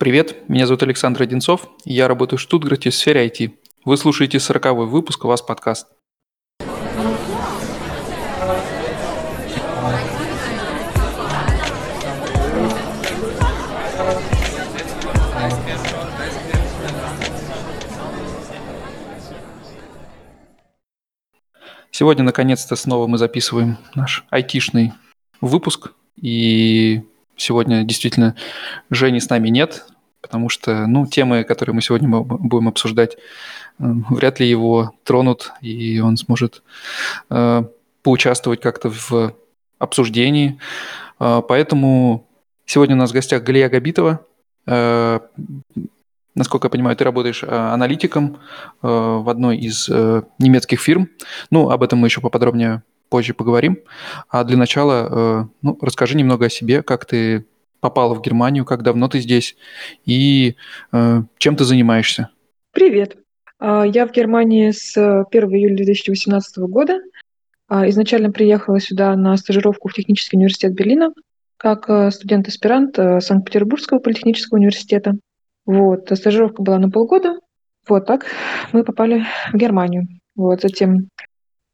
Привет, 0.00 0.48
меня 0.48 0.66
зовут 0.66 0.82
Александр 0.82 1.24
Одинцов, 1.24 1.68
я 1.84 2.08
работаю 2.08 2.38
в 2.38 2.40
Штутгарте 2.40 2.88
в 2.88 2.94
сфере 2.94 3.26
IT. 3.26 3.52
Вы 3.84 3.98
слушаете 3.98 4.38
40-й 4.38 4.86
выпуск 4.86 5.22
«У 5.26 5.28
вас 5.28 5.42
подкаст». 5.42 5.88
Сегодня, 21.90 22.24
наконец-то, 22.24 22.74
снова 22.74 23.06
мы 23.06 23.18
записываем 23.18 23.76
наш 23.94 24.24
айтишный 24.30 24.94
выпуск. 25.42 25.92
И 26.16 27.02
сегодня 27.40 27.84
действительно 27.84 28.36
Жени 28.90 29.20
с 29.20 29.28
нами 29.28 29.48
нет, 29.48 29.86
потому 30.20 30.48
что, 30.48 30.86
ну, 30.86 31.06
темы, 31.06 31.44
которые 31.44 31.74
мы 31.74 31.82
сегодня 31.82 32.08
будем 32.08 32.68
обсуждать, 32.68 33.14
э, 33.14 33.18
вряд 34.10 34.40
ли 34.40 34.48
его 34.48 34.92
тронут, 35.04 35.52
и 35.60 36.00
он 36.00 36.16
сможет 36.16 36.62
э, 37.30 37.62
поучаствовать 38.02 38.60
как-то 38.60 38.90
в 38.90 39.34
обсуждении. 39.78 40.58
Э, 41.18 41.42
поэтому 41.46 42.28
сегодня 42.66 42.96
у 42.96 42.98
нас 42.98 43.10
в 43.10 43.14
гостях 43.14 43.42
Галия 43.42 43.68
Габитова, 43.68 44.24
э, 44.66 45.20
насколько 46.34 46.66
я 46.66 46.70
понимаю, 46.70 46.96
ты 46.96 47.04
работаешь 47.04 47.42
э, 47.42 47.46
аналитиком 47.48 48.36
э, 48.82 48.86
в 48.86 49.28
одной 49.28 49.58
из 49.58 49.88
э, 49.88 50.22
немецких 50.38 50.80
фирм. 50.80 51.08
Ну, 51.50 51.70
об 51.70 51.82
этом 51.82 51.98
мы 51.98 52.06
еще 52.06 52.20
поподробнее 52.20 52.82
позже 53.10 53.34
поговорим. 53.34 53.78
А 54.28 54.44
для 54.44 54.56
начала, 54.56 55.50
ну, 55.60 55.78
расскажи 55.82 56.16
немного 56.16 56.46
о 56.46 56.50
себе, 56.50 56.82
как 56.82 57.04
ты 57.04 57.44
попала 57.80 58.14
в 58.14 58.22
Германию, 58.22 58.64
как 58.64 58.82
давно 58.82 59.08
ты 59.08 59.20
здесь 59.20 59.56
и 60.06 60.56
чем 60.92 61.56
ты 61.56 61.64
занимаешься. 61.64 62.30
Привет. 62.72 63.16
А, 63.60 63.84
я 63.84 64.06
в 64.06 64.12
Германии 64.12 64.70
с 64.70 64.96
1 64.96 65.50
июля 65.54 65.76
2018 65.76 66.58
года. 66.58 67.00
А, 67.68 67.88
изначально 67.90 68.32
приехала 68.32 68.80
сюда 68.80 69.14
на 69.14 69.36
стажировку 69.36 69.88
в 69.88 69.94
Технический 69.94 70.36
университет 70.36 70.74
Берлина 70.74 71.12
как 71.56 71.90
студент-аспирант 72.14 72.96
Санкт-Петербургского 72.96 73.98
политехнического 73.98 74.56
университета. 74.56 75.16
Вот, 75.66 76.10
стажировка 76.10 76.62
была 76.62 76.78
на 76.78 76.90
полгода. 76.90 77.38
Вот 77.86 78.06
так 78.06 78.24
мы 78.72 78.82
попали 78.82 79.26
в 79.52 79.56
Германию. 79.58 80.08
Вот, 80.34 80.62
затем 80.62 81.10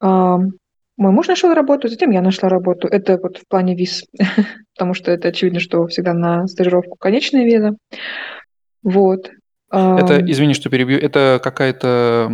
а, 0.01 0.39
мой 0.97 1.11
муж 1.11 1.27
нашел 1.27 1.53
работу, 1.53 1.87
затем 1.87 2.11
я 2.11 2.21
нашла 2.21 2.49
работу. 2.49 2.87
Это 2.87 3.17
вот 3.21 3.37
в 3.37 3.47
плане 3.47 3.75
виз, 3.75 4.05
потому 4.75 4.93
что 4.93 5.11
это 5.11 5.29
очевидно, 5.29 5.59
что 5.59 5.85
всегда 5.87 6.13
на 6.13 6.47
стажировку 6.47 6.95
конечная 6.97 7.45
виза. 7.45 7.75
Вот. 8.83 9.29
Это, 9.69 10.23
извини, 10.25 10.53
что 10.53 10.69
перебью, 10.69 10.97
это 10.97 11.41
какая-то 11.43 12.31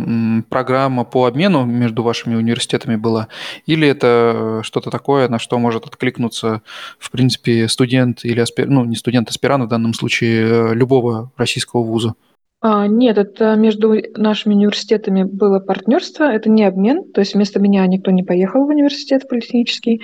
программа 0.48 1.04
по 1.04 1.26
обмену 1.26 1.64
между 1.64 2.04
вашими 2.04 2.36
университетами 2.36 2.94
была? 2.94 3.26
Или 3.66 3.88
это 3.88 4.60
что-то 4.62 4.90
такое, 4.90 5.28
на 5.28 5.40
что 5.40 5.58
может 5.58 5.84
откликнуться, 5.84 6.62
в 6.98 7.10
принципе, 7.10 7.68
студент 7.68 8.24
или 8.24 8.38
аспир... 8.38 8.68
ну, 8.68 8.84
не 8.84 8.94
студент, 8.94 9.30
аспирант 9.30 9.64
в 9.64 9.68
данном 9.68 9.94
случае, 9.94 10.46
э, 10.46 10.74
любого 10.74 11.32
российского 11.36 11.82
вуза? 11.82 12.14
А, 12.66 12.86
нет, 12.86 13.18
это 13.18 13.56
между 13.56 13.94
нашими 14.16 14.54
университетами 14.54 15.22
было 15.22 15.60
партнерство, 15.60 16.24
это 16.24 16.48
не 16.48 16.64
обмен, 16.64 17.12
то 17.12 17.20
есть 17.20 17.34
вместо 17.34 17.60
меня 17.60 17.86
никто 17.86 18.10
не 18.10 18.22
поехал 18.22 18.64
в 18.64 18.70
университет 18.70 19.28
политехнический. 19.28 20.00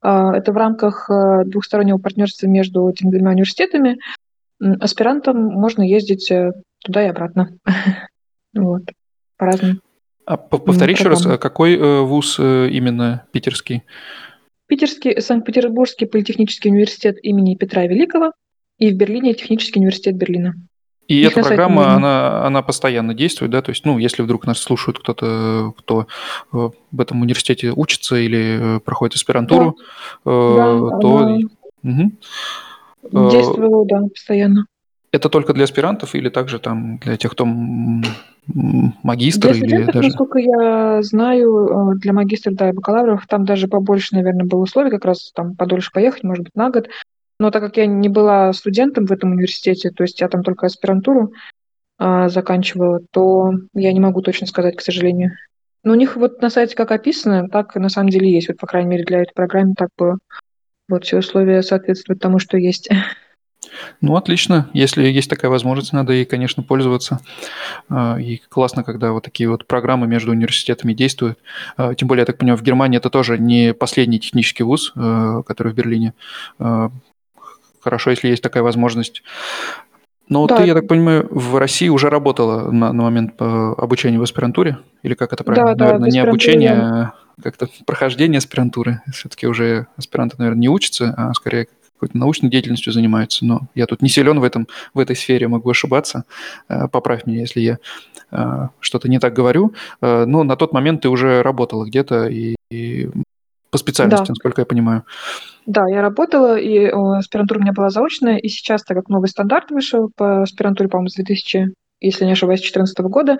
А, 0.00 0.34
это 0.34 0.50
в 0.52 0.56
рамках 0.56 1.10
э, 1.10 1.44
двухстороннего 1.44 1.98
партнерства 1.98 2.46
между 2.46 2.88
этими 2.88 3.10
двумя 3.10 3.32
университетами 3.32 3.98
аспирантам 4.58 5.44
можно 5.44 5.82
ездить 5.82 6.30
э, 6.30 6.52
туда 6.82 7.04
и 7.04 7.08
обратно. 7.08 7.58
Вот, 8.54 8.82
по-разному. 9.36 9.80
А 10.24 10.38
повтори 10.38 10.94
еще 10.94 11.08
раз, 11.08 11.22
какой 11.38 11.76
э, 11.76 12.00
вуз 12.00 12.36
э, 12.38 12.68
именно 12.70 13.26
питерский? 13.30 13.82
Питерский, 14.66 15.20
Санкт-Петербургский 15.20 16.06
политехнический 16.06 16.70
университет 16.70 17.18
имени 17.22 17.56
Петра 17.56 17.86
Великого 17.86 18.32
и 18.78 18.90
в 18.90 18.96
Берлине 18.96 19.34
технический 19.34 19.80
университет 19.80 20.16
Берлина. 20.16 20.54
И 21.10 21.22
Их 21.22 21.32
эта 21.32 21.42
программа, 21.42 21.96
она, 21.96 22.46
она 22.46 22.62
постоянно 22.62 23.14
действует, 23.14 23.50
да? 23.50 23.62
То 23.62 23.70
есть, 23.70 23.84
ну, 23.84 23.98
если 23.98 24.22
вдруг 24.22 24.46
нас 24.46 24.60
слушают 24.60 25.00
кто-то, 25.00 25.74
кто 25.76 26.06
в 26.52 27.00
этом 27.00 27.22
университете 27.22 27.72
учится 27.74 28.14
или 28.14 28.78
проходит 28.84 29.16
аспирантуру, 29.16 29.76
да. 30.24 30.30
то... 30.30 31.40
Да, 31.82 31.90
угу. 31.90 33.28
Действовала, 33.28 33.86
да, 33.86 34.02
постоянно. 34.02 34.66
Это 35.10 35.28
только 35.28 35.52
для 35.52 35.64
аспирантов 35.64 36.14
или 36.14 36.28
также 36.28 36.60
там 36.60 36.98
для 36.98 37.16
тех, 37.16 37.32
кто 37.32 37.44
магистр 38.46 39.52
для 39.52 39.80
или 39.80 39.84
даже... 39.86 40.02
насколько 40.02 40.38
я 40.38 41.02
знаю, 41.02 41.94
э, 41.94 41.98
для 41.98 42.12
магистров, 42.12 42.54
да, 42.54 42.68
и 42.68 42.72
бакалавров 42.72 43.26
там 43.26 43.44
даже 43.44 43.66
побольше, 43.66 44.14
наверное, 44.14 44.46
было 44.46 44.60
условий, 44.60 44.90
как 44.90 45.04
раз 45.04 45.32
там 45.34 45.56
подольше 45.56 45.90
поехать, 45.92 46.22
может 46.22 46.44
быть, 46.44 46.54
на 46.54 46.70
год. 46.70 46.86
Но 47.40 47.50
так 47.50 47.62
как 47.62 47.78
я 47.78 47.86
не 47.86 48.10
была 48.10 48.52
студентом 48.52 49.06
в 49.06 49.12
этом 49.12 49.32
университете, 49.32 49.90
то 49.90 50.04
есть 50.04 50.20
я 50.20 50.28
там 50.28 50.42
только 50.42 50.66
аспирантуру 50.66 51.32
а, 51.98 52.28
заканчивала, 52.28 53.00
то 53.12 53.52
я 53.72 53.94
не 53.94 53.98
могу 53.98 54.20
точно 54.20 54.46
сказать, 54.46 54.76
к 54.76 54.82
сожалению. 54.82 55.32
Но 55.82 55.92
у 55.92 55.96
них 55.96 56.16
вот 56.16 56.42
на 56.42 56.50
сайте 56.50 56.76
как 56.76 56.90
описано, 56.90 57.48
так 57.48 57.74
на 57.76 57.88
самом 57.88 58.10
деле 58.10 58.30
есть. 58.30 58.48
Вот, 58.48 58.58
по 58.58 58.66
крайней 58.66 58.90
мере, 58.90 59.04
для 59.04 59.22
этой 59.22 59.32
программы 59.32 59.72
так 59.74 59.88
было. 59.96 60.18
Вот 60.86 61.04
все 61.04 61.16
условия 61.16 61.62
соответствуют 61.62 62.20
тому, 62.20 62.38
что 62.38 62.58
есть. 62.58 62.90
Ну, 64.02 64.16
отлично. 64.16 64.68
Если 64.74 65.04
есть 65.04 65.30
такая 65.30 65.50
возможность, 65.50 65.94
надо 65.94 66.12
ей, 66.12 66.26
конечно, 66.26 66.62
пользоваться. 66.62 67.20
А, 67.88 68.18
и 68.20 68.42
классно, 68.48 68.84
когда 68.84 69.12
вот 69.12 69.24
такие 69.24 69.48
вот 69.48 69.66
программы 69.66 70.06
между 70.06 70.32
университетами 70.32 70.92
действуют. 70.92 71.38
А, 71.78 71.94
тем 71.94 72.08
более, 72.08 72.22
я 72.22 72.26
так 72.26 72.36
понимаю, 72.36 72.58
в 72.58 72.62
Германии 72.62 72.98
это 72.98 73.08
тоже 73.08 73.38
не 73.38 73.72
последний 73.72 74.20
технический 74.20 74.62
вуз, 74.62 74.92
а, 74.94 75.42
который 75.42 75.72
в 75.72 75.76
Берлине. 75.76 76.12
Хорошо, 77.80 78.10
если 78.10 78.28
есть 78.28 78.42
такая 78.42 78.62
возможность. 78.62 79.22
Но 80.28 80.46
да. 80.46 80.58
ты, 80.58 80.64
я 80.64 80.74
так 80.74 80.86
понимаю, 80.86 81.26
в 81.30 81.56
России 81.56 81.88
уже 81.88 82.08
работала 82.08 82.70
на, 82.70 82.92
на 82.92 83.02
момент 83.02 83.34
обучения 83.40 84.18
в 84.18 84.22
аспирантуре? 84.22 84.78
Или 85.02 85.14
как 85.14 85.32
это 85.32 85.42
правильно? 85.42 85.74
Да, 85.74 85.84
наверное, 85.86 86.10
да, 86.10 86.14
не 86.14 86.20
обучение, 86.20 86.72
а 86.72 87.12
как-то 87.42 87.68
прохождение 87.84 88.38
аспирантуры. 88.38 89.02
Все-таки 89.12 89.46
уже 89.46 89.88
аспиранты, 89.96 90.36
наверное, 90.38 90.60
не 90.60 90.68
учатся, 90.68 91.14
а 91.16 91.34
скорее 91.34 91.66
какой-то 92.00 92.16
научной 92.16 92.48
деятельностью 92.48 92.94
занимаются, 92.94 93.44
но 93.44 93.68
я 93.74 93.84
тут 93.84 94.00
не 94.00 94.08
силен 94.08 94.40
в, 94.40 94.44
этом, 94.44 94.66
в 94.94 94.98
этой 94.98 95.14
сфере, 95.14 95.48
могу 95.48 95.68
ошибаться. 95.68 96.24
Э, 96.66 96.88
поправь 96.88 97.26
меня, 97.26 97.40
если 97.40 97.60
я 97.60 97.78
э, 98.30 98.68
что-то 98.80 99.06
не 99.10 99.18
так 99.18 99.34
говорю. 99.34 99.74
Э, 100.00 100.24
но 100.24 100.42
на 100.42 100.56
тот 100.56 100.72
момент 100.72 101.02
ты 101.02 101.10
уже 101.10 101.42
работала 101.42 101.84
где-то 101.84 102.26
и, 102.26 102.56
и 102.70 103.10
по 103.70 103.78
специальности, 103.78 104.26
да. 104.26 104.30
насколько 104.32 104.62
я 104.62 104.66
понимаю. 104.66 105.04
Да, 105.66 105.82
я 105.88 106.02
работала, 106.02 106.58
и 106.58 106.86
аспирантура 106.86 107.58
у 107.58 107.62
меня 107.62 107.72
была 107.72 107.90
заочная, 107.90 108.36
и 108.36 108.48
сейчас, 108.48 108.82
так 108.82 108.96
как 108.96 109.08
новый 109.08 109.28
стандарт 109.28 109.70
вышел 109.70 110.10
по 110.16 110.42
аспирантуре, 110.42 110.88
по-моему, 110.88 111.08
с 111.08 111.14
2000, 111.14 111.72
если 112.00 112.24
не 112.24 112.32
ошибаюсь, 112.32 112.60
2014 112.60 112.98
года, 113.00 113.38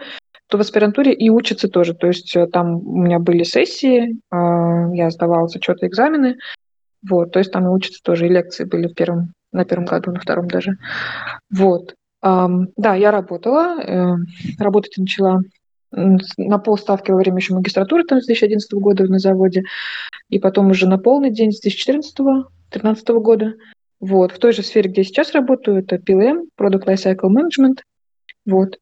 то 0.49 0.59
в 0.59 0.61
аспирантуре 0.61 1.13
и 1.13 1.31
учатся 1.31 1.69
тоже. 1.69 1.95
То 1.95 2.09
есть 2.09 2.37
там 2.53 2.77
у 2.77 3.03
меня 3.03 3.19
были 3.19 3.43
сессии, 3.43 4.17
я 4.33 5.11
сдавала 5.11 5.49
зачеты, 5.49 5.87
экзамены, 5.87 6.37
вот, 7.09 7.33
то 7.33 7.39
есть 7.39 7.53
там 7.53 7.65
и 7.65 7.71
учатся 7.71 8.01
тоже, 8.03 8.27
и 8.27 8.31
лекции 8.31 8.65
были 8.65 8.89
в 8.89 8.95
первом, 8.95 9.33
на 9.53 9.65
первом 9.65 9.87
году, 9.87 10.13
на 10.13 10.21
втором 10.21 10.49
даже. 10.49 10.77
Вот. 11.51 11.95
Да, 12.23 12.95
я 12.95 13.11
работала, 13.13 13.81
э, 13.81 14.15
работать 14.59 14.99
начала 14.99 15.41
на 15.93 16.59
полставки 16.59 17.11
во 17.11 17.19
время 17.19 17.39
еще 17.39 17.55
магистратуры 17.55 18.05
там, 18.05 18.21
с 18.21 18.27
2011 18.27 18.73
года 18.75 19.05
на 19.05 19.19
заводе, 19.19 19.65
и 20.29 20.39
потом 20.39 20.71
уже 20.71 20.89
на 20.89 20.99
полный 20.99 21.31
день 21.31 21.53
с 21.53 21.65
2014-2013 21.65 23.21
года. 23.21 23.55
Вот, 23.99 24.33
в 24.33 24.39
той 24.39 24.53
же 24.53 24.63
сфере, 24.63 24.91
где 24.91 25.03
я 25.03 25.05
сейчас 25.05 25.33
работаю, 25.33 25.79
это 25.79 25.97
PLM, 25.97 26.49
Product 26.59 26.87
Lifecycle 26.87 27.29
Management. 27.29 27.81
Вот. 28.47 28.79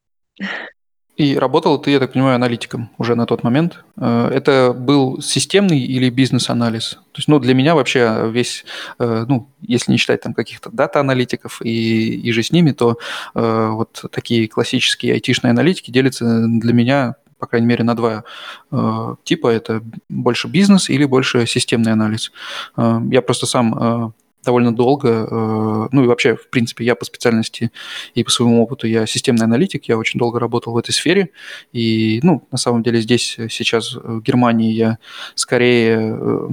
И 1.19 1.37
работал 1.37 1.79
ты, 1.79 1.91
я 1.91 1.99
так 1.99 2.13
понимаю, 2.13 2.37
аналитиком 2.37 2.91
уже 2.97 3.17
на 3.17 3.27
тот 3.27 3.43
момент. 3.43 3.85
Э, 3.97 4.31
это 4.33 4.73
был 4.73 5.21
системный 5.21 5.81
или 5.81 6.11
бизнес-анализ? 6.11 6.91
То 6.91 7.19
есть, 7.19 7.27
ну, 7.27 7.41
для 7.41 7.55
меня 7.55 7.75
вообще 7.75 8.31
весь, 8.31 8.65
э, 9.01 9.25
ну, 9.27 9.51
если 9.61 9.91
не 9.91 9.99
считать 9.99 10.21
там 10.21 10.33
каких-то 10.33 10.71
дата-аналитиков 10.71 11.61
и, 11.65 12.21
и 12.21 12.31
же 12.31 12.45
с 12.45 12.53
ними, 12.53 12.71
то 12.71 12.99
э, 13.35 13.69
вот 13.73 14.05
такие 14.13 14.47
классические 14.47 15.15
айтишные 15.15 15.51
аналитики 15.51 15.91
делятся 15.91 16.25
для 16.47 16.73
меня 16.73 17.17
по 17.41 17.47
крайней 17.47 17.69
мере, 17.69 17.85
на 17.85 17.95
два 17.95 18.25
типа. 19.23 19.47
Это 19.47 19.81
больше 20.09 20.49
бизнес 20.49 20.91
или 20.91 21.05
больше 21.05 21.47
системный 21.47 21.93
анализ. 21.93 22.33
Я 22.77 23.23
просто 23.23 23.47
сам 23.47 24.13
довольно 24.45 24.75
долго. 24.75 25.09
Э, 25.09 25.89
ну 25.91 26.05
и 26.05 26.07
вообще, 26.07 26.37
в 26.37 26.49
принципе, 26.51 26.85
я 26.85 26.95
по 26.95 27.05
специальности 27.05 27.71
и 28.15 28.25
по 28.25 28.31
своему 28.31 28.63
опыту, 28.63 28.87
я 28.87 29.07
системный 29.07 29.45
аналитик, 29.45 29.85
я 29.85 29.99
очень 29.99 30.19
долго 30.19 30.39
работал 30.39 30.73
в 30.73 30.77
этой 30.77 30.93
сфере. 30.93 31.31
И, 31.73 32.21
ну, 32.23 32.47
на 32.51 32.59
самом 32.59 32.83
деле 32.83 33.01
здесь 33.01 33.37
сейчас, 33.51 33.95
в 33.95 34.21
Германии, 34.23 34.73
я 34.73 34.99
скорее, 35.35 36.19
э, 36.21 36.49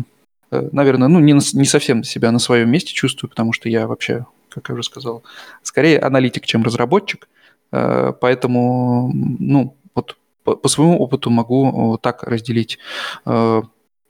э, 0.52 0.70
наверное, 0.72 1.08
ну, 1.08 1.20
не, 1.20 1.34
не 1.34 1.66
совсем 1.66 2.04
себя 2.04 2.32
на 2.32 2.40
своем 2.40 2.70
месте 2.70 2.94
чувствую, 2.94 3.30
потому 3.30 3.54
что 3.54 3.70
я 3.70 3.88
вообще 3.88 4.26
как 4.56 4.70
я 4.70 4.74
уже 4.74 4.84
сказал, 4.84 5.22
скорее 5.64 6.00
аналитик, 6.00 6.46
чем 6.46 6.64
разработчик. 6.64 7.28
Э, 7.72 8.14
поэтому, 8.20 9.12
ну, 9.14 9.76
вот 9.94 10.18
по, 10.44 10.56
по 10.56 10.70
своему 10.70 10.98
опыту 11.00 11.30
могу 11.30 12.00
так 12.02 12.24
разделить 12.24 12.80
э, 13.26 13.62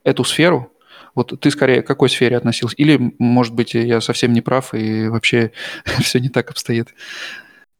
эту 0.04 0.24
сферу. 0.24 0.70
Вот 1.16 1.40
ты 1.40 1.50
скорее 1.50 1.82
к 1.82 1.86
какой 1.86 2.08
сфере 2.08 2.36
относился? 2.36 2.76
Или, 2.76 3.14
может 3.18 3.54
быть, 3.54 3.74
я 3.74 4.00
совсем 4.00 4.32
не 4.32 4.42
прав 4.42 4.74
и 4.74 5.08
вообще 5.08 5.50
все 6.00 6.20
не 6.20 6.28
так 6.28 6.50
обстоит? 6.50 6.94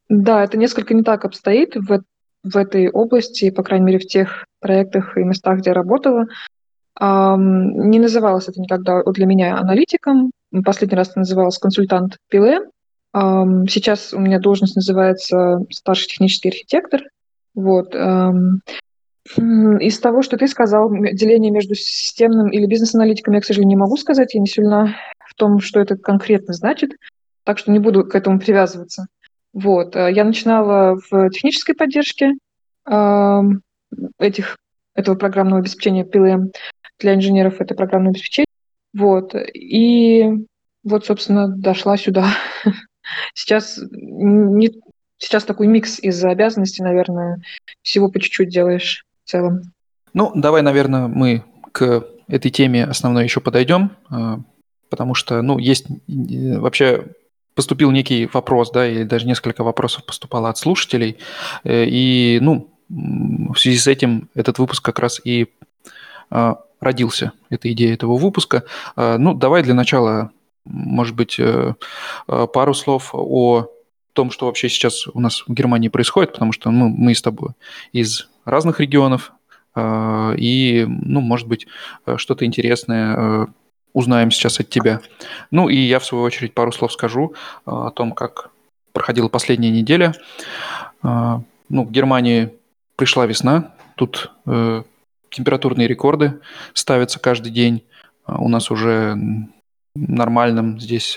Да, 0.08 0.42
это 0.42 0.56
несколько 0.56 0.94
не 0.94 1.02
так 1.02 1.24
обстоит 1.24 1.76
в, 1.76 2.02
в 2.42 2.56
этой 2.56 2.90
области, 2.90 3.50
по 3.50 3.62
крайней 3.62 3.86
мере, 3.86 3.98
в 3.98 4.06
тех 4.06 4.46
проектах 4.60 5.16
и 5.16 5.22
местах, 5.22 5.58
где 5.58 5.70
я 5.70 5.74
работала. 5.74 6.26
Не 6.98 7.98
называлось 7.98 8.48
это 8.48 8.60
никогда 8.60 9.02
для 9.02 9.26
меня 9.26 9.58
аналитиком. 9.58 10.30
Последний 10.64 10.96
раз 10.96 11.10
это 11.10 11.18
называлось 11.18 11.58
консультант 11.58 12.16
Пиле. 12.30 12.60
Сейчас 13.12 14.14
у 14.14 14.18
меня 14.18 14.38
должность 14.38 14.76
называется 14.76 15.60
старший 15.70 16.08
технический 16.08 16.48
архитектор. 16.48 17.02
Вот. 17.54 17.94
Из 19.36 19.98
того, 19.98 20.22
что 20.22 20.36
ты 20.36 20.46
сказал, 20.46 20.90
деление 20.90 21.50
между 21.50 21.74
системным 21.74 22.48
или 22.48 22.66
бизнес-аналитиком, 22.66 23.34
я, 23.34 23.40
к 23.40 23.44
сожалению, 23.44 23.76
не 23.76 23.80
могу 23.80 23.96
сказать. 23.96 24.34
Я 24.34 24.40
не 24.40 24.46
сильна 24.46 24.96
в 25.18 25.34
том, 25.34 25.60
что 25.60 25.80
это 25.80 25.96
конкретно 25.96 26.54
значит, 26.54 26.92
так 27.44 27.58
что 27.58 27.72
не 27.72 27.78
буду 27.78 28.04
к 28.04 28.14
этому 28.14 28.38
привязываться. 28.38 29.06
Вот. 29.52 29.96
Э, 29.96 30.12
я 30.12 30.24
начинала 30.24 30.98
в 31.10 31.30
технической 31.30 31.74
поддержке 31.74 32.32
этих, 34.18 34.56
этого 34.94 35.16
программного 35.16 35.60
обеспечения 35.60 36.04
PLM 36.04 36.52
для 36.98 37.14
инженеров 37.14 37.60
это 37.60 37.74
программное 37.74 38.10
обеспечение. 38.10 38.46
Вот. 38.94 39.34
И 39.34 40.24
вот, 40.84 41.04
собственно, 41.04 41.48
дошла 41.48 41.96
сюда. 41.96 42.26
Сейчас, 43.34 43.78
не, 43.90 44.70
сейчас 45.18 45.44
такой 45.44 45.68
микс 45.68 46.00
из 46.00 46.24
обязанностей, 46.24 46.82
наверное, 46.82 47.40
всего 47.82 48.10
по 48.10 48.18
чуть-чуть 48.18 48.48
делаешь 48.48 49.05
целом. 49.26 49.62
Ну, 50.14 50.32
давай, 50.34 50.62
наверное, 50.62 51.08
мы 51.08 51.44
к 51.72 52.06
этой 52.28 52.50
теме 52.50 52.84
основной 52.84 53.24
еще 53.24 53.40
подойдем, 53.40 53.90
э, 54.10 54.38
потому 54.88 55.14
что, 55.14 55.42
ну, 55.42 55.58
есть 55.58 55.86
э, 55.90 56.58
вообще 56.58 57.04
поступил 57.54 57.90
некий 57.90 58.26
вопрос, 58.32 58.70
да, 58.70 58.86
или 58.88 59.04
даже 59.04 59.26
несколько 59.26 59.62
вопросов 59.62 60.04
поступало 60.04 60.48
от 60.48 60.58
слушателей, 60.58 61.18
э, 61.64 61.84
и, 61.86 62.38
ну, 62.40 62.70
в 62.88 63.56
связи 63.56 63.78
с 63.78 63.86
этим 63.86 64.28
этот 64.34 64.58
выпуск 64.58 64.84
как 64.84 65.00
раз 65.00 65.20
и 65.24 65.48
родился, 66.80 67.32
эта 67.50 67.72
идея 67.72 67.94
этого 67.94 68.16
выпуска. 68.16 68.62
Ну, 68.96 69.34
давай 69.34 69.64
для 69.64 69.74
начала, 69.74 70.30
может 70.64 71.16
быть, 71.16 71.40
пару 72.26 72.74
слов 72.74 73.10
о 73.12 73.66
том, 74.12 74.30
что 74.30 74.46
вообще 74.46 74.68
сейчас 74.68 75.08
у 75.08 75.18
нас 75.18 75.42
в 75.48 75.52
Германии 75.52 75.88
происходит, 75.88 76.32
потому 76.32 76.52
что 76.52 76.70
ну, 76.70 76.88
мы 76.88 77.16
с 77.16 77.22
тобой 77.22 77.50
из 77.90 78.28
разных 78.46 78.80
регионов, 78.80 79.32
и, 79.78 80.86
ну, 80.88 81.20
может 81.20 81.46
быть, 81.46 81.66
что-то 82.16 82.46
интересное 82.46 83.46
узнаем 83.96 84.30
сейчас 84.30 84.60
от 84.60 84.68
тебя. 84.68 85.00
Ну 85.50 85.70
и 85.70 85.76
я, 85.76 85.98
в 85.98 86.04
свою 86.04 86.22
очередь, 86.22 86.52
пару 86.52 86.70
слов 86.70 86.92
скажу 86.92 87.32
э, 87.64 87.70
о 87.70 87.90
том, 87.90 88.12
как 88.12 88.50
проходила 88.92 89.28
последняя 89.28 89.70
неделя. 89.70 90.14
Э, 91.02 91.38
ну, 91.70 91.84
в 91.84 91.90
Германии 91.90 92.52
пришла 92.96 93.24
весна, 93.24 93.72
тут 93.94 94.32
э, 94.44 94.82
температурные 95.30 95.88
рекорды 95.88 96.40
ставятся 96.74 97.18
каждый 97.20 97.50
день. 97.50 97.84
У 98.26 98.50
нас 98.50 98.70
уже 98.70 99.16
нормальным 99.94 100.78
здесь 100.78 101.14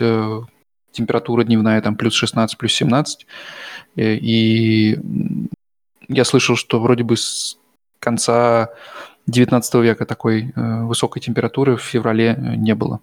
температура 0.92 1.44
дневная 1.44 1.82
там 1.82 1.98
плюс 1.98 2.14
16, 2.14 2.58
плюс 2.58 2.74
17. 2.74 3.28
И 3.98 4.98
я 6.10 6.26
слышал, 6.26 6.56
что 6.56 6.80
вроде 6.80 7.04
бы 7.04 7.16
с 7.16 7.58
конца 8.00 8.70
19 9.28 9.74
века 9.76 10.06
такой 10.06 10.52
э, 10.56 10.84
высокой 10.84 11.22
температуры 11.22 11.78
в 11.78 11.82
феврале 11.82 12.36
э, 12.36 12.56
не 12.56 12.76
было. 12.76 13.00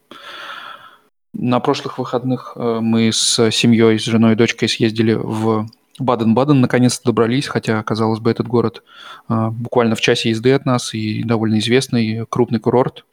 На 1.32 1.60
прошлых 1.60 1.98
выходных 1.98 2.52
э, 2.56 2.78
мы 2.80 3.12
с 3.12 3.50
семьей, 3.50 3.98
с 3.98 4.04
женой 4.04 4.32
и 4.32 4.36
дочкой 4.36 4.68
съездили 4.68 5.14
в 5.14 5.68
Баден-Баден, 5.98 6.60
наконец-то 6.60 7.06
добрались, 7.06 7.46
хотя, 7.46 7.82
казалось 7.82 8.20
бы, 8.20 8.30
этот 8.30 8.46
город 8.46 8.82
буквально 9.28 9.94
в 9.94 10.00
часе 10.02 10.28
езды 10.28 10.52
от 10.52 10.66
нас 10.66 10.92
и 10.92 11.22
довольно 11.22 11.58
известный, 11.58 12.26
крупный 12.28 12.58
курорт. 12.58 13.06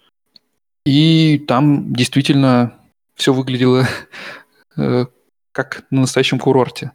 И 0.85 1.41
там 1.47 1.93
действительно 1.93 2.73
все 3.15 3.31
выглядело 3.31 3.87
как 5.53 5.83
на 5.91 6.01
настоящем 6.01 6.39
курорте. 6.39 6.91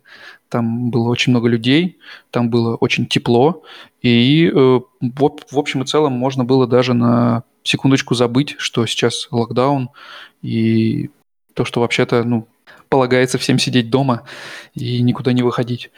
Там 0.48 0.90
было 0.90 1.08
очень 1.08 1.32
много 1.32 1.48
людей, 1.48 1.98
там 2.30 2.48
было 2.48 2.76
очень 2.76 3.06
тепло, 3.06 3.62
и 4.00 4.46
э, 4.46 4.80
в, 5.00 5.36
в 5.50 5.58
общем 5.58 5.82
и 5.82 5.86
целом 5.86 6.12
можно 6.12 6.44
было 6.44 6.66
даже 6.66 6.94
на 6.94 7.42
секундочку 7.62 8.14
забыть, 8.14 8.54
что 8.58 8.86
сейчас 8.86 9.28
локдаун, 9.30 9.90
и 10.40 11.10
то, 11.54 11.64
что 11.64 11.80
вообще-то, 11.80 12.24
ну, 12.24 12.46
полагается 12.88 13.38
всем 13.38 13.58
сидеть 13.58 13.90
дома 13.90 14.22
и 14.74 15.02
никуда 15.02 15.32
не 15.32 15.42
выходить. 15.42 15.90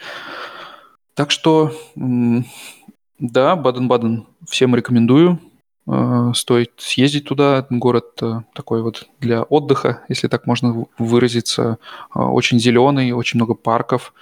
Так 1.13 1.31
что, 1.31 1.71
да, 1.95 3.55
Баден-Баден 3.55 4.25
всем 4.49 4.75
рекомендую. 4.75 5.39
Э, 5.87 6.31
стоит 6.35 6.73
съездить 6.77 7.25
туда. 7.25 7.65
Город 7.69 8.21
э, 8.21 8.41
такой 8.53 8.81
вот 8.81 9.07
для 9.19 9.43
отдыха, 9.43 10.03
если 10.09 10.27
так 10.27 10.45
можно 10.45 10.85
выразиться. 10.97 11.79
Э, 12.15 12.19
очень 12.19 12.59
зеленый, 12.59 13.11
очень 13.11 13.37
много 13.37 13.55
парков. 13.55 14.13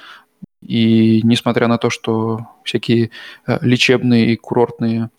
И 0.62 1.22
несмотря 1.24 1.68
на 1.68 1.78
то, 1.78 1.90
что 1.90 2.48
всякие 2.64 3.12
лечебные 3.62 4.34
и 4.34 4.36
курортные 4.36 5.10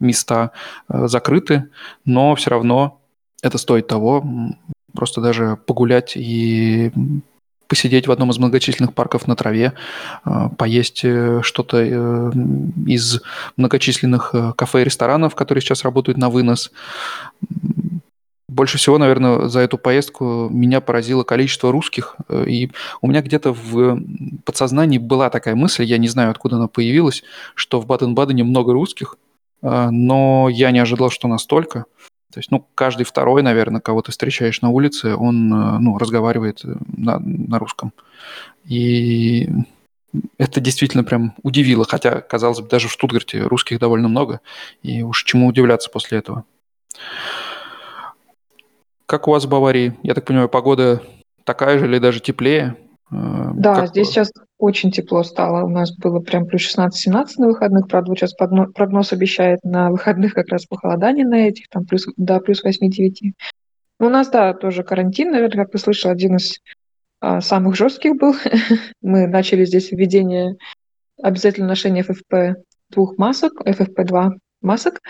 места 0.00 0.52
закрыты, 0.88 1.68
но 2.06 2.34
все 2.36 2.50
равно 2.50 3.00
это 3.42 3.58
стоит 3.58 3.86
того. 3.86 4.24
Просто 4.94 5.20
даже 5.20 5.58
погулять 5.66 6.16
и 6.16 6.90
посидеть 7.68 8.08
в 8.08 8.12
одном 8.12 8.30
из 8.30 8.38
многочисленных 8.38 8.94
парков 8.94 9.28
на 9.28 9.36
траве, 9.36 9.74
а, 10.24 10.48
поесть 10.48 11.02
э, 11.04 11.40
что-то 11.42 11.78
э, 11.78 12.32
из 12.86 13.20
многочисленных 13.56 14.30
э, 14.32 14.52
кафе 14.56 14.80
и 14.80 14.84
ресторанов, 14.84 15.34
которые 15.34 15.62
сейчас 15.62 15.84
работают 15.84 16.18
на 16.18 16.30
вынос. 16.30 16.72
Больше 18.48 18.78
всего, 18.78 18.96
наверное, 18.96 19.48
за 19.48 19.60
эту 19.60 19.76
поездку 19.76 20.48
меня 20.50 20.80
поразило 20.80 21.22
количество 21.22 21.70
русских. 21.70 22.16
И 22.46 22.70
у 23.02 23.06
меня 23.06 23.20
где-то 23.20 23.52
в 23.52 24.00
подсознании 24.44 24.98
была 24.98 25.28
такая 25.28 25.54
мысль, 25.54 25.84
я 25.84 25.98
не 25.98 26.08
знаю, 26.08 26.30
откуда 26.30 26.56
она 26.56 26.66
появилась, 26.66 27.22
что 27.54 27.78
в 27.78 27.86
Баден-Бадене 27.86 28.44
много 28.44 28.72
русских, 28.72 29.16
но 29.60 30.48
я 30.50 30.70
не 30.70 30.78
ожидал, 30.78 31.10
что 31.10 31.28
настолько. 31.28 31.84
То 32.32 32.40
есть, 32.40 32.50
ну, 32.50 32.66
каждый 32.74 33.04
второй, 33.04 33.42
наверное, 33.42 33.80
кого 33.80 34.02
ты 34.02 34.12
встречаешь 34.12 34.60
на 34.60 34.68
улице, 34.68 35.16
он, 35.16 35.52
э, 35.52 35.78
ну, 35.78 35.96
разговаривает 35.96 36.62
э, 36.64 36.74
на, 36.96 37.18
на 37.18 37.58
русском. 37.58 37.92
И 38.64 39.48
это 40.36 40.60
действительно 40.60 41.04
прям 41.04 41.34
удивило, 41.42 41.84
хотя, 41.84 42.20
казалось 42.20 42.60
бы, 42.60 42.68
даже 42.68 42.88
в 42.88 42.92
Штутгарте 42.92 43.42
русских 43.42 43.78
довольно 43.78 44.08
много, 44.08 44.40
и 44.82 45.02
уж 45.02 45.24
чему 45.24 45.46
удивляться 45.46 45.90
после 45.90 46.18
этого. 46.18 46.44
Как 49.06 49.26
у 49.26 49.30
вас 49.30 49.46
в 49.46 49.48
Баварии? 49.48 49.98
Я 50.02 50.14
так 50.14 50.26
понимаю, 50.26 50.50
погода 50.50 51.02
такая 51.44 51.78
же 51.78 51.86
или 51.86 51.98
даже 51.98 52.20
теплее? 52.20 52.76
Э, 53.10 53.52
да, 53.54 53.76
как... 53.76 53.88
здесь 53.88 54.08
сейчас 54.08 54.30
очень 54.58 54.90
тепло 54.90 55.22
стало. 55.22 55.64
У 55.64 55.68
нас 55.68 55.96
было 55.96 56.20
прям 56.20 56.46
плюс 56.46 56.76
16-17 56.76 57.26
на 57.38 57.46
выходных. 57.46 57.88
Правда, 57.88 58.10
вот 58.10 58.18
сейчас 58.18 58.34
прогноз 58.34 59.12
обещает 59.12 59.60
на 59.62 59.90
выходных 59.90 60.34
как 60.34 60.48
раз 60.48 60.66
похолодание 60.66 61.24
на 61.24 61.48
этих, 61.48 61.68
там 61.68 61.86
плюс, 61.86 62.06
да, 62.16 62.40
плюс 62.40 62.64
8-9. 62.64 63.32
У 64.00 64.08
нас, 64.08 64.28
да, 64.28 64.54
тоже 64.54 64.82
карантин, 64.82 65.30
наверное, 65.30 65.64
как 65.64 65.72
ты 65.72 65.78
слышал, 65.78 66.10
один 66.10 66.36
из 66.36 66.58
а, 67.20 67.40
самых 67.40 67.76
жестких 67.76 68.16
был. 68.16 68.34
Мы 69.02 69.26
начали 69.26 69.64
здесь 69.64 69.90
введение 69.92 70.56
обязательно 71.22 71.68
ношения 71.68 72.02
FFP 72.02 72.54
двух 72.90 73.16
масок, 73.18 73.52
FFP2 73.64 74.38
масок. 74.60 75.00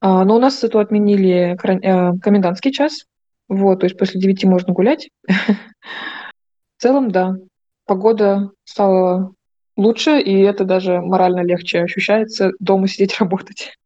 А, 0.00 0.24
но 0.24 0.36
у 0.36 0.38
нас 0.38 0.62
это 0.62 0.80
отменили 0.80 1.56
э, 1.56 2.18
комендантский 2.18 2.72
час. 2.72 3.06
Вот, 3.48 3.80
то 3.80 3.86
есть 3.86 3.98
после 3.98 4.20
9 4.20 4.44
можно 4.44 4.72
гулять. 4.72 5.10
В 5.28 6.82
целом, 6.82 7.10
да, 7.10 7.36
погода 7.86 8.50
стала 8.64 9.32
лучше, 9.76 10.20
и 10.20 10.40
это 10.40 10.64
даже 10.64 11.00
морально 11.00 11.40
легче 11.40 11.80
ощущается 11.80 12.52
дома 12.58 12.88
сидеть 12.88 13.16
работать. 13.20 13.76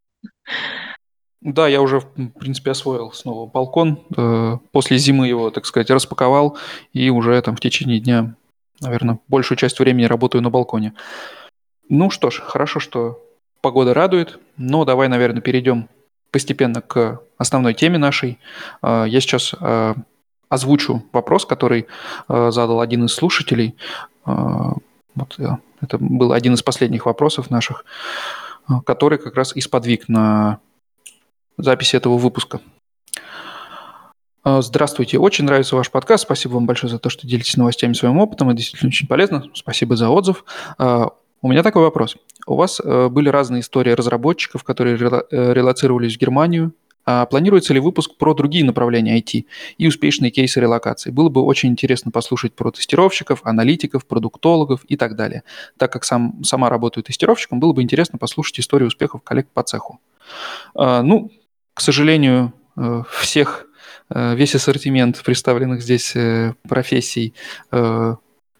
Да, 1.41 1.67
я 1.67 1.81
уже, 1.81 1.99
в 1.99 2.29
принципе, 2.39 2.71
освоил 2.71 3.11
снова 3.11 3.49
балкон. 3.49 4.03
Э, 4.17 4.57
после 4.71 4.97
зимы 4.97 5.27
его, 5.27 5.51
так 5.51 5.65
сказать, 5.65 5.89
распаковал, 5.89 6.57
и 6.93 7.09
уже 7.09 7.39
там 7.41 7.55
в 7.55 7.59
течение 7.59 7.99
дня, 7.99 8.35
наверное, 8.81 9.19
большую 9.27 9.57
часть 9.57 9.79
времени 9.79 10.05
работаю 10.05 10.41
на 10.41 10.49
балконе. 10.49 10.93
Ну 11.89 12.09
что 12.09 12.31
ж, 12.31 12.41
хорошо, 12.41 12.79
что 12.79 13.23
погода 13.61 13.93
радует, 13.93 14.39
но 14.57 14.83
давай, 14.83 15.07
наверное, 15.07 15.41
перейдем 15.41 15.89
постепенно 16.31 16.81
к 16.81 17.21
основной 17.37 17.73
теме 17.73 17.97
нашей. 17.97 18.39
Э, 18.81 19.05
я 19.07 19.21
сейчас 19.21 19.53
э, 19.59 19.93
озвучу 20.49 21.03
вопрос, 21.11 21.45
который 21.45 21.87
задал 22.27 22.81
один 22.81 23.05
из 23.05 23.13
слушателей. 23.13 23.75
Вот, 24.25 25.39
это 25.81 25.97
был 25.99 26.33
один 26.33 26.53
из 26.53 26.63
последних 26.63 27.05
вопросов 27.05 27.49
наших, 27.49 27.85
который 28.85 29.17
как 29.17 29.35
раз 29.35 29.55
и 29.55 29.61
сподвиг 29.61 30.09
на 30.09 30.59
запись 31.57 31.93
этого 31.93 32.17
выпуска. 32.17 32.61
Здравствуйте, 34.45 35.19
очень 35.19 35.45
нравится 35.45 35.75
ваш 35.75 35.91
подкаст. 35.91 36.23
Спасибо 36.23 36.53
вам 36.53 36.65
большое 36.65 36.89
за 36.89 36.99
то, 36.99 37.09
что 37.09 37.27
делитесь 37.27 37.57
новостями 37.57 37.93
своим 37.93 38.17
опытом. 38.19 38.49
Это 38.49 38.57
действительно 38.57 38.89
очень 38.89 39.07
полезно. 39.07 39.43
Спасибо 39.53 39.95
за 39.95 40.09
отзыв. 40.09 40.45
У 40.77 41.49
меня 41.49 41.63
такой 41.63 41.83
вопрос. 41.83 42.17
У 42.47 42.55
вас 42.55 42.81
э, 42.83 43.09
были 43.09 43.29
разные 43.29 43.59
истории 43.59 43.91
разработчиков, 43.91 44.63
которые 44.63 44.97
э, 44.97 45.53
релацировались 45.53 46.15
в 46.15 46.19
Германию. 46.19 46.71
А 47.09 47.25
планируется 47.25 47.73
ли 47.73 47.79
выпуск 47.79 48.15
про 48.17 48.33
другие 48.33 48.65
направления 48.65 49.17
IT 49.17 49.45
и 49.77 49.87
успешные 49.87 50.29
кейсы 50.29 50.59
релокации? 50.59 51.09
Было 51.09 51.29
бы 51.29 51.41
очень 51.41 51.69
интересно 51.69 52.11
послушать 52.11 52.53
про 52.53 52.69
тестировщиков, 52.69 53.39
аналитиков, 53.45 54.05
продуктологов 54.05 54.83
и 54.89 54.97
так 54.97 55.15
далее. 55.15 55.43
Так 55.77 55.93
как 55.93 56.03
сам, 56.03 56.43
сама 56.43 56.69
работаю 56.69 57.05
тестировщиком, 57.05 57.61
было 57.61 57.71
бы 57.71 57.81
интересно 57.81 58.19
послушать 58.19 58.59
историю 58.59 58.87
успехов 58.87 59.23
коллег 59.23 59.47
по 59.53 59.63
цеху. 59.63 60.01
А, 60.75 61.01
ну, 61.01 61.31
к 61.73 61.79
сожалению, 61.79 62.51
э, 62.75 63.03
всех, 63.09 63.67
весь 64.09 64.55
ассортимент 64.55 65.23
представленных 65.23 65.81
здесь 65.81 66.13
профессий 66.67 67.33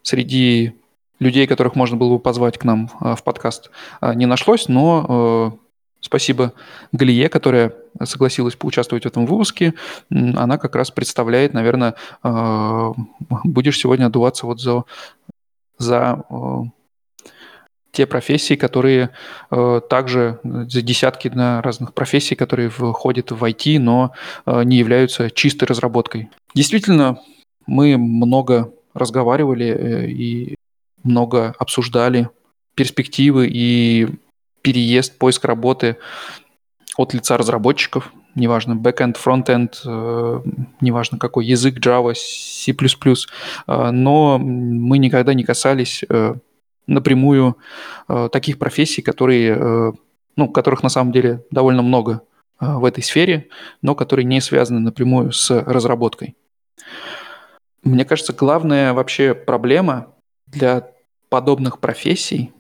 среди 0.04 0.74
людей, 1.20 1.48
которых 1.48 1.76
можно 1.76 1.98
было 1.98 2.14
бы 2.14 2.20
позвать 2.20 2.58
к 2.58 2.64
нам 2.64 2.90
в 3.00 3.24
подкаст, 3.24 3.72
не 4.02 4.26
нашлось, 4.26 4.68
но 4.68 5.58
э, 5.58 5.67
спасибо 6.02 6.54
Галие, 6.92 7.30
которая 7.30 7.74
согласилась 8.04 8.56
поучаствовать 8.56 9.04
в 9.04 9.08
этом 9.08 9.26
выпуске. 9.26 9.74
Она 10.10 10.58
как 10.58 10.76
раз 10.76 10.92
представляет, 10.92 11.54
наверное, 11.54 11.96
э, 12.24 12.94
будешь 13.44 13.80
сегодня 13.80 14.06
отдуваться 14.06 14.46
вот 14.46 14.62
за, 14.62 14.84
за 15.78 16.24
э, 16.30 16.36
те 17.92 18.06
профессии, 18.06 18.54
которые 18.54 19.10
также 19.50 20.40
за 20.44 20.82
десятки 20.84 21.30
на 21.30 21.64
разных 21.64 21.96
профессий, 21.96 22.36
которые 22.36 22.70
входят 22.70 23.32
в 23.32 23.44
IT, 23.44 23.80
но 23.80 24.12
не 24.46 24.78
являются 24.78 25.32
чистой 25.32 25.64
разработкой. 25.64 26.30
Действительно, 26.54 27.20
мы 27.66 27.98
много 27.98 28.72
разговаривали 28.94 30.12
и 30.12 30.56
много 31.04 31.56
обсуждали 31.58 32.30
перспективы 32.76 33.50
и 33.52 34.08
переезд, 34.68 35.18
поиск 35.18 35.46
работы 35.46 35.96
от 36.98 37.14
лица 37.14 37.38
разработчиков, 37.38 38.12
неважно, 38.36 38.74
backend, 38.74 39.16
frontend, 39.16 39.76
э, 39.86 40.42
неважно 40.82 41.18
какой 41.18 41.46
язык, 41.46 41.80
Java, 41.80 42.14
C++, 42.14 42.74
э, 42.74 43.92
но 43.92 44.38
мы 44.38 44.98
никогда 44.98 45.34
не 45.34 45.46
касались 45.46 46.04
э, 46.10 46.36
напрямую 46.86 47.58
таких 48.32 48.60
профессий, 48.60 49.02
которые, 49.02 49.94
ну, 50.38 50.48
которых 50.48 50.84
на 50.84 50.90
самом 50.90 51.12
деле 51.12 51.44
довольно 51.52 51.82
много 51.82 52.22
в 52.62 52.86
этой 52.86 53.04
сфере, 53.04 53.50
но 53.82 53.94
которые 53.94 54.26
не 54.26 54.40
связаны 54.40 54.80
напрямую 54.80 55.34
с 55.34 55.52
разработкой. 55.52 56.38
Мне 57.84 58.06
кажется, 58.06 58.32
главная 58.32 58.94
вообще 58.94 59.34
проблема 59.34 60.08
для 60.46 60.90
подобных 61.30 61.80
профессий, 61.80 62.54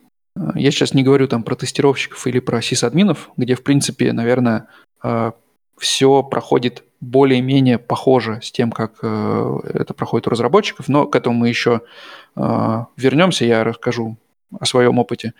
я 0.56 0.72
сейчас 0.72 0.94
не 0.94 1.04
говорю 1.04 1.28
там 1.28 1.44
про 1.44 1.56
тестировщиков 1.56 2.26
или 2.28 2.40
про 2.40 2.62
сисадминов, 2.62 3.30
где, 3.38 3.56
в 3.56 3.64
принципе, 3.64 4.14
наверное, 4.14 4.68
э, 5.04 5.32
все 5.78 6.24
проходит 6.24 6.84
более-менее 7.00 7.78
похоже 7.78 8.40
с 8.42 8.52
тем, 8.52 8.72
как 8.72 8.94
э, 9.02 9.60
это 9.74 9.94
проходит 9.94 10.28
у 10.28 10.32
разработчиков, 10.32 10.88
но 10.88 11.06
к 11.06 11.16
этому 11.16 11.36
мы 11.36 11.50
еще 11.50 11.82
вернемся, 12.36 13.46
я 13.46 13.64
расскажу 13.64 14.18
о 14.60 14.66
своем 14.66 15.00
опыте. 15.00 15.34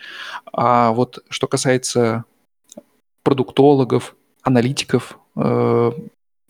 А 0.52 0.92
вот 0.92 1.24
что 1.30 1.48
касается 1.48 2.24
продуктологов, 3.22 4.16
аналитиков, 4.42 5.20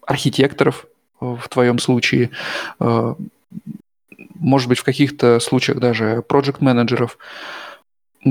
архитекторов 0.06 0.86
в 1.20 1.50
твоем 1.50 1.80
случае, 1.80 2.30
может 4.40 4.70
быть, 4.70 4.80
в 4.80 4.84
каких-то 4.84 5.40
случаях 5.40 5.80
даже 5.80 6.22
проект-менеджеров, 6.22 7.18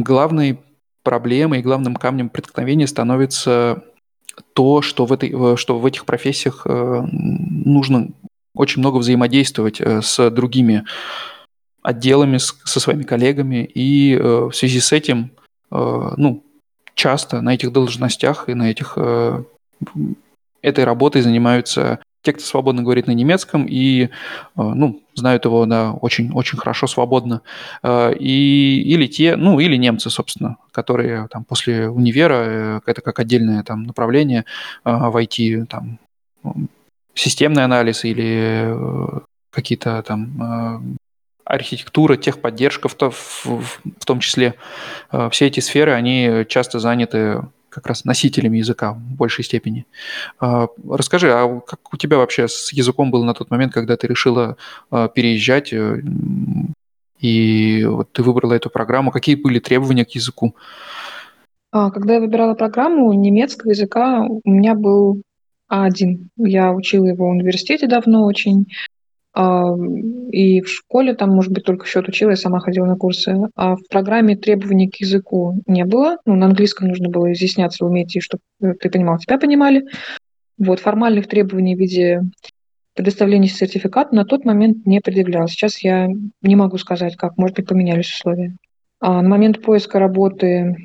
главной 0.02 0.58
проблемой 1.02 1.60
и 1.60 1.62
главным 1.62 1.94
камнем 1.94 2.28
преткновения 2.28 2.86
становится 2.86 3.82
то, 4.54 4.82
что 4.82 5.06
в, 5.06 5.12
этой, 5.12 5.56
что 5.56 5.78
в 5.78 5.86
этих 5.86 6.04
профессиях 6.04 6.62
э, 6.66 7.06
нужно 7.10 8.08
очень 8.54 8.80
много 8.80 8.96
взаимодействовать 8.96 9.80
э, 9.80 10.02
с 10.02 10.30
другими 10.30 10.84
отделами, 11.82 12.38
со 12.38 12.80
своими 12.80 13.04
коллегами, 13.04 13.64
и 13.64 14.14
э, 14.14 14.48
в 14.50 14.52
связи 14.52 14.80
с 14.80 14.92
этим, 14.92 15.30
ну, 15.70 16.44
часто 16.94 17.40
на 17.40 17.54
этих 17.54 17.72
должностях 17.72 18.48
и 18.48 18.54
на 18.54 18.70
этих 18.70 18.96
этой 20.62 20.84
работой 20.84 21.22
занимаются 21.22 21.98
те, 22.26 22.32
кто 22.32 22.44
свободно 22.44 22.82
говорит 22.82 23.06
на 23.06 23.12
немецком 23.12 23.66
и, 23.68 24.10
ну, 24.56 25.00
знают 25.14 25.44
его 25.44 25.64
да, 25.64 25.92
очень, 25.92 26.32
очень 26.32 26.58
хорошо, 26.58 26.88
свободно. 26.88 27.42
Э, 27.84 28.12
и, 28.18 28.82
или 28.82 29.06
те, 29.06 29.36
ну, 29.36 29.60
или 29.60 29.76
немцы, 29.76 30.10
собственно, 30.10 30.56
которые 30.72 31.28
там 31.28 31.44
после 31.44 31.88
универа, 31.88 32.34
э, 32.34 32.80
это 32.84 33.00
как 33.00 33.20
отдельное 33.20 33.62
там 33.62 33.84
направление 33.84 34.44
э, 34.84 34.90
в 34.90 35.16
IT, 35.16 35.66
там, 35.66 36.00
системный 37.14 37.64
анализ 37.64 38.04
или 38.04 38.76
какие-то 39.50 40.02
там 40.02 40.98
архитектура, 41.44 42.16
техподдержка 42.16 42.88
в, 42.88 42.96
в, 43.00 43.44
в 43.44 44.04
том 44.04 44.20
числе. 44.20 44.54
Все 45.30 45.46
эти 45.46 45.60
сферы, 45.60 45.92
они 45.92 46.44
часто 46.48 46.78
заняты 46.78 47.42
как 47.76 47.86
раз 47.86 48.04
носителями 48.06 48.58
языка 48.58 48.92
в 48.92 49.16
большей 49.16 49.44
степени. 49.44 49.84
А, 50.40 50.68
расскажи, 50.88 51.30
а 51.30 51.60
как 51.60 51.92
у 51.92 51.96
тебя 51.98 52.16
вообще 52.16 52.48
с 52.48 52.72
языком 52.72 53.10
было 53.10 53.24
на 53.24 53.34
тот 53.34 53.50
момент, 53.50 53.74
когда 53.74 53.96
ты 53.96 54.06
решила 54.06 54.56
а, 54.90 55.08
переезжать, 55.08 55.72
э, 55.72 56.02
и 57.20 57.84
вот 57.84 58.12
ты 58.12 58.22
выбрала 58.22 58.54
эту 58.54 58.70
программу? 58.70 59.10
Какие 59.10 59.36
были 59.36 59.58
требования 59.58 60.06
к 60.06 60.10
языку? 60.10 60.54
А, 61.70 61.90
когда 61.90 62.14
я 62.14 62.20
выбирала 62.20 62.54
программу 62.54 63.12
немецкого 63.12 63.72
языка, 63.72 64.26
у 64.26 64.50
меня 64.50 64.74
был 64.74 65.20
А1. 65.70 66.28
Я 66.38 66.72
учила 66.72 67.06
его 67.06 67.26
в 67.26 67.30
университете 67.30 67.86
давно 67.86 68.24
очень. 68.24 68.66
И 69.36 70.60
в 70.62 70.68
школе 70.68 71.14
там, 71.14 71.30
может 71.30 71.52
быть, 71.52 71.64
только 71.64 71.86
счет 71.86 72.08
учила, 72.08 72.30
я 72.30 72.36
сама 72.36 72.60
ходила 72.60 72.86
на 72.86 72.96
курсы. 72.96 73.36
А 73.54 73.76
в 73.76 73.86
программе 73.90 74.36
требований 74.36 74.88
к 74.88 74.96
языку 74.96 75.60
не 75.66 75.84
было. 75.84 76.18
Ну, 76.24 76.36
на 76.36 76.46
английском 76.46 76.88
нужно 76.88 77.10
было 77.10 77.32
изъясняться, 77.32 77.84
уметь, 77.84 78.16
и 78.16 78.20
чтобы 78.20 78.42
ты 78.80 78.88
понимал, 78.90 79.18
тебя 79.18 79.38
понимали. 79.38 79.84
Вот, 80.56 80.80
формальных 80.80 81.28
требований 81.28 81.76
в 81.76 81.78
виде 81.78 82.22
предоставления 82.94 83.48
сертификата 83.48 84.14
на 84.14 84.24
тот 84.24 84.46
момент 84.46 84.86
не 84.86 85.00
предъявлял. 85.02 85.48
Сейчас 85.48 85.78
я 85.80 86.08
не 86.40 86.56
могу 86.56 86.78
сказать, 86.78 87.16
как, 87.16 87.36
может 87.36 87.56
быть, 87.56 87.68
поменялись 87.68 88.10
условия. 88.10 88.56
А 89.00 89.20
на 89.20 89.28
момент 89.28 89.60
поиска 89.60 89.98
работы 89.98 90.76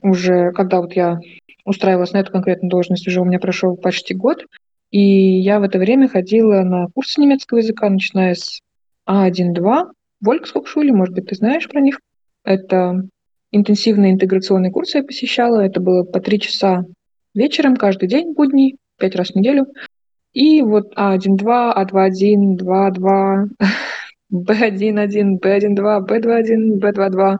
уже, 0.00 0.52
когда 0.52 0.80
вот 0.80 0.94
я 0.94 1.20
устраивалась 1.66 2.12
на 2.12 2.18
эту 2.18 2.32
конкретную 2.32 2.70
должность, 2.70 3.06
уже 3.06 3.20
у 3.20 3.26
меня 3.26 3.38
прошел 3.38 3.76
почти 3.76 4.14
год, 4.14 4.46
и 4.90 5.00
я 5.40 5.60
в 5.60 5.62
это 5.62 5.78
время 5.78 6.08
ходила 6.08 6.62
на 6.62 6.88
курсы 6.88 7.20
немецкого 7.20 7.58
языка, 7.58 7.88
начиная 7.88 8.34
с 8.34 8.60
А1-2, 9.08 9.92
Волькскокшуле, 10.20 10.92
может 10.92 11.14
быть, 11.14 11.26
ты 11.26 11.34
знаешь 11.34 11.68
про 11.68 11.80
них. 11.80 12.00
Это 12.44 13.02
интенсивные 13.52 14.12
интеграционные 14.12 14.70
курсы 14.70 14.98
я 14.98 15.04
посещала. 15.04 15.60
Это 15.60 15.80
было 15.80 16.04
по 16.04 16.20
три 16.20 16.38
часа 16.38 16.84
вечером 17.34 17.76
каждый 17.76 18.08
день, 18.08 18.34
будний, 18.34 18.76
пять 18.98 19.16
раз 19.16 19.30
в 19.30 19.34
неделю. 19.36 19.66
И 20.32 20.62
вот 20.62 20.94
А1-2, 20.96 21.74
А2-1, 21.76 22.58
2-2, 22.58 23.48
Б1-1, 24.32 25.40
Б1-2, 25.40 26.06
Б2-1, 26.06 26.78
Б2-2. 26.78 27.36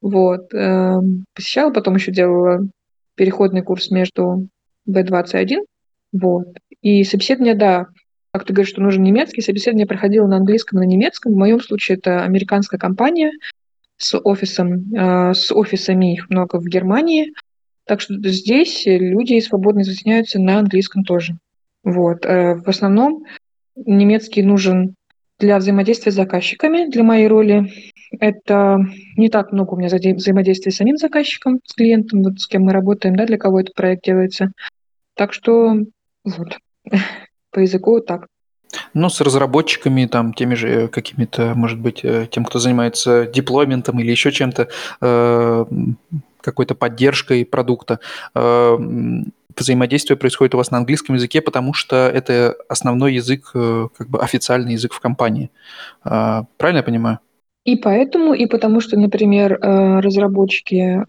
Вот. 0.00 0.54
Эм, 0.54 1.24
посещала, 1.34 1.70
потом 1.70 1.96
еще 1.96 2.12
делала 2.12 2.66
переходный 3.14 3.62
курс 3.62 3.90
между 3.90 4.48
B2 4.88 5.24
и 5.24 5.36
C1. 5.36 5.64
Вот. 6.12 6.46
И 6.84 7.02
собеседование, 7.02 7.54
да, 7.54 7.86
как 8.30 8.44
ты 8.44 8.52
говоришь, 8.52 8.68
что 8.68 8.82
нужен 8.82 9.02
немецкий, 9.02 9.40
собеседование 9.40 9.86
проходило 9.86 10.26
на 10.26 10.36
английском 10.36 10.78
на 10.78 10.84
немецком. 10.84 11.32
В 11.32 11.36
моем 11.36 11.58
случае 11.58 11.96
это 11.96 12.24
американская 12.24 12.78
компания 12.78 13.32
с 13.96 14.18
офисом, 14.18 14.92
э, 14.94 15.32
с 15.32 15.50
офисами 15.50 16.12
их 16.12 16.28
много 16.28 16.60
в 16.60 16.66
Германии. 16.66 17.32
Так 17.86 18.02
что 18.02 18.14
здесь 18.28 18.82
люди 18.84 19.40
свободно 19.40 19.80
изъясняются 19.80 20.38
на 20.38 20.58
английском 20.58 21.04
тоже. 21.04 21.38
Вот. 21.84 22.26
Э, 22.26 22.56
в 22.56 22.68
основном 22.68 23.24
немецкий 23.76 24.42
нужен 24.42 24.94
для 25.38 25.56
взаимодействия 25.56 26.12
с 26.12 26.16
заказчиками, 26.16 26.90
для 26.90 27.02
моей 27.02 27.28
роли. 27.28 27.72
Это 28.20 28.78
не 29.16 29.30
так 29.30 29.52
много 29.52 29.72
у 29.72 29.78
меня 29.78 29.88
взаимодействия 29.88 30.70
с 30.70 30.76
самим 30.76 30.98
заказчиком, 30.98 31.60
с 31.64 31.72
клиентом, 31.72 32.22
вот 32.22 32.38
с 32.40 32.46
кем 32.46 32.64
мы 32.64 32.72
работаем, 32.72 33.16
да, 33.16 33.24
для 33.24 33.38
кого 33.38 33.60
этот 33.60 33.74
проект 33.74 34.04
делается. 34.04 34.52
Так 35.14 35.32
что 35.32 35.78
вот. 36.24 36.58
По 37.50 37.60
языку 37.60 38.00
так. 38.00 38.26
Ну, 38.92 39.08
с 39.08 39.20
разработчиками, 39.20 40.06
там, 40.06 40.32
теми 40.34 40.54
же 40.54 40.88
какими-то, 40.88 41.54
может 41.54 41.78
быть, 41.78 42.00
э, 42.04 42.26
тем, 42.30 42.44
кто 42.44 42.58
занимается 42.58 43.26
деплойментом 43.26 44.00
или 44.00 44.10
еще 44.10 44.32
чем-то, 44.32 44.68
э, 45.00 45.64
какой-то 46.40 46.74
поддержкой 46.74 47.44
продукта. 47.44 48.00
Э, 48.34 48.76
взаимодействие 49.56 50.16
происходит 50.16 50.54
у 50.54 50.58
вас 50.58 50.70
на 50.70 50.78
английском 50.78 51.14
языке, 51.14 51.40
потому 51.40 51.72
что 51.72 51.96
это 51.96 52.56
основной 52.68 53.14
язык, 53.14 53.52
как 53.52 54.08
бы 54.08 54.18
официальный 54.20 54.72
язык 54.72 54.92
в 54.92 55.00
компании. 55.00 55.50
Правильно 56.02 56.78
я 56.78 56.82
понимаю? 56.82 57.18
И 57.64 57.76
поэтому, 57.76 58.34
и 58.34 58.46
потому 58.46 58.80
что, 58.80 58.98
например, 58.98 59.60
разработчики 59.60 61.04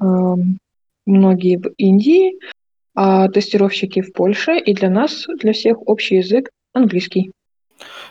многие 1.07 1.57
в 1.57 1.69
Индии, 1.77 2.33
а 2.95 3.27
тестировщики 3.27 4.01
в 4.01 4.13
Польше, 4.13 4.57
и 4.57 4.73
для 4.73 4.89
нас, 4.89 5.25
для 5.39 5.53
всех 5.53 5.87
общий 5.87 6.15
язык 6.15 6.49
английский. 6.73 7.31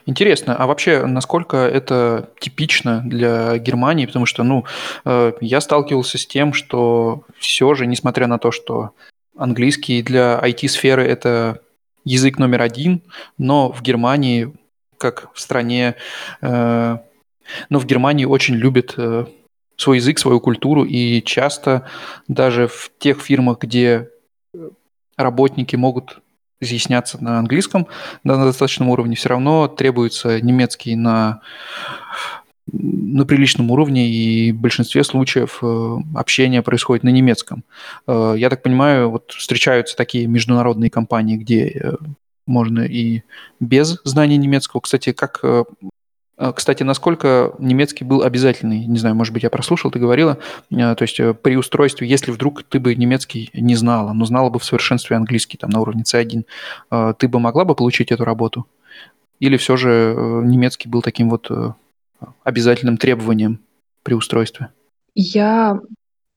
Интересно, 0.06 0.54
а 0.56 0.66
вообще, 0.66 1.06
насколько 1.06 1.56
это 1.56 2.30
типично 2.38 3.02
для 3.04 3.56
Германии? 3.58 4.04
Потому 4.04 4.26
что, 4.26 4.42
ну, 4.42 4.64
э, 5.06 5.32
я 5.40 5.60
сталкивался 5.62 6.18
с 6.18 6.26
тем, 6.26 6.52
что 6.52 7.22
все 7.38 7.74
же, 7.74 7.86
несмотря 7.86 8.26
на 8.26 8.38
то, 8.38 8.50
что 8.50 8.90
английский 9.36 10.02
для 10.02 10.38
IT-сферы 10.42 11.04
это 11.04 11.60
язык 12.04 12.38
номер 12.38 12.60
один, 12.60 13.02
но 13.38 13.72
в 13.72 13.80
Германии, 13.80 14.52
как 14.98 15.30
в 15.32 15.40
стране, 15.40 15.94
э, 16.42 16.98
но 17.70 17.78
в 17.78 17.86
Германии 17.86 18.26
очень 18.26 18.56
любят 18.56 18.94
э, 18.98 19.24
свой 19.76 19.96
язык, 19.96 20.18
свою 20.18 20.40
культуру, 20.40 20.84
и 20.84 21.22
часто 21.22 21.88
даже 22.28 22.68
в 22.68 22.90
тех 22.98 23.20
фирмах, 23.20 23.58
где 23.60 24.10
работники 25.16 25.76
могут 25.76 26.20
изъясняться 26.60 27.22
на 27.22 27.38
английском 27.38 27.86
на 28.22 28.36
достаточном 28.44 28.88
уровне, 28.88 29.16
все 29.16 29.28
равно 29.30 29.68
требуется 29.68 30.40
немецкий 30.40 30.96
на 30.96 31.40
на 32.66 33.26
приличном 33.26 33.70
уровне, 33.70 34.08
и 34.08 34.52
в 34.52 34.58
большинстве 34.58 35.04
случаев 35.04 35.58
э, 35.62 35.96
общение 36.14 36.62
происходит 36.62 37.04
на 37.04 37.10
немецком. 37.10 37.62
Э, 38.06 38.34
я 38.38 38.48
так 38.48 38.62
понимаю, 38.62 39.10
вот 39.10 39.32
встречаются 39.32 39.96
такие 39.96 40.26
международные 40.26 40.90
компании, 40.90 41.36
где 41.36 41.68
э, 41.68 41.92
можно 42.46 42.80
и 42.80 43.22
без 43.60 44.00
знания 44.04 44.38
немецкого. 44.38 44.80
Кстати, 44.80 45.12
как 45.12 45.42
кстати, 46.36 46.82
насколько 46.82 47.54
немецкий 47.58 48.04
был 48.04 48.22
обязательный? 48.22 48.86
Не 48.86 48.98
знаю, 48.98 49.14
может 49.14 49.32
быть, 49.32 49.44
я 49.44 49.50
прослушал, 49.50 49.90
ты 49.90 49.98
говорила. 49.98 50.38
А, 50.72 50.94
то 50.94 51.02
есть 51.02 51.20
э, 51.20 51.32
при 51.32 51.56
устройстве, 51.56 52.08
если 52.08 52.32
вдруг 52.32 52.64
ты 52.64 52.80
бы 52.80 52.94
немецкий 52.94 53.50
не 53.52 53.76
знала, 53.76 54.12
но 54.12 54.24
знала 54.24 54.50
бы 54.50 54.58
в 54.58 54.64
совершенстве 54.64 55.16
английский 55.16 55.58
там 55.58 55.70
на 55.70 55.80
уровне 55.80 56.02
C1, 56.02 56.44
а, 56.90 57.12
ты 57.12 57.28
бы 57.28 57.38
могла 57.38 57.64
бы 57.64 57.76
получить 57.76 58.10
эту 58.10 58.24
работу? 58.24 58.66
Или 59.38 59.56
все 59.56 59.76
же 59.76 59.90
э, 59.90 60.40
немецкий 60.44 60.88
был 60.88 61.02
таким 61.02 61.30
вот 61.30 61.50
э, 61.50 61.72
обязательным 62.42 62.96
требованием 62.96 63.60
при 64.02 64.14
устройстве? 64.14 64.70
Я, 65.14 65.78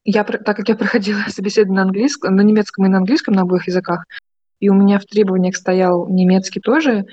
я 0.06 0.24
так 0.24 0.58
как 0.58 0.70
я 0.70 0.76
проходила 0.76 1.22
собеседование 1.28 1.78
на 1.78 1.88
английском, 1.88 2.36
на 2.36 2.42
немецком 2.42 2.86
и 2.86 2.90
на 2.90 2.98
английском 2.98 3.34
на 3.34 3.42
обоих 3.42 3.68
языках, 3.68 4.06
и 4.60 4.70
у 4.70 4.74
меня 4.74 5.00
в 5.00 5.06
требованиях 5.06 5.56
стоял 5.56 6.08
немецкий 6.08 6.60
тоже, 6.60 7.06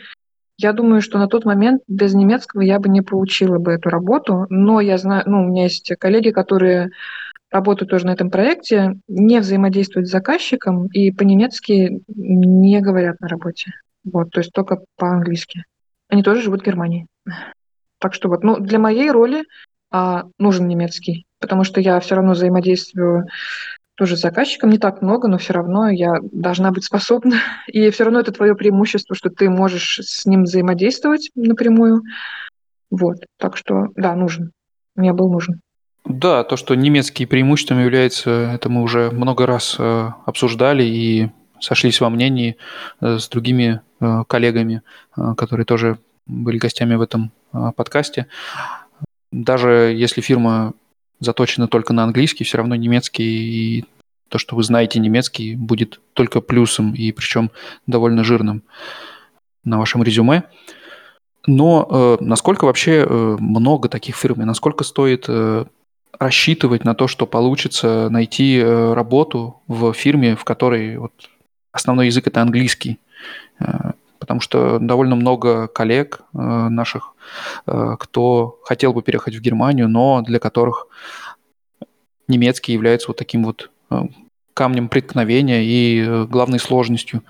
я 0.57 0.73
думаю, 0.73 1.03
что 1.03 1.19
на 1.19 1.29
тот 1.29 1.45
момент 1.45 1.83
без 1.89 2.15
немецкого 2.15 2.61
я 2.61 2.79
бы 2.79 2.89
не 2.89 3.03
получила 3.03 3.59
бы 3.59 3.73
эту 3.73 3.89
работу, 3.89 4.47
но 4.49 4.81
я 4.81 4.99
знаю, 4.99 5.25
ну, 5.27 5.43
у 5.43 5.49
меня 5.49 5.65
есть 5.65 5.93
коллеги, 5.99 6.31
которые 6.31 6.91
работают 7.51 7.91
тоже 7.91 8.07
на 8.07 8.13
этом 8.13 8.31
проекте, 8.31 8.95
не 9.09 9.39
взаимодействуют 9.41 10.09
с 10.09 10.11
заказчиком 10.11 10.87
и 10.89 11.11
по-немецки 11.13 12.03
не 12.09 12.81
говорят 12.81 13.21
на 13.21 13.29
работе. 13.29 13.73
Вот, 14.05 14.31
то 14.31 14.41
есть 14.41 14.53
только 14.53 14.81
по-английски. 14.97 15.65
Они 16.09 16.23
тоже 16.23 16.43
живут 16.43 16.63
в 16.63 16.65
Германии. 16.65 17.07
Так 17.99 18.13
что 18.13 18.29
вот, 18.29 18.43
ну, 18.43 18.59
для 18.59 18.79
моей 18.79 19.11
роли 19.11 19.45
а, 19.91 20.25
нужен 20.39 20.69
немецкий, 20.69 21.27
потому 21.41 21.65
что 21.65 21.81
я 21.81 21.99
все 22.01 22.17
равно 22.17 22.33
взаимодействую 22.33 23.27
тоже 23.97 24.17
с 24.17 24.21
заказчиком 24.21 24.71
не 24.71 24.79
так 24.79 25.03
много, 25.03 25.29
но 25.29 25.39
все 25.39 25.53
равно 25.53 25.89
я 25.89 26.15
должна 26.33 26.71
быть 26.71 26.85
способна. 26.85 27.37
И 27.67 27.91
все 27.91 28.05
равно 28.05 28.21
это 28.21 28.33
твое 28.33 28.55
преимущество, 28.55 29.15
что 29.15 29.31
ты 29.31 29.49
можешь 29.49 30.01
с 30.03 30.27
ним 30.27 30.45
взаимодействовать 30.45 31.31
напрямую. 31.35 32.03
Вот. 32.91 33.17
Так 33.39 33.57
что, 33.57 33.89
да, 33.97 34.15
нужен. 34.15 34.53
Мне 34.97 35.13
был 35.13 35.31
нужен. 35.31 35.61
Да, 36.05 36.45
то, 36.45 36.57
что 36.57 36.75
немецкий 36.75 37.25
преимуществом 37.25 37.81
является, 37.81 38.31
это 38.31 38.69
мы 38.69 38.83
уже 38.83 39.11
много 39.11 39.47
раз 39.47 39.77
э, 39.79 40.11
обсуждали 40.27 40.83
и 40.85 41.31
сошлись 41.61 42.01
во 42.01 42.11
мнении 42.11 42.57
э, 43.01 43.19
с 43.19 43.29
другими 43.29 43.81
э, 44.01 44.25
коллегами, 44.29 44.83
которые 45.15 45.65
тоже 45.65 45.99
были 46.27 46.59
гостями 46.59 46.95
в 46.95 47.01
этом 47.01 47.33
подкасте. 47.77 48.27
Даже 49.31 49.95
если 49.95 50.21
фирма 50.21 50.75
заточена 51.21 51.69
только 51.69 51.93
на 51.93 52.05
английский, 52.05 52.45
все 52.45 52.59
равно 52.59 52.75
немецкий 52.75 53.25
и 53.79 53.85
то, 54.29 54.39
что 54.39 54.57
вы 54.57 54.63
знаете 54.63 54.99
немецкий, 54.99 55.55
будет 55.55 56.01
только 56.13 56.41
плюсом, 56.41 56.93
и 56.93 57.13
причем 57.13 57.51
довольно 57.87 58.25
жирным 58.25 58.63
на 59.65 59.79
вашем 59.79 60.03
резюме. 60.03 60.45
Но 61.47 61.87
э, 61.89 62.25
насколько 62.25 62.65
вообще 62.65 63.07
э, 63.07 63.37
много 63.39 63.89
таких 63.89 64.17
фирм, 64.17 64.43
и 64.43 64.45
насколько 64.45 64.83
стоит 64.83 65.27
э, 65.29 65.67
рассчитывать 66.19 66.85
на 66.85 66.95
то, 66.95 67.07
что 67.07 67.27
получится 67.27 68.09
найти 68.11 68.59
э, 68.59 68.95
работу 68.95 69.63
в 69.69 69.93
фирме, 69.93 70.37
в 70.37 70.45
которой 70.45 70.97
вот, 70.97 71.13
основной 71.71 72.07
язык 72.07 72.27
это 72.27 72.41
английский? 72.41 72.99
Э, 73.61 73.93
потому 74.19 74.41
что 74.41 74.79
довольно 74.79 75.17
много 75.17 75.69
коллег 75.69 76.21
э, 76.33 76.39
наших, 76.39 77.15
э, 77.67 77.97
кто 77.99 78.59
хотел 78.65 78.93
бы 78.93 79.03
переехать 79.03 79.35
в 79.35 79.41
Германию, 79.41 79.89
но 79.89 80.23
для 80.23 80.39
которых 80.39 80.87
немецкий 82.29 82.73
является 82.73 83.09
вот 83.09 83.19
таким 83.19 83.45
вот 83.45 83.71
э, 83.91 84.03
камнем 84.55 84.89
преткновения 84.89 85.65
и 85.65 86.27
главной 86.27 86.61
сложностью. 86.61 87.23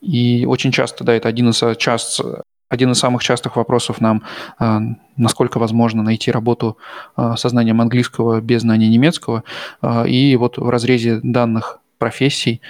И 0.00 0.46
очень 0.48 0.72
часто, 0.72 1.04
да, 1.04 1.12
это 1.12 1.28
один 1.28 1.50
из, 1.50 1.62
част, 1.76 2.18
один 2.70 2.92
из 2.92 2.98
самых 2.98 3.22
частых 3.22 3.56
вопросов 3.56 4.00
нам, 4.00 4.22
насколько 5.18 5.58
возможно 5.58 6.02
найти 6.02 6.30
работу 6.32 6.78
со 7.14 7.48
знанием 7.50 7.82
английского 7.82 8.40
без 8.40 8.62
знания 8.62 8.88
немецкого. 8.88 9.44
И 10.06 10.34
вот 10.36 10.56
в 10.56 10.66
разрезе 10.70 11.20
данных 11.22 11.81
профессий 12.02 12.60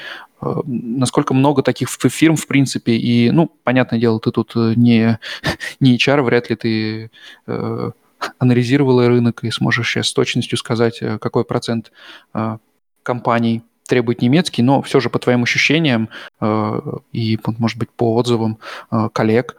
Э, 0.43 0.61
насколько 0.67 1.35
много 1.35 1.63
таких 1.63 1.89
фирм, 1.89 2.37
в 2.37 2.47
принципе, 2.47 2.93
и, 2.97 3.31
ну, 3.31 3.51
понятное 3.63 3.99
дело, 3.99 4.21
ты 4.21 4.31
тут 4.33 4.53
э, 4.57 4.75
не, 4.77 5.19
не 5.81 5.97
HR, 5.97 6.23
вряд 6.23 6.51
ли 6.51 6.57
ты 6.57 7.11
э, 7.47 7.91
анализировала 8.39 9.09
рынок 9.09 9.45
и 9.45 9.51
сможешь 9.51 9.89
сейчас 9.89 10.09
с 10.09 10.13
точностью 10.13 10.59
сказать, 10.59 10.99
э, 11.01 11.19
какой 11.19 11.45
процент 11.45 11.93
э, 12.35 12.59
компаний 13.03 13.63
требует 13.87 14.23
немецкий, 14.23 14.63
но 14.63 14.83
все 14.83 15.01
же 15.01 15.11
по 15.11 15.19
твоим 15.19 15.45
ощущениям 15.45 16.09
э, 16.41 16.81
и, 17.13 17.39
может 17.59 17.79
быть, 17.79 17.91
по 17.91 18.15
отзывам 18.17 18.59
э, 18.91 19.09
коллег. 19.13 19.57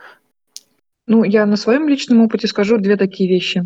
Ну, 1.08 1.24
я 1.24 1.46
на 1.46 1.58
своем 1.58 1.88
личном 1.88 2.22
опыте 2.22 2.48
скажу 2.48 2.78
две 2.78 2.98
такие 2.98 3.30
вещи. 3.30 3.66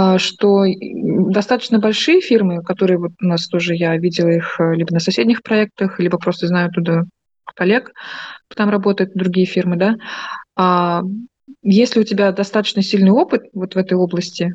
А, 0.00 0.16
что 0.18 0.64
достаточно 0.78 1.80
большие 1.80 2.20
фирмы, 2.20 2.62
которые 2.62 2.98
вот 2.98 3.12
у 3.20 3.26
нас 3.26 3.48
тоже, 3.48 3.74
я 3.74 3.96
видела 3.96 4.28
их 4.28 4.60
э, 4.60 4.74
либо 4.74 4.94
на 4.94 5.00
соседних 5.00 5.42
проектах, 5.42 5.98
либо 5.98 6.18
просто 6.18 6.46
знаю 6.46 6.70
туда 6.70 7.02
коллег, 7.56 7.90
там 8.54 8.70
работают 8.70 9.14
другие 9.14 9.44
фирмы, 9.44 9.74
да, 9.74 9.96
а 10.54 11.02
если 11.62 11.98
у 11.98 12.04
тебя 12.04 12.30
достаточно 12.30 12.80
сильный 12.80 13.10
опыт 13.10 13.46
вот 13.52 13.74
в 13.74 13.76
этой 13.78 13.94
области, 13.94 14.54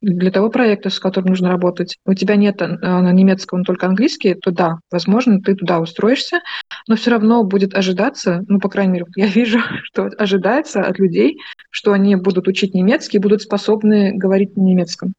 для 0.00 0.30
того 0.30 0.50
проекта, 0.50 0.90
с 0.90 0.98
которым 0.98 1.30
нужно 1.30 1.50
работать, 1.50 1.98
у 2.06 2.14
тебя 2.14 2.36
нет 2.36 2.60
э, 2.62 2.66
на 2.66 3.12
немецком 3.12 3.64
только 3.64 3.86
английский, 3.86 4.34
то 4.34 4.50
да, 4.50 4.78
возможно, 4.90 5.40
ты 5.40 5.54
туда 5.54 5.80
устроишься, 5.80 6.40
но 6.88 6.96
все 6.96 7.10
равно 7.10 7.44
будет 7.44 7.74
ожидаться, 7.74 8.44
ну, 8.48 8.60
по 8.60 8.68
крайней 8.68 8.92
мере, 8.92 9.06
я 9.16 9.26
вижу, 9.28 9.58
что 9.82 10.10
ожидается 10.18 10.82
от 10.82 10.98
людей, 10.98 11.38
что 11.70 11.92
они 11.92 12.16
будут 12.16 12.48
учить 12.48 12.74
немецкий, 12.74 13.18
будут 13.18 13.42
способны 13.42 14.12
говорить 14.14 14.56
на 14.56 14.62
немецком. 14.62 15.12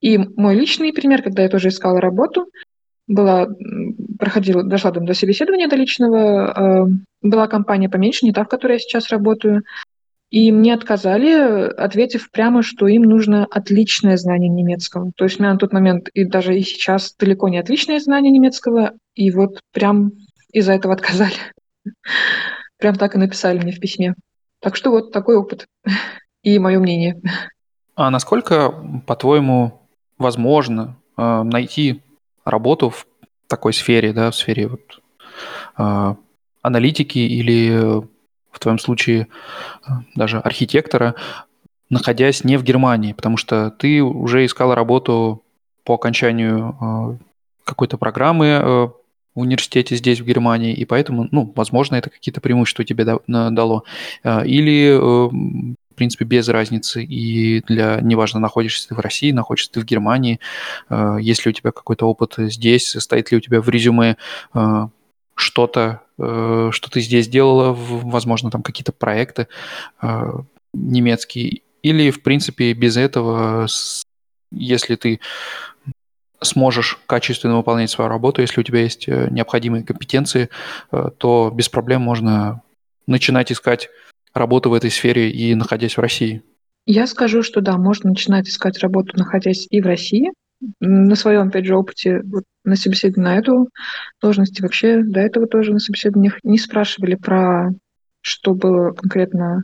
И 0.00 0.18
мой 0.18 0.54
личный 0.54 0.92
пример, 0.92 1.22
когда 1.22 1.42
я 1.42 1.48
тоже 1.48 1.68
искала 1.68 2.00
работу, 2.00 2.46
была, 3.06 3.48
проходила, 4.18 4.62
дошла 4.62 4.90
до 4.90 5.14
собеседования 5.14 5.68
до 5.68 5.76
личного, 5.76 6.86
э, 6.86 6.86
была 7.22 7.46
компания 7.46 7.88
поменьше, 7.88 8.26
не 8.26 8.32
та, 8.32 8.44
в 8.44 8.48
которой 8.48 8.74
я 8.74 8.78
сейчас 8.78 9.10
работаю, 9.10 9.62
и 10.36 10.52
мне 10.52 10.74
отказали, 10.74 11.66
ответив 11.66 12.30
прямо, 12.30 12.62
что 12.62 12.86
им 12.88 13.04
нужно 13.04 13.46
отличное 13.46 14.18
знание 14.18 14.50
немецкого. 14.50 15.10
То 15.16 15.24
есть 15.24 15.40
у 15.40 15.42
меня 15.42 15.54
на 15.54 15.58
тот 15.58 15.72
момент 15.72 16.10
и 16.10 16.26
даже 16.26 16.58
и 16.58 16.60
сейчас 16.60 17.14
далеко 17.18 17.48
не 17.48 17.56
отличное 17.56 17.98
знание 18.00 18.30
немецкого, 18.30 18.92
и 19.14 19.30
вот 19.30 19.60
прям 19.72 20.12
из-за 20.52 20.74
этого 20.74 20.92
отказали. 20.92 21.32
Прям 22.78 22.96
так 22.96 23.14
и 23.14 23.18
написали 23.18 23.58
мне 23.58 23.72
в 23.72 23.80
письме. 23.80 24.14
Так 24.60 24.76
что 24.76 24.90
вот 24.90 25.10
такой 25.10 25.36
опыт 25.36 25.64
и 26.42 26.58
мое 26.58 26.80
мнение. 26.80 27.18
А 27.94 28.10
насколько, 28.10 28.74
по-твоему, 29.06 29.88
возможно 30.18 30.98
э, 31.16 31.42
найти 31.44 32.02
работу 32.44 32.90
в 32.90 33.06
такой 33.46 33.72
сфере, 33.72 34.12
да, 34.12 34.30
в 34.30 34.36
сфере 34.36 34.68
вот, 34.68 35.00
э, 35.78 36.14
аналитики 36.60 37.20
или 37.20 38.06
в 38.56 38.58
твоем 38.58 38.78
случае 38.78 39.28
даже 40.14 40.38
архитектора, 40.38 41.14
находясь 41.90 42.42
не 42.42 42.56
в 42.56 42.64
Германии, 42.64 43.12
потому 43.12 43.36
что 43.36 43.70
ты 43.70 44.02
уже 44.02 44.46
искала 44.46 44.74
работу 44.74 45.42
по 45.84 45.94
окончанию 45.94 47.20
какой-то 47.64 47.98
программы 47.98 48.92
в 49.34 49.40
университете 49.40 49.94
здесь, 49.96 50.20
в 50.20 50.24
Германии, 50.24 50.72
и 50.72 50.86
поэтому, 50.86 51.28
ну, 51.30 51.52
возможно, 51.54 51.96
это 51.96 52.08
какие-то 52.08 52.40
преимущества 52.40 52.86
тебе 52.86 53.04
дало. 53.26 53.84
Или, 54.24 54.96
в 54.98 55.94
принципе, 55.94 56.24
без 56.24 56.48
разницы, 56.48 57.04
и 57.04 57.60
для, 57.60 58.00
неважно, 58.00 58.40
находишься 58.40 58.88
ты 58.88 58.94
в 58.94 59.00
России, 59.00 59.32
находишься 59.32 59.72
ты 59.72 59.80
в 59.80 59.84
Германии, 59.84 60.40
есть 61.20 61.44
ли 61.44 61.50
у 61.50 61.52
тебя 61.52 61.70
какой-то 61.70 62.06
опыт 62.06 62.34
здесь, 62.38 62.96
стоит 62.98 63.30
ли 63.30 63.36
у 63.36 63.40
тебя 63.40 63.60
в 63.60 63.68
резюме 63.68 64.16
что-то, 65.36 66.02
что 66.16 66.90
ты 66.90 67.00
здесь 67.00 67.28
делала, 67.28 67.72
возможно, 67.76 68.50
там 68.50 68.62
какие-то 68.62 68.92
проекты 68.92 69.46
немецкие, 70.72 71.62
или, 71.86 72.10
в 72.10 72.22
принципе, 72.22 72.72
без 72.72 72.96
этого, 72.96 73.68
если 74.50 74.96
ты 74.96 75.20
сможешь 76.42 76.98
качественно 77.06 77.58
выполнять 77.58 77.90
свою 77.90 78.10
работу, 78.10 78.42
если 78.42 78.60
у 78.60 78.64
тебя 78.64 78.80
есть 78.80 79.08
э, 79.08 79.28
необходимые 79.30 79.84
компетенции, 79.84 80.50
э, 80.90 81.10
то 81.16 81.52
без 81.54 81.68
проблем 81.68 82.02
можно 82.02 82.62
начинать 83.06 83.52
искать 83.52 83.88
работу 84.34 84.70
в 84.70 84.74
этой 84.74 84.90
сфере 84.90 85.30
и 85.30 85.54
находясь 85.54 85.96
в 85.96 86.00
России. 86.00 86.42
Я 86.86 87.06
скажу, 87.06 87.42
что 87.42 87.60
да, 87.60 87.78
можно 87.78 88.10
начинать 88.10 88.48
искать 88.48 88.80
работу, 88.80 89.16
находясь 89.16 89.66
и 89.70 89.80
в 89.80 89.86
России. 89.86 90.32
На 90.80 91.14
своем, 91.14 91.48
опять 91.48 91.66
же, 91.66 91.76
опыте 91.76 92.22
вот, 92.24 92.44
на 92.66 92.76
собеседовании 92.76 93.30
на 93.30 93.38
эту 93.38 93.68
должность. 94.20 94.58
И 94.58 94.62
вообще 94.62 95.02
до 95.02 95.20
этого 95.20 95.46
тоже 95.46 95.72
на 95.72 95.78
собеседованиях 95.78 96.38
не 96.42 96.58
спрашивали 96.58 97.14
про 97.14 97.70
что 98.20 98.54
было 98.54 98.92
конкретно 98.92 99.62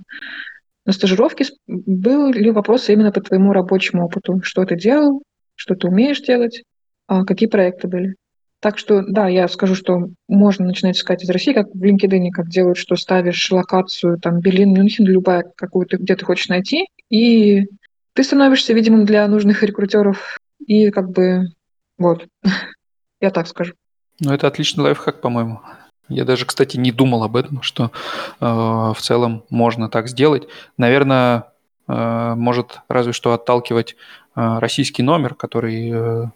на 0.86 0.92
стажировке. 0.92 1.46
Был 1.66 2.32
ли 2.32 2.50
вопрос 2.50 2.88
именно 2.88 3.12
по 3.12 3.20
твоему 3.20 3.52
рабочему 3.52 4.04
опыту? 4.04 4.40
Что 4.42 4.64
ты 4.64 4.76
делал, 4.76 5.22
что 5.56 5.74
ты 5.74 5.88
умеешь 5.88 6.20
делать, 6.20 6.62
а 7.06 7.24
какие 7.24 7.48
проекты 7.48 7.88
были? 7.88 8.14
Так 8.60 8.78
что, 8.78 9.02
да, 9.02 9.26
я 9.26 9.48
скажу, 9.48 9.74
что 9.74 10.10
можно 10.28 10.64
начинать 10.64 10.96
искать 10.96 11.24
из 11.24 11.30
России, 11.30 11.52
как 11.52 11.66
в 11.74 11.82
LinkedIn, 11.82 12.30
как 12.30 12.48
делают, 12.48 12.78
что 12.78 12.94
ставишь 12.94 13.50
локацию, 13.50 14.18
там, 14.18 14.38
Берлин, 14.38 14.72
Мюнхен, 14.72 15.04
любая, 15.04 15.44
какую 15.56 15.86
ты, 15.86 15.96
где 15.96 16.14
ты 16.14 16.24
хочешь 16.24 16.46
найти, 16.46 16.86
и 17.10 17.66
ты 18.12 18.22
становишься 18.22 18.72
видимым 18.72 19.04
для 19.04 19.26
нужных 19.26 19.64
рекрутеров, 19.64 20.38
и 20.64 20.90
как 20.90 21.10
бы, 21.10 21.46
вот, 21.98 22.26
я 23.22 23.30
так 23.30 23.46
скажу. 23.46 23.74
Ну, 24.20 24.32
это 24.32 24.46
отличный 24.46 24.84
лайфхак, 24.84 25.20
по-моему. 25.20 25.60
Я 26.08 26.24
даже, 26.24 26.44
кстати, 26.44 26.76
не 26.76 26.92
думал 26.92 27.22
об 27.24 27.36
этом, 27.36 27.62
что 27.62 27.90
э, 28.40 28.44
в 28.46 28.96
целом 28.98 29.44
можно 29.48 29.88
так 29.88 30.08
сделать. 30.08 30.48
Наверное, 30.76 31.44
э, 31.88 32.34
может 32.36 32.80
разве 32.88 33.12
что 33.12 33.32
отталкивать 33.32 33.96
э, 34.36 34.58
российский 34.58 35.02
номер, 35.02 35.34
который 35.34 35.90
э, 35.90 36.26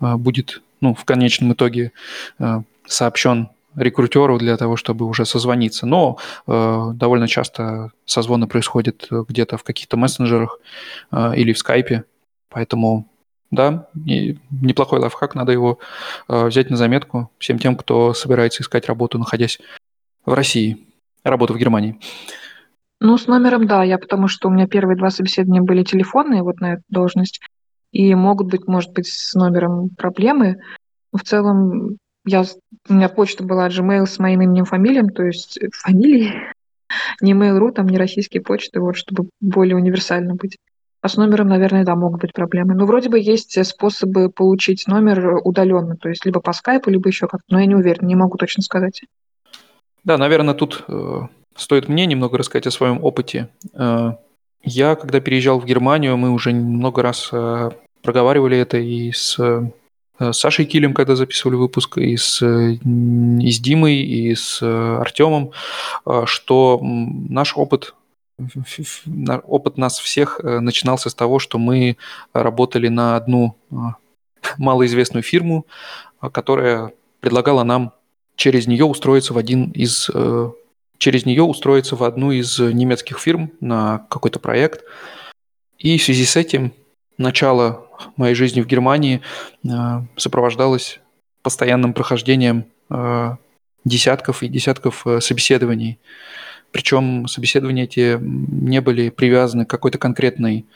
э, 0.00 0.14
будет 0.16 0.62
ну, 0.80 0.94
в 0.94 1.04
конечном 1.04 1.54
итоге 1.54 1.92
э, 2.38 2.60
сообщен 2.86 3.48
рекрутеру 3.74 4.38
для 4.38 4.56
того, 4.56 4.76
чтобы 4.76 5.06
уже 5.06 5.24
созвониться. 5.24 5.86
Но 5.86 6.18
э, 6.46 6.90
довольно 6.94 7.26
часто 7.26 7.90
созвоны 8.04 8.46
происходят 8.46 9.08
где-то 9.10 9.56
в 9.56 9.64
каких-то 9.64 9.96
мессенджерах 9.96 10.60
э, 11.10 11.32
или 11.36 11.52
в 11.52 11.58
скайпе, 11.58 12.04
поэтому 12.50 13.08
да, 13.54 13.88
и 14.06 14.38
неплохой 14.50 14.98
лайфхак, 14.98 15.34
надо 15.34 15.52
его 15.52 15.78
э, 16.28 16.46
взять 16.46 16.70
на 16.70 16.76
заметку 16.76 17.30
всем 17.38 17.58
тем, 17.58 17.76
кто 17.76 18.14
собирается 18.14 18.62
искать 18.62 18.86
работу, 18.86 19.18
находясь 19.18 19.58
в 20.24 20.32
России, 20.32 20.86
работу 21.22 21.54
в 21.54 21.58
Германии. 21.58 21.98
Ну, 23.00 23.18
с 23.18 23.26
номером, 23.26 23.66
да, 23.66 23.82
я 23.82 23.98
потому 23.98 24.28
что 24.28 24.48
у 24.48 24.50
меня 24.50 24.66
первые 24.66 24.96
два 24.96 25.10
собеседования 25.10 25.62
были 25.62 25.82
телефонные 25.82 26.42
вот 26.42 26.60
на 26.60 26.74
эту 26.74 26.82
должность, 26.88 27.40
и 27.92 28.14
могут 28.14 28.48
быть, 28.48 28.66
может 28.66 28.92
быть, 28.92 29.08
с 29.08 29.34
номером 29.34 29.90
проблемы. 29.90 30.56
В 31.12 31.20
целом, 31.22 31.98
я, 32.24 32.44
у 32.88 32.94
меня 32.94 33.08
почта 33.08 33.44
была 33.44 33.68
Gmail 33.68 34.06
с 34.06 34.18
моим 34.18 34.42
именем, 34.42 34.64
фамилием, 34.64 35.10
то 35.10 35.22
есть 35.22 35.58
фамилией, 35.72 36.32
не 37.20 37.34
Mail.ru, 37.34 37.72
там 37.72 37.86
не 37.86 37.98
российские 37.98 38.42
почты, 38.42 38.80
вот, 38.80 38.96
чтобы 38.96 39.28
более 39.40 39.76
универсально 39.76 40.34
быть. 40.34 40.56
А 41.04 41.08
с 41.10 41.18
номером, 41.18 41.48
наверное, 41.48 41.84
да, 41.84 41.94
могут 41.96 42.22
быть 42.22 42.32
проблемы. 42.32 42.72
Но 42.74 42.86
вроде 42.86 43.10
бы 43.10 43.20
есть 43.20 43.62
способы 43.66 44.30
получить 44.30 44.86
номер 44.86 45.38
удаленно, 45.44 45.96
то 45.96 46.08
есть 46.08 46.24
либо 46.24 46.40
по 46.40 46.54
скайпу, 46.54 46.88
либо 46.88 47.06
еще 47.10 47.26
как-то. 47.26 47.44
Но 47.50 47.60
я 47.60 47.66
не 47.66 47.74
уверена, 47.74 48.06
не 48.06 48.14
могу 48.14 48.38
точно 48.38 48.62
сказать. 48.62 49.02
Да, 50.02 50.16
наверное, 50.16 50.54
тут 50.54 50.82
э, 50.88 51.20
стоит 51.54 51.90
мне 51.90 52.06
немного 52.06 52.38
рассказать 52.38 52.66
о 52.68 52.70
своем 52.70 53.04
опыте. 53.04 53.50
Э, 53.74 54.12
я, 54.62 54.94
когда 54.94 55.20
переезжал 55.20 55.60
в 55.60 55.66
Германию, 55.66 56.16
мы 56.16 56.30
уже 56.30 56.52
много 56.52 57.02
раз 57.02 57.28
э, 57.30 57.70
проговаривали 58.02 58.56
это 58.56 58.78
и 58.78 59.12
с 59.12 59.38
э, 59.38 60.32
Сашей 60.32 60.64
Килем, 60.64 60.94
когда 60.94 61.16
записывали 61.16 61.56
выпуск, 61.56 61.98
и 61.98 62.16
с, 62.16 62.40
и 62.42 63.50
с 63.50 63.60
Димой, 63.60 63.96
и 63.96 64.34
с 64.34 64.60
э, 64.62 64.96
Артемом, 65.02 65.50
э, 66.06 66.22
что 66.24 66.80
наш 66.82 67.58
опыт 67.58 67.92
опыт 69.44 69.78
нас 69.78 69.98
всех 69.98 70.40
э, 70.42 70.60
начинался 70.60 71.10
с 71.10 71.14
того, 71.14 71.38
что 71.38 71.58
мы 71.58 71.96
работали 72.32 72.88
на 72.88 73.16
одну 73.16 73.56
а, 73.70 73.96
малоизвестную 74.58 75.22
фирму, 75.22 75.66
а, 76.20 76.30
которая 76.30 76.92
предлагала 77.20 77.62
нам 77.62 77.92
через 78.36 78.66
нее 78.66 78.84
устроиться 78.84 79.32
в 79.32 79.38
один 79.38 79.70
из 79.70 80.10
э, 80.12 80.50
через 80.98 81.26
нее 81.26 81.42
устроиться 81.42 81.96
в 81.96 82.02
одну 82.02 82.32
из 82.32 82.58
немецких 82.58 83.18
фирм 83.18 83.52
на 83.60 84.06
какой-то 84.10 84.40
проект. 84.40 84.84
И 85.78 85.98
в 85.98 86.02
связи 86.02 86.24
с 86.24 86.36
этим 86.36 86.72
начало 87.18 87.86
моей 88.16 88.34
жизни 88.34 88.60
в 88.60 88.66
Германии 88.66 89.20
э, 89.64 89.68
сопровождалось 90.16 91.00
постоянным 91.42 91.92
прохождением 91.92 92.64
десятков 93.84 94.42
и 94.42 94.48
десятков 94.48 95.06
собеседований. 95.20 95.98
Причем 96.74 97.28
собеседования 97.28 97.84
эти 97.84 98.18
не 98.20 98.80
были 98.80 99.08
привязаны 99.08 99.64
к 99.64 99.70
какой-то 99.70 99.96
конкретной 99.96 100.66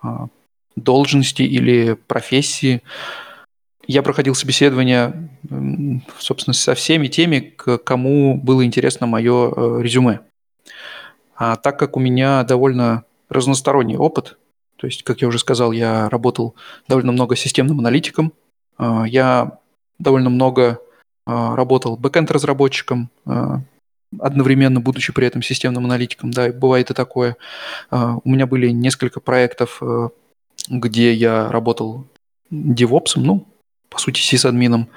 а, 0.00 0.28
должности 0.76 1.42
или 1.42 1.94
профессии. 1.94 2.80
Я 3.88 4.04
проходил 4.04 4.36
собеседование, 4.36 5.30
собственно, 6.16 6.54
со 6.54 6.76
всеми 6.76 7.08
теми, 7.08 7.40
к 7.40 7.78
кому 7.78 8.40
было 8.40 8.64
интересно 8.64 9.08
мое 9.08 9.50
э, 9.50 9.82
резюме. 9.82 10.20
А 11.34 11.56
так 11.56 11.76
как 11.76 11.96
у 11.96 12.00
меня 12.00 12.44
довольно 12.44 13.02
разносторонний 13.28 13.96
опыт, 13.96 14.38
то 14.76 14.86
есть, 14.86 15.02
как 15.02 15.22
я 15.22 15.26
уже 15.26 15.40
сказал, 15.40 15.72
я 15.72 16.08
работал 16.08 16.54
довольно 16.86 17.10
много 17.10 17.34
системным 17.34 17.80
аналитиком, 17.80 18.32
а, 18.78 19.06
я 19.08 19.58
довольно 19.98 20.30
много 20.30 20.78
а, 21.26 21.56
работал 21.56 21.96
бэкэнд-разработчиком, 21.96 23.10
одновременно 24.18 24.80
будучи 24.80 25.12
при 25.12 25.26
этом 25.26 25.42
системным 25.42 25.84
аналитиком, 25.84 26.30
да, 26.30 26.52
бывает 26.52 26.90
и 26.90 26.94
такое. 26.94 27.36
А, 27.90 28.16
у 28.22 28.28
меня 28.28 28.46
были 28.46 28.70
несколько 28.70 29.20
проектов, 29.20 29.78
э, 29.80 30.08
где 30.68 31.12
я 31.12 31.50
работал 31.50 32.06
девопсом, 32.50 33.24
ну, 33.24 33.46
по 33.88 33.98
сути, 33.98 34.20
сисадмином. 34.20 34.88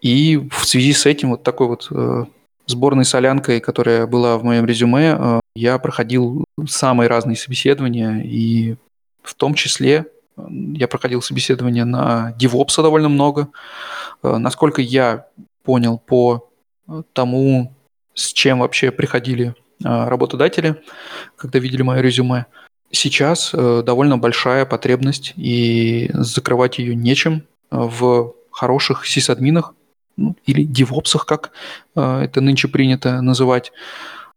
И 0.00 0.36
в 0.50 0.66
связи 0.66 0.92
с 0.92 1.06
этим 1.06 1.30
вот 1.30 1.42
такой 1.42 1.68
вот 1.68 1.88
э, 1.90 2.24
сборной 2.66 3.04
солянкой, 3.04 3.60
которая 3.60 4.06
была 4.06 4.36
в 4.38 4.44
моем 4.44 4.66
резюме, 4.66 5.16
э, 5.18 5.40
я 5.54 5.78
проходил 5.78 6.44
самые 6.66 7.08
разные 7.08 7.36
собеседования, 7.36 8.22
и 8.24 8.76
в 9.22 9.34
том 9.34 9.54
числе 9.54 10.06
я 10.36 10.88
проходил 10.88 11.22
собеседования 11.22 11.84
на 11.84 12.34
DevOps 12.38 12.82
довольно 12.82 13.08
много. 13.08 13.48
Насколько 14.22 14.82
я 14.82 15.26
понял 15.62 15.96
по 15.98 16.50
тому, 17.12 17.72
с 18.14 18.32
чем 18.32 18.60
вообще 18.60 18.90
приходили 18.90 19.54
а, 19.84 20.08
работодатели, 20.08 20.82
когда 21.36 21.58
видели 21.58 21.82
мое 21.82 22.00
резюме. 22.00 22.46
Сейчас 22.90 23.50
э, 23.52 23.82
довольно 23.84 24.18
большая 24.18 24.66
потребность, 24.66 25.32
и 25.36 26.10
закрывать 26.12 26.78
ее 26.78 26.94
нечем 26.94 27.42
в 27.70 28.34
хороших 28.52 29.06
сисадминах 29.06 29.74
ну, 30.16 30.36
или 30.46 30.62
девопсах, 30.62 31.26
как 31.26 31.50
э, 31.96 32.20
это 32.20 32.40
нынче 32.40 32.68
принято 32.68 33.20
называть. 33.20 33.72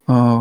Э, 0.08 0.40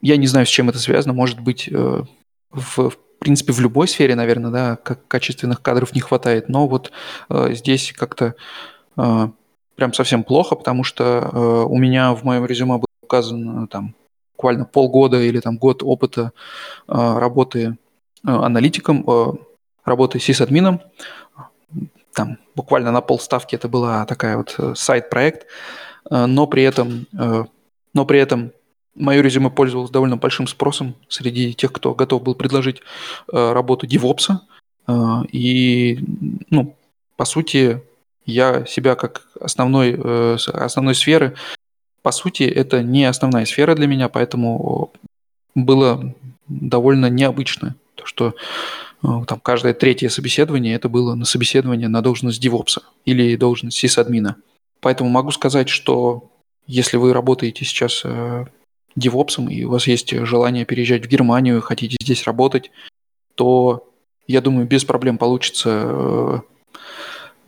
я 0.00 0.16
не 0.16 0.28
знаю, 0.28 0.46
с 0.46 0.50
чем 0.50 0.68
это 0.68 0.78
связано. 0.78 1.12
Может 1.12 1.40
быть, 1.40 1.68
в, 1.68 2.90
в 2.90 2.96
принципе, 3.18 3.52
в 3.52 3.60
любой 3.60 3.88
сфере, 3.88 4.14
наверное, 4.14 4.50
да, 4.50 4.76
как 4.76 5.06
качественных 5.08 5.60
кадров 5.60 5.94
не 5.94 6.00
хватает. 6.00 6.48
Но 6.48 6.66
вот 6.66 6.92
здесь 7.28 7.92
как-то 7.96 8.34
прям 9.76 9.92
совсем 9.92 10.24
плохо, 10.24 10.54
потому 10.56 10.84
что 10.84 11.02
э, 11.04 11.64
у 11.68 11.76
меня 11.76 12.14
в 12.14 12.24
моем 12.24 12.44
резюме 12.46 12.76
было 12.76 12.86
указано 13.02 13.66
там 13.68 13.94
буквально 14.36 14.64
полгода 14.64 15.20
или 15.20 15.40
там 15.40 15.56
год 15.56 15.82
опыта 15.82 16.32
э, 16.88 17.18
работы 17.18 17.60
э, 17.60 18.30
аналитиком, 18.30 19.04
э, 19.08 19.32
работы 19.84 20.18
сисадмином. 20.18 20.80
Там 22.12 22.38
буквально 22.54 22.92
на 22.92 23.00
полставки 23.00 23.54
это 23.54 23.68
была 23.68 24.04
такая 24.06 24.36
вот 24.36 24.54
э, 24.58 24.74
сайт-проект, 24.76 25.46
э, 26.10 26.26
но 26.26 26.46
при 26.46 26.62
этом, 26.62 27.06
э, 27.18 27.44
но 27.94 28.04
при 28.04 28.18
этом 28.18 28.52
Мое 28.94 29.22
резюме 29.22 29.48
пользовалось 29.48 29.90
довольно 29.90 30.18
большим 30.18 30.46
спросом 30.46 30.94
среди 31.08 31.54
тех, 31.54 31.72
кто 31.72 31.94
готов 31.94 32.22
был 32.22 32.34
предложить 32.34 32.82
э, 33.32 33.52
работу 33.52 33.86
девопса. 33.86 34.42
Э, 34.86 35.22
и, 35.32 35.98
ну, 36.50 36.76
по 37.16 37.24
сути, 37.24 37.82
я 38.24 38.64
себя 38.66 38.94
как 38.94 39.26
основной, 39.40 39.94
э, 39.96 40.36
основной 40.52 40.94
сферы, 40.94 41.34
по 42.02 42.12
сути, 42.12 42.42
это 42.42 42.82
не 42.82 43.04
основная 43.04 43.44
сфера 43.44 43.74
для 43.74 43.86
меня, 43.86 44.08
поэтому 44.08 44.92
было 45.54 46.14
довольно 46.48 47.06
необычно, 47.06 47.76
то, 47.94 48.06
что 48.06 48.34
э, 49.02 49.06
там 49.26 49.40
каждое 49.40 49.74
третье 49.74 50.08
собеседование 50.08 50.74
это 50.74 50.88
было 50.88 51.14
на 51.14 51.24
собеседование 51.24 51.88
на 51.88 52.02
должность 52.02 52.40
девопса 52.40 52.82
или 53.04 53.36
должность 53.36 53.78
сисадмина. 53.78 54.36
Поэтому 54.80 55.10
могу 55.10 55.30
сказать, 55.30 55.68
что 55.68 56.30
если 56.66 56.96
вы 56.96 57.12
работаете 57.12 57.64
сейчас 57.64 58.02
э, 58.04 58.46
девопсом 58.96 59.48
и 59.48 59.64
у 59.64 59.70
вас 59.70 59.86
есть 59.86 60.10
желание 60.10 60.64
переезжать 60.64 61.06
в 61.06 61.08
Германию, 61.08 61.60
хотите 61.60 61.96
здесь 62.00 62.24
работать, 62.24 62.70
то 63.34 63.88
я 64.26 64.40
думаю, 64.40 64.66
без 64.66 64.84
проблем 64.84 65.18
получится 65.18 66.42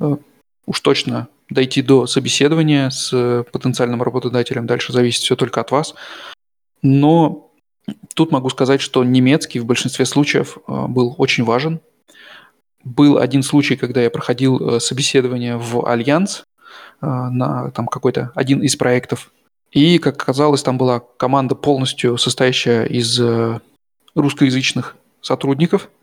э, 0.00 0.16
уж 0.66 0.80
точно 0.80 1.28
дойти 1.50 1.82
до 1.82 2.06
собеседования 2.06 2.90
с 2.90 3.44
потенциальным 3.52 4.02
работодателем. 4.02 4.66
Дальше 4.66 4.92
зависит 4.92 5.22
все 5.22 5.36
только 5.36 5.60
от 5.60 5.70
вас. 5.70 5.94
Но 6.82 7.50
тут 8.14 8.32
могу 8.32 8.48
сказать, 8.50 8.80
что 8.80 9.04
немецкий 9.04 9.60
в 9.60 9.66
большинстве 9.66 10.04
случаев 10.06 10.58
э, 10.66 10.86
был 10.86 11.14
очень 11.18 11.44
важен. 11.44 11.80
Был 12.82 13.18
один 13.18 13.42
случай, 13.42 13.76
когда 13.76 14.02
я 14.02 14.10
проходил 14.10 14.76
э, 14.76 14.80
собеседование 14.80 15.56
в 15.56 15.86
Альянс 15.86 16.44
э, 17.00 17.06
на 17.06 17.70
там 17.70 17.86
какой-то 17.86 18.32
один 18.34 18.62
из 18.62 18.76
проектов. 18.76 19.32
И, 19.70 19.98
как 19.98 20.16
оказалось, 20.22 20.62
там 20.62 20.78
была 20.78 21.00
команда 21.00 21.54
полностью 21.54 22.16
состоящая 22.16 22.84
из 22.86 23.20
русскоязычных 24.14 24.96
сотрудников– 25.20 25.90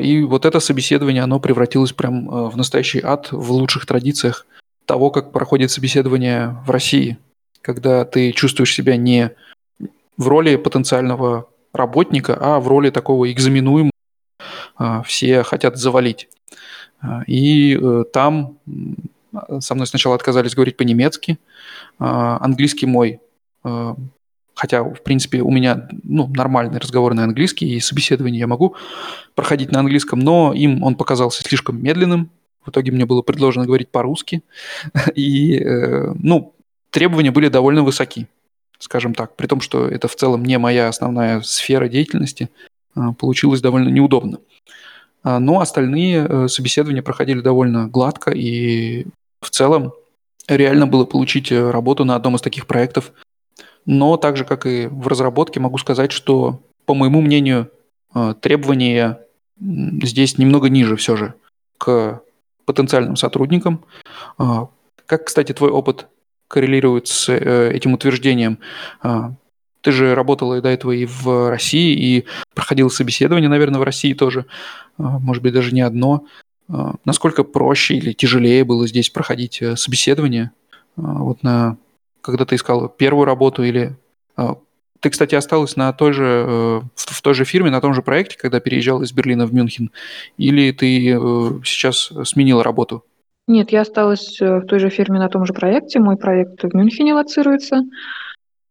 и 0.00 0.22
вот 0.22 0.44
это 0.44 0.60
собеседование, 0.60 1.22
оно 1.22 1.40
превратилось 1.40 1.92
прям 1.92 2.30
а, 2.30 2.50
в 2.50 2.56
настоящий 2.56 3.00
ад 3.02 3.28
в 3.32 3.52
лучших 3.52 3.86
традициях 3.86 4.46
того, 4.84 5.10
как 5.10 5.32
проходит 5.32 5.70
собеседование 5.70 6.56
в 6.66 6.70
России, 6.70 7.16
когда 7.62 8.04
ты 8.04 8.32
чувствуешь 8.32 8.74
себя 8.74 8.96
не 8.96 9.30
в 10.16 10.28
роли 10.28 10.56
потенциального 10.56 11.48
работника, 11.72 12.36
а 12.38 12.60
в 12.60 12.68
роли 12.68 12.90
такого 12.90 13.30
экзаменуемого. 13.32 13.90
А, 14.76 15.02
все 15.02 15.42
хотят 15.42 15.76
завалить. 15.76 16.28
И 17.26 17.78
э, 17.80 18.04
там 18.12 18.58
со 19.60 19.74
мной 19.74 19.86
сначала 19.86 20.14
отказались 20.14 20.54
говорить 20.54 20.78
по-немецки. 20.78 21.38
Английский 21.98 22.86
мой 22.86 23.20
хотя, 24.54 24.82
в 24.82 25.02
принципе, 25.02 25.42
у 25.42 25.50
меня 25.50 25.88
ну, 26.02 26.28
нормальный 26.28 26.78
разговор 26.78 27.14
на 27.14 27.24
английский, 27.24 27.74
и 27.74 27.80
собеседование 27.80 28.40
я 28.40 28.46
могу 28.46 28.76
проходить 29.34 29.72
на 29.72 29.80
английском, 29.80 30.20
но 30.20 30.52
им 30.54 30.82
он 30.82 30.94
показался 30.94 31.42
слишком 31.42 31.82
медленным. 31.82 32.30
В 32.64 32.70
итоге 32.70 32.92
мне 32.92 33.04
было 33.04 33.22
предложено 33.22 33.66
говорить 33.66 33.90
по-русски. 33.90 34.42
И, 35.14 35.58
э, 35.58 36.12
ну, 36.14 36.54
требования 36.90 37.30
были 37.30 37.48
довольно 37.48 37.82
высоки, 37.82 38.26
скажем 38.78 39.14
так. 39.14 39.36
При 39.36 39.46
том, 39.46 39.60
что 39.60 39.86
это 39.86 40.08
в 40.08 40.16
целом 40.16 40.44
не 40.44 40.56
моя 40.58 40.88
основная 40.88 41.42
сфера 41.42 41.88
деятельности, 41.88 42.48
э, 42.96 43.00
получилось 43.18 43.60
довольно 43.60 43.90
неудобно. 43.90 44.38
А, 45.22 45.40
но 45.40 45.60
остальные 45.60 46.26
э, 46.26 46.48
собеседования 46.48 47.02
проходили 47.02 47.40
довольно 47.40 47.88
гладко, 47.88 48.30
и 48.30 49.06
в 49.40 49.50
целом 49.50 49.92
реально 50.48 50.86
было 50.86 51.04
получить 51.04 51.52
э, 51.52 51.70
работу 51.70 52.04
на 52.04 52.14
одном 52.14 52.36
из 52.36 52.40
таких 52.40 52.66
проектов– 52.66 53.12
но 53.86 54.16
так 54.16 54.36
же, 54.36 54.44
как 54.44 54.66
и 54.66 54.86
в 54.86 55.08
разработке, 55.08 55.60
могу 55.60 55.78
сказать, 55.78 56.12
что, 56.12 56.60
по 56.86 56.94
моему 56.94 57.20
мнению, 57.20 57.70
э, 58.14 58.34
требования 58.40 59.20
здесь 59.60 60.38
немного 60.38 60.68
ниже 60.68 60.96
все 60.96 61.16
же 61.16 61.34
к 61.78 62.22
потенциальным 62.64 63.16
сотрудникам. 63.16 63.84
А, 64.38 64.68
как, 65.06 65.26
кстати, 65.26 65.52
твой 65.52 65.70
опыт 65.70 66.08
коррелирует 66.48 67.08
с 67.08 67.28
э, 67.28 67.72
этим 67.72 67.92
утверждением? 67.92 68.58
Ты 69.80 69.92
же 69.92 70.14
работала 70.14 70.62
до 70.62 70.70
этого 70.70 70.92
и 70.92 71.04
в 71.04 71.50
России, 71.50 71.92
и 71.94 72.24
проходила 72.54 72.88
собеседование, 72.88 73.50
наверное, 73.50 73.80
в 73.80 73.82
России 73.82 74.14
тоже, 74.14 74.46
может 74.96 75.42
быть, 75.42 75.52
даже 75.52 75.74
не 75.74 75.82
одно. 75.82 76.24
Насколько 77.04 77.44
проще 77.44 77.96
или 77.96 78.12
тяжелее 78.12 78.64
было 78.64 78.88
здесь 78.88 79.10
проходить 79.10 79.60
э, 79.60 79.76
собеседование 79.76 80.52
вот 80.96 81.42
на 81.42 81.76
когда 82.24 82.46
ты 82.46 82.56
искал 82.56 82.88
первую 82.88 83.26
работу 83.26 83.62
или... 83.62 83.96
А, 84.36 84.56
ты, 85.00 85.10
кстати, 85.10 85.34
осталась 85.34 85.76
на 85.76 85.92
той 85.92 86.14
же, 86.14 86.24
э, 86.24 86.80
в 86.94 87.22
той 87.22 87.34
же 87.34 87.44
фирме, 87.44 87.70
на 87.70 87.82
том 87.82 87.92
же 87.92 88.00
проекте, 88.00 88.38
когда 88.38 88.58
переезжал 88.58 89.02
из 89.02 89.12
Берлина 89.12 89.46
в 89.46 89.52
Мюнхен? 89.52 89.90
Или 90.38 90.72
ты 90.72 91.10
э, 91.10 91.18
сейчас 91.64 92.10
сменила 92.24 92.64
работу? 92.64 93.04
Нет, 93.46 93.70
я 93.70 93.82
осталась 93.82 94.40
э, 94.40 94.60
в 94.60 94.66
той 94.66 94.78
же 94.78 94.88
фирме 94.88 95.18
на 95.18 95.28
том 95.28 95.44
же 95.44 95.52
проекте. 95.52 96.00
Мой 96.00 96.16
проект 96.16 96.64
в 96.64 96.74
Мюнхене 96.74 97.12
лоцируется. 97.12 97.82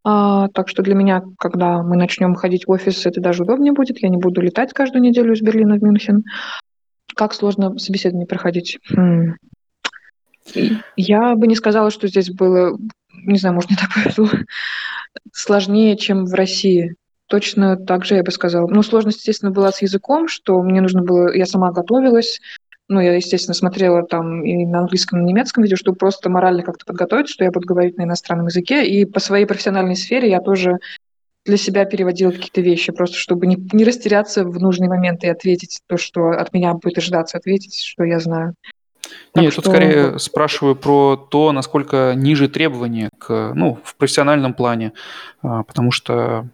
А, 0.04 0.48
так 0.50 0.68
что 0.68 0.82
для 0.82 0.96
меня, 0.96 1.22
когда 1.38 1.84
мы 1.84 1.96
начнем 1.96 2.34
ходить 2.34 2.66
в 2.66 2.72
офис, 2.72 3.06
это 3.06 3.22
даже 3.22 3.44
удобнее 3.44 3.74
будет. 3.74 4.02
Я 4.02 4.10
не 4.10 4.18
буду 4.18 4.42
летать 4.42 4.74
каждую 4.74 5.04
неделю 5.04 5.34
из 5.34 5.42
Берлина 5.42 5.76
в 5.76 5.84
Мюнхен. 5.84 6.24
Как 7.16 7.34
сложно 7.36 7.78
собеседование 7.78 8.26
проходить? 8.26 8.80
Хм. 8.90 9.36
Я 10.96 11.36
бы 11.36 11.48
не 11.48 11.56
сказала, 11.56 11.90
что 11.90 12.08
здесь 12.08 12.30
было 12.30 12.78
не 13.26 13.38
знаю, 13.38 13.56
может, 13.56 13.70
не 13.70 13.76
так 13.76 13.90
повезло, 13.94 14.30
сложнее, 15.32 15.98
чем 15.98 16.26
в 16.26 16.34
России. 16.34 16.96
Точно 17.28 17.78
так 17.78 18.06
же 18.06 18.16
я 18.16 18.24
бы 18.24 18.32
сказала. 18.32 18.68
Ну, 18.68 18.84
сложность, 18.84 19.20
естественно, 19.20 19.52
была 19.52 19.72
с 19.72 19.82
языком, 19.82 20.28
что 20.28 20.62
мне 20.62 20.82
нужно 20.82 21.02
было, 21.02 21.34
я 21.34 21.46
сама 21.46 21.72
готовилась, 21.72 22.40
ну, 22.90 23.00
я, 23.00 23.16
естественно, 23.16 23.56
смотрела 23.56 24.04
там 24.06 24.44
и 24.44 24.66
на 24.66 24.80
английском, 24.80 25.20
и 25.20 25.22
на 25.24 25.28
немецком 25.28 25.64
видео, 25.64 25.78
чтобы 25.78 25.98
просто 25.98 26.30
морально 26.30 26.64
как-то 26.64 26.86
подготовить, 26.86 27.30
что 27.30 27.44
я 27.44 27.52
буду 27.52 27.66
говорить 27.66 27.98
на 27.98 28.04
иностранном 28.04 28.48
языке. 28.48 28.86
И 28.86 29.06
по 29.06 29.20
своей 29.20 29.46
профессиональной 29.46 29.96
сфере 29.96 30.30
я 30.30 30.42
тоже 30.42 30.80
для 31.46 31.58
себя 31.58 31.86
переводила 31.86 32.32
какие-то 32.32 32.62
вещи, 32.62 32.92
просто 32.92 33.18
чтобы 33.18 33.48
не, 33.48 33.58
не 33.72 33.86
растеряться 33.86 34.44
в 34.44 34.60
нужный 34.60 34.90
момент 34.90 35.24
и 35.24 35.30
ответить 35.30 35.80
то, 35.88 35.98
что 35.98 36.30
от 36.32 36.54
меня 36.54 36.74
будет 36.74 36.98
ожидаться 36.98 37.38
ответить, 37.38 37.82
что 37.82 38.04
я 38.04 38.20
знаю. 38.20 38.54
Так 39.34 39.44
Нет, 39.44 39.54
что... 39.54 39.62
тут 39.62 39.72
скорее 39.72 40.20
спрашиваю 40.20 40.76
про 40.76 41.16
то, 41.16 41.52
насколько 41.52 42.14
ниже 42.16 42.48
требования 42.48 43.10
к, 43.18 43.52
ну, 43.56 43.80
в 43.84 43.96
профессиональном 43.96 44.54
плане, 44.54 44.94
а, 45.42 45.64
потому 45.64 45.92
что 45.92 46.48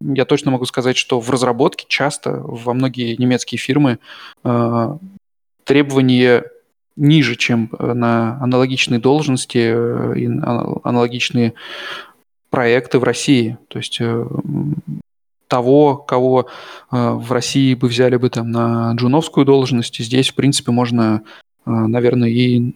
я 0.00 0.24
точно 0.24 0.50
могу 0.50 0.66
сказать, 0.66 0.96
что 0.96 1.20
в 1.20 1.30
разработке 1.30 1.86
часто 1.88 2.32
во 2.32 2.74
многие 2.74 3.16
немецкие 3.16 3.58
фирмы 3.58 3.98
а, 4.44 4.98
требования 5.64 6.44
ниже, 6.96 7.36
чем 7.36 7.70
на 7.78 8.38
аналогичные 8.40 8.98
должности 8.98 9.58
э, 9.58 10.18
и 10.18 10.26
аналогичные 10.26 11.52
проекты 12.50 12.98
в 12.98 13.04
России. 13.04 13.58
То 13.68 13.78
есть 13.78 13.98
э, 14.00 14.26
того, 15.46 15.96
кого 15.96 16.46
э, 16.90 17.10
в 17.10 17.30
России 17.32 17.74
бы 17.74 17.88
взяли 17.88 18.16
бы 18.16 18.30
там 18.30 18.50
на 18.50 18.92
джуновскую 18.94 19.44
должность, 19.44 19.98
здесь, 19.98 20.30
в 20.30 20.34
принципе, 20.34 20.72
можно 20.72 21.22
наверное, 21.66 22.28
и 22.28 22.74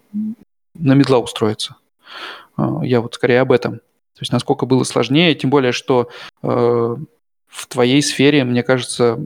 на 0.74 0.94
медла 0.94 1.18
устроиться. 1.18 1.76
А, 2.56 2.84
я 2.84 3.00
вот 3.00 3.14
скорее 3.14 3.40
об 3.40 3.52
этом. 3.52 3.76
То 3.76 4.22
есть 4.22 4.32
насколько 4.32 4.66
было 4.66 4.84
сложнее, 4.84 5.34
тем 5.34 5.50
более, 5.50 5.72
что 5.72 6.10
э, 6.42 6.48
в 6.48 7.66
твоей 7.68 8.02
сфере, 8.02 8.44
мне 8.44 8.62
кажется, 8.62 9.18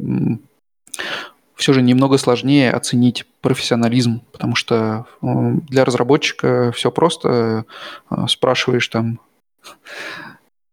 все 1.54 1.72
же 1.72 1.82
немного 1.82 2.18
сложнее 2.18 2.70
оценить 2.70 3.26
профессионализм, 3.40 4.22
потому 4.32 4.54
что 4.54 5.06
э, 5.22 5.26
для 5.68 5.84
разработчика 5.84 6.72
все 6.72 6.90
просто. 6.90 7.64
Э, 8.10 8.26
спрашиваешь 8.28 8.88
там 8.88 9.20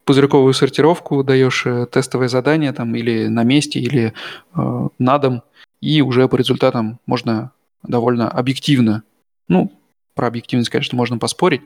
пузырьковую 0.06 0.54
сортировку, 0.54 1.24
даешь 1.24 1.66
тестовое 1.92 2.28
задание 2.28 2.74
там 2.74 2.96
или 2.96 3.28
на 3.28 3.44
месте, 3.44 3.80
или 3.80 4.14
э, 4.56 4.88
на 5.00 5.18
дом, 5.18 5.44
и 5.80 6.02
уже 6.02 6.28
по 6.28 6.36
результатам 6.36 7.00
можно 7.06 7.52
довольно 7.84 8.30
объективно. 8.30 9.04
Ну, 9.48 9.72
про 10.14 10.28
объективность, 10.28 10.70
конечно, 10.70 10.98
можно 10.98 11.18
поспорить, 11.18 11.62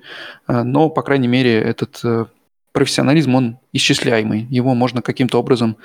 э, 0.48 0.64
но, 0.64 0.90
по 0.90 1.02
крайней 1.02 1.28
мере, 1.28 1.60
этот 1.60 2.00
э, 2.04 2.26
профессионализм, 2.72 3.36
он 3.36 3.58
исчисляемый. 3.74 4.48
Его 4.50 4.74
можно 4.76 5.02
каким-то 5.02 5.40
образом 5.40 5.78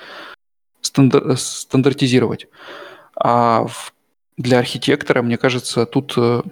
стандар- 0.82 1.36
стандартизировать. 1.36 2.48
А 3.16 3.66
для 4.36 4.58
архитектора, 4.58 5.22
мне 5.22 5.36
кажется, 5.36 5.86
тут 5.86 6.14
э, 6.16 6.42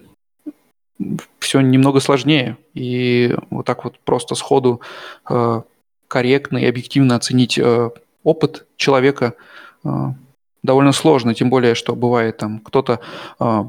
все 1.38 1.60
немного 1.60 2.00
сложнее. 2.00 2.56
И 2.74 3.34
вот 3.50 3.66
так 3.66 3.84
вот 3.84 3.98
просто 4.00 4.34
сходу 4.34 4.80
корректно 6.08 6.58
и 6.58 6.66
объективно 6.66 7.14
оценить 7.14 7.60
опыт 8.24 8.66
человека 8.76 9.34
довольно 10.62 10.92
сложно, 10.92 11.34
тем 11.34 11.50
более, 11.50 11.74
что 11.74 11.94
бывает 11.94 12.38
там 12.38 12.60
кто-то 12.60 13.00
э, 13.40 13.64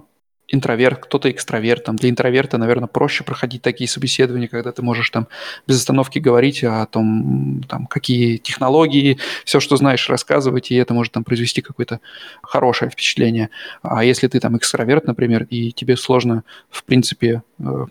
интроверт, 0.52 1.00
кто-то 1.00 1.30
экстраверт. 1.32 1.84
Там, 1.84 1.96
для 1.96 2.10
интроверта, 2.10 2.58
наверное, 2.58 2.88
проще 2.88 3.24
проходить 3.24 3.62
такие 3.62 3.88
собеседования, 3.88 4.48
когда 4.48 4.72
ты 4.72 4.82
можешь 4.82 5.10
там 5.10 5.28
без 5.68 5.78
остановки 5.78 6.20
говорить 6.20 6.64
о 6.64 6.86
том, 6.86 7.64
там, 7.68 7.86
какие 7.86 8.38
технологии, 8.38 9.18
все, 9.46 9.60
что 9.60 9.78
знаешь, 9.78 10.10
рассказывать, 10.10 10.72
и 10.72 10.76
это 10.76 10.94
может 10.94 11.14
там 11.14 11.24
произвести 11.24 11.62
какое-то 11.62 12.00
хорошее 12.42 12.92
впечатление. 12.92 13.50
А 13.82 14.04
если 14.04 14.28
ты 14.28 14.40
там 14.40 14.58
экстраверт, 14.58 15.06
например, 15.08 15.48
и 15.50 15.72
тебе 15.72 15.98
сложно, 15.98 16.44
в 16.70 16.84
принципе, 16.84 17.44
э, 17.60 17.86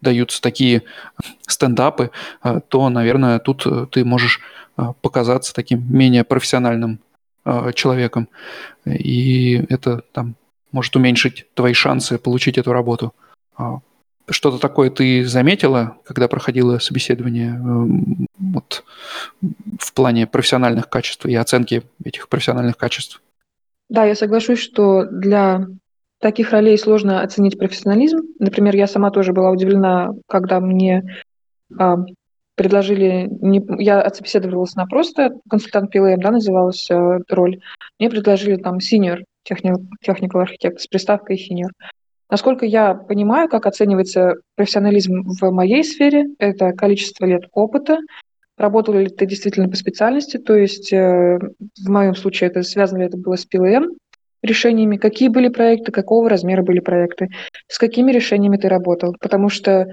даются 0.00 0.40
такие 0.40 0.82
стендапы, 1.46 2.10
э, 2.42 2.60
то, 2.68 2.88
наверное, 2.88 3.38
тут 3.38 3.66
э, 3.66 3.86
ты 3.90 4.04
можешь 4.04 4.40
показаться 5.02 5.54
таким 5.54 5.84
менее 5.88 6.24
профессиональным 6.24 6.98
человеком. 7.74 8.28
И 8.86 9.64
это 9.68 10.02
там 10.12 10.36
может 10.72 10.96
уменьшить 10.96 11.46
твои 11.54 11.72
шансы 11.72 12.18
получить 12.18 12.58
эту 12.58 12.72
работу. 12.72 13.14
А, 13.56 13.78
что-то 14.28 14.58
такое 14.58 14.90
ты 14.90 15.24
заметила, 15.24 15.98
когда 16.04 16.28
проходила 16.28 16.78
собеседование 16.78 17.50
эм, 17.50 18.26
вот, 18.38 18.84
в 19.78 19.92
плане 19.92 20.26
профессиональных 20.26 20.88
качеств 20.88 21.26
и 21.26 21.34
оценки 21.34 21.82
этих 22.02 22.28
профессиональных 22.28 22.76
качеств? 22.76 23.22
Да, 23.88 24.04
я 24.04 24.14
соглашусь, 24.14 24.58
что 24.58 25.04
для 25.04 25.66
таких 26.20 26.50
ролей 26.50 26.78
сложно 26.78 27.20
оценить 27.20 27.58
профессионализм. 27.58 28.18
Например, 28.38 28.74
я 28.74 28.86
сама 28.86 29.10
тоже 29.10 29.32
была 29.32 29.50
удивлена, 29.50 30.10
когда 30.26 30.58
мне 30.58 31.20
а, 31.78 31.98
предложили, 32.54 33.28
не, 33.40 33.64
я 33.78 34.00
отсобеседовалась 34.00 34.74
на 34.74 34.86
просто 34.86 35.32
консультант 35.48 35.94
PLM, 35.94 36.18
да, 36.18 36.30
называлась 36.30 36.90
а, 36.90 37.18
роль. 37.28 37.60
Мне 37.98 38.10
предложили 38.10 38.56
там 38.56 38.78
senior 38.78 39.24
technical 39.48 40.44
architect 40.44 40.78
с 40.78 40.86
приставкой 40.86 41.36
senior. 41.36 41.70
Насколько 42.30 42.64
я 42.66 42.94
понимаю, 42.94 43.48
как 43.48 43.66
оценивается 43.66 44.34
профессионализм 44.56 45.22
в 45.22 45.50
моей 45.50 45.84
сфере, 45.84 46.26
это 46.38 46.72
количество 46.72 47.26
лет 47.26 47.44
опыта, 47.52 47.98
работал 48.56 48.94
ли 48.94 49.08
ты 49.08 49.26
действительно 49.26 49.68
по 49.68 49.76
специальности, 49.76 50.38
то 50.38 50.54
есть 50.54 50.92
э, 50.92 51.38
в 51.38 51.88
моем 51.88 52.14
случае 52.14 52.50
это 52.50 52.62
связано 52.62 53.00
ли 53.00 53.06
это 53.06 53.18
было 53.18 53.36
с 53.36 53.46
PLM 53.46 53.88
решениями, 54.42 54.96
какие 54.96 55.28
были 55.28 55.48
проекты, 55.48 55.90
какого 55.90 56.28
размера 56.28 56.62
были 56.62 56.80
проекты, 56.80 57.28
с 57.66 57.78
какими 57.78 58.12
решениями 58.12 58.56
ты 58.56 58.68
работал, 58.68 59.14
потому 59.20 59.48
что 59.48 59.86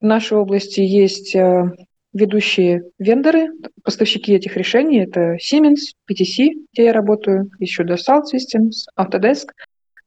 в 0.00 0.04
нашей 0.04 0.38
области 0.38 0.80
есть 0.80 1.34
э, 1.34 1.64
ведущие 2.12 2.84
вендоры, 2.98 3.50
поставщики 3.84 4.34
этих 4.34 4.56
решений. 4.56 5.00
Это 5.00 5.36
Siemens, 5.36 5.94
PTC, 6.10 6.50
где 6.72 6.84
я 6.84 6.92
работаю, 6.92 7.50
еще 7.58 7.84
Dassault 7.84 8.24
Systems, 8.32 8.86
Autodesk. 8.98 9.48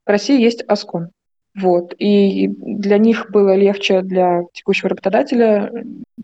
В 0.05 0.09
России 0.09 0.41
есть 0.41 0.63
Ascon. 0.63 1.07
Вот. 1.55 1.93
И 1.97 2.47
для 2.47 2.97
них 2.97 3.29
было 3.29 3.55
легче, 3.55 4.01
для 4.01 4.41
текущего 4.53 4.89
работодателя, 4.89 5.71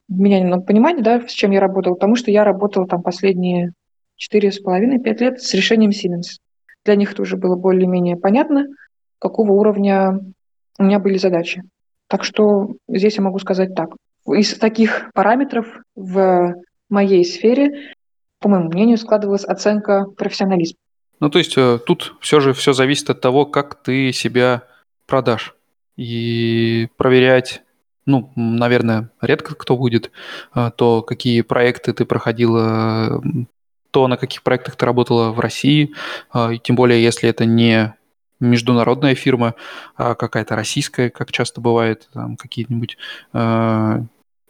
меня 0.07 0.39
немного 0.39 0.63
понимать, 0.63 1.03
да, 1.03 1.21
с 1.27 1.31
чем 1.31 1.51
я 1.51 1.59
работала, 1.59 1.93
потому 1.93 2.15
что 2.15 2.31
я 2.31 2.43
работала 2.43 2.87
там 2.87 3.03
последние 3.03 3.73
четыре 4.15 4.51
с 4.51 4.59
половиной, 4.59 4.99
пять 4.99 5.21
лет 5.21 5.41
с 5.41 5.53
решением 5.53 5.91
Siemens. 5.91 6.39
Для 6.85 6.95
них 6.95 7.13
это 7.13 7.21
уже 7.21 7.37
было 7.37 7.55
более-менее 7.55 8.15
понятно, 8.15 8.67
какого 9.19 9.51
уровня 9.51 10.19
у 10.79 10.83
меня 10.83 10.99
были 10.99 11.17
задачи. 11.17 11.63
Так 12.07 12.23
что 12.23 12.75
здесь 12.87 13.17
я 13.17 13.23
могу 13.23 13.37
сказать 13.39 13.75
так 13.75 13.89
из 14.33 14.57
таких 14.57 15.09
параметров 15.13 15.67
в 15.95 16.55
моей 16.89 17.25
сфере, 17.25 17.93
по 18.39 18.49
моему 18.49 18.69
мнению, 18.69 18.97
складывалась 18.97 19.45
оценка 19.45 20.05
профессионализма. 20.05 20.77
Ну, 21.19 21.29
то 21.29 21.39
есть 21.39 21.57
э, 21.57 21.79
тут 21.85 22.15
все 22.21 22.39
же 22.39 22.53
все 22.53 22.73
зависит 22.73 23.09
от 23.09 23.21
того, 23.21 23.45
как 23.45 23.81
ты 23.81 24.11
себя 24.11 24.63
продашь. 25.07 25.55
И 25.95 26.89
проверять, 26.97 27.63
ну, 28.05 28.31
наверное, 28.35 29.09
редко 29.19 29.55
кто 29.55 29.75
будет, 29.75 30.11
э, 30.53 30.71
то 30.75 31.01
какие 31.01 31.41
проекты 31.41 31.93
ты 31.93 32.05
проходила, 32.05 33.21
то 33.89 34.07
на 34.07 34.17
каких 34.17 34.43
проектах 34.43 34.75
ты 34.75 34.85
работала 34.85 35.31
в 35.31 35.39
России, 35.39 35.93
э, 36.33 36.53
и 36.53 36.59
тем 36.59 36.75
более, 36.75 37.01
если 37.01 37.29
это 37.29 37.45
не 37.45 37.95
международная 38.39 39.15
фирма, 39.15 39.55
а 39.95 40.13
какая-то 40.13 40.55
российская, 40.55 41.09
как 41.09 41.31
часто 41.31 41.59
бывает, 41.59 42.07
там 42.13 42.37
какие-нибудь 42.37 42.95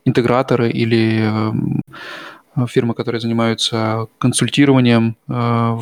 интеграторы 0.08 0.72
или 0.72 1.22
эм, 1.22 1.82
фирмы, 2.66 2.96
которые 2.96 3.22
занимаются 3.22 4.08
консультированием 4.18 5.18
э, 5.28 5.78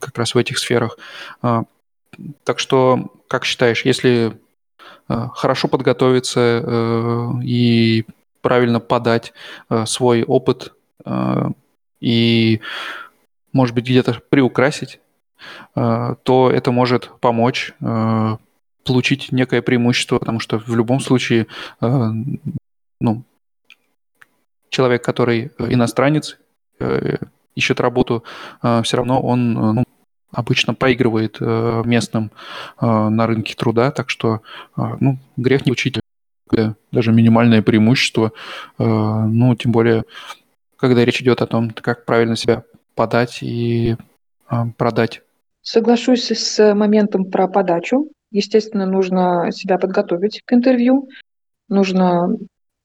как 0.00 0.18
раз 0.18 0.34
в 0.34 0.38
этих 0.38 0.58
сферах. 0.58 0.98
А, 1.42 1.64
так 2.42 2.58
что, 2.58 3.12
как 3.28 3.44
считаешь, 3.44 3.84
если 3.84 4.32
э, 5.08 5.28
хорошо 5.34 5.68
подготовиться 5.68 6.40
э, 6.40 7.30
и 7.44 8.06
правильно 8.40 8.80
подать 8.80 9.32
свой 9.86 10.22
опыт 10.22 10.72
и, 12.00 12.60
может 13.52 13.74
быть, 13.74 13.86
где-то 13.86 14.20
приукрасить, 14.28 15.00
то 15.74 16.50
это 16.54 16.70
может 16.70 17.10
помочь 17.18 17.74
получить 18.84 19.32
некое 19.32 19.62
преимущество, 19.62 20.20
потому 20.20 20.38
что 20.38 20.60
в 20.60 20.76
любом 20.76 21.00
случае 21.00 21.48
ну, 21.80 23.24
человек, 24.76 25.02
который 25.02 25.50
э, 25.58 25.72
иностранец, 25.72 26.38
э, 26.80 27.16
ищет 27.54 27.80
работу, 27.80 28.24
э, 28.62 28.82
все 28.82 28.98
равно 28.98 29.22
он 29.22 29.52
ну, 29.54 29.84
обычно 30.30 30.74
проигрывает 30.74 31.40
местным 31.40 32.30
на 32.78 33.26
рынке 33.26 33.54
труда, 33.54 33.90
так 33.90 34.10
что 34.10 34.42
ну, 34.76 35.18
грех 35.38 35.64
не 35.64 35.72
учить 35.72 35.98
даже 36.92 37.12
минимальное 37.12 37.62
преимущество, 37.62 38.32
ну, 38.78 39.54
тем 39.54 39.72
более, 39.72 40.04
когда 40.76 41.04
речь 41.06 41.22
идет 41.22 41.40
о 41.40 41.46
том, 41.46 41.70
как 41.70 42.04
правильно 42.04 42.36
себя 42.36 42.64
подать 42.94 43.38
и 43.42 43.96
продать. 44.76 45.22
Соглашусь 45.62 46.30
с 46.30 46.74
моментом 46.74 47.30
про 47.30 47.48
подачу. 47.48 48.10
Естественно, 48.30 48.84
нужно 48.84 49.50
себя 49.52 49.78
подготовить 49.78 50.42
к 50.44 50.52
интервью, 50.52 51.08
нужно 51.68 52.36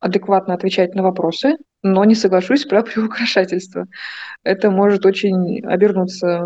адекватно 0.01 0.55
отвечать 0.55 0.95
на 0.95 1.03
вопросы, 1.03 1.57
но 1.83 2.03
не 2.03 2.15
соглашусь 2.15 2.65
про 2.65 2.81
приукрашательство. 2.83 3.85
Это 4.43 4.69
может 4.69 5.05
очень 5.05 5.63
обернуться 5.65 6.43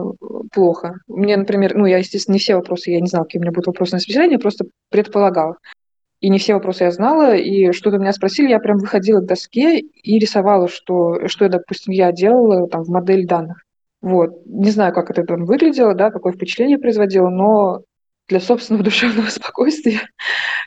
плохо. 0.52 0.98
Мне, 1.08 1.38
например, 1.38 1.76
ну, 1.76 1.86
я, 1.86 1.98
естественно, 1.98 2.34
не 2.34 2.40
все 2.40 2.56
вопросы, 2.56 2.92
я 2.92 3.00
не 3.00 3.08
знала, 3.08 3.24
какие 3.24 3.40
у 3.40 3.44
меня 3.44 3.52
будут 3.52 3.68
вопросы 3.68 3.94
на 3.94 4.00
собеседование, 4.00 4.38
просто 4.38 4.66
предполагала. 4.92 5.58
И 6.20 6.30
не 6.30 6.38
все 6.38 6.54
вопросы 6.54 6.84
я 6.84 6.92
знала, 6.92 7.36
и 7.36 7.72
что-то 7.72 7.98
меня 7.98 8.14
спросили, 8.14 8.50
я 8.50 8.60
прям 8.60 8.78
выходила 8.78 9.22
к 9.22 9.26
доске 9.26 9.80
и 9.80 10.20
рисовала, 10.20 10.68
что, 10.68 11.28
что, 11.28 11.48
допустим, 11.50 11.94
я 11.94 12.12
делала 12.12 12.68
там 12.68 12.84
в 12.84 12.90
модели 12.90 13.26
данных. 13.26 13.64
Вот. 14.02 14.46
Не 14.46 14.70
знаю, 14.70 14.94
как 14.94 15.10
это 15.10 15.24
там 15.24 15.46
выглядело, 15.46 15.94
да, 15.94 16.12
какое 16.12 16.34
впечатление 16.34 16.78
производило, 16.78 17.30
но 17.30 17.82
для 18.28 18.40
собственного 18.40 18.84
душевного 18.86 19.28
спокойствия 19.28 20.02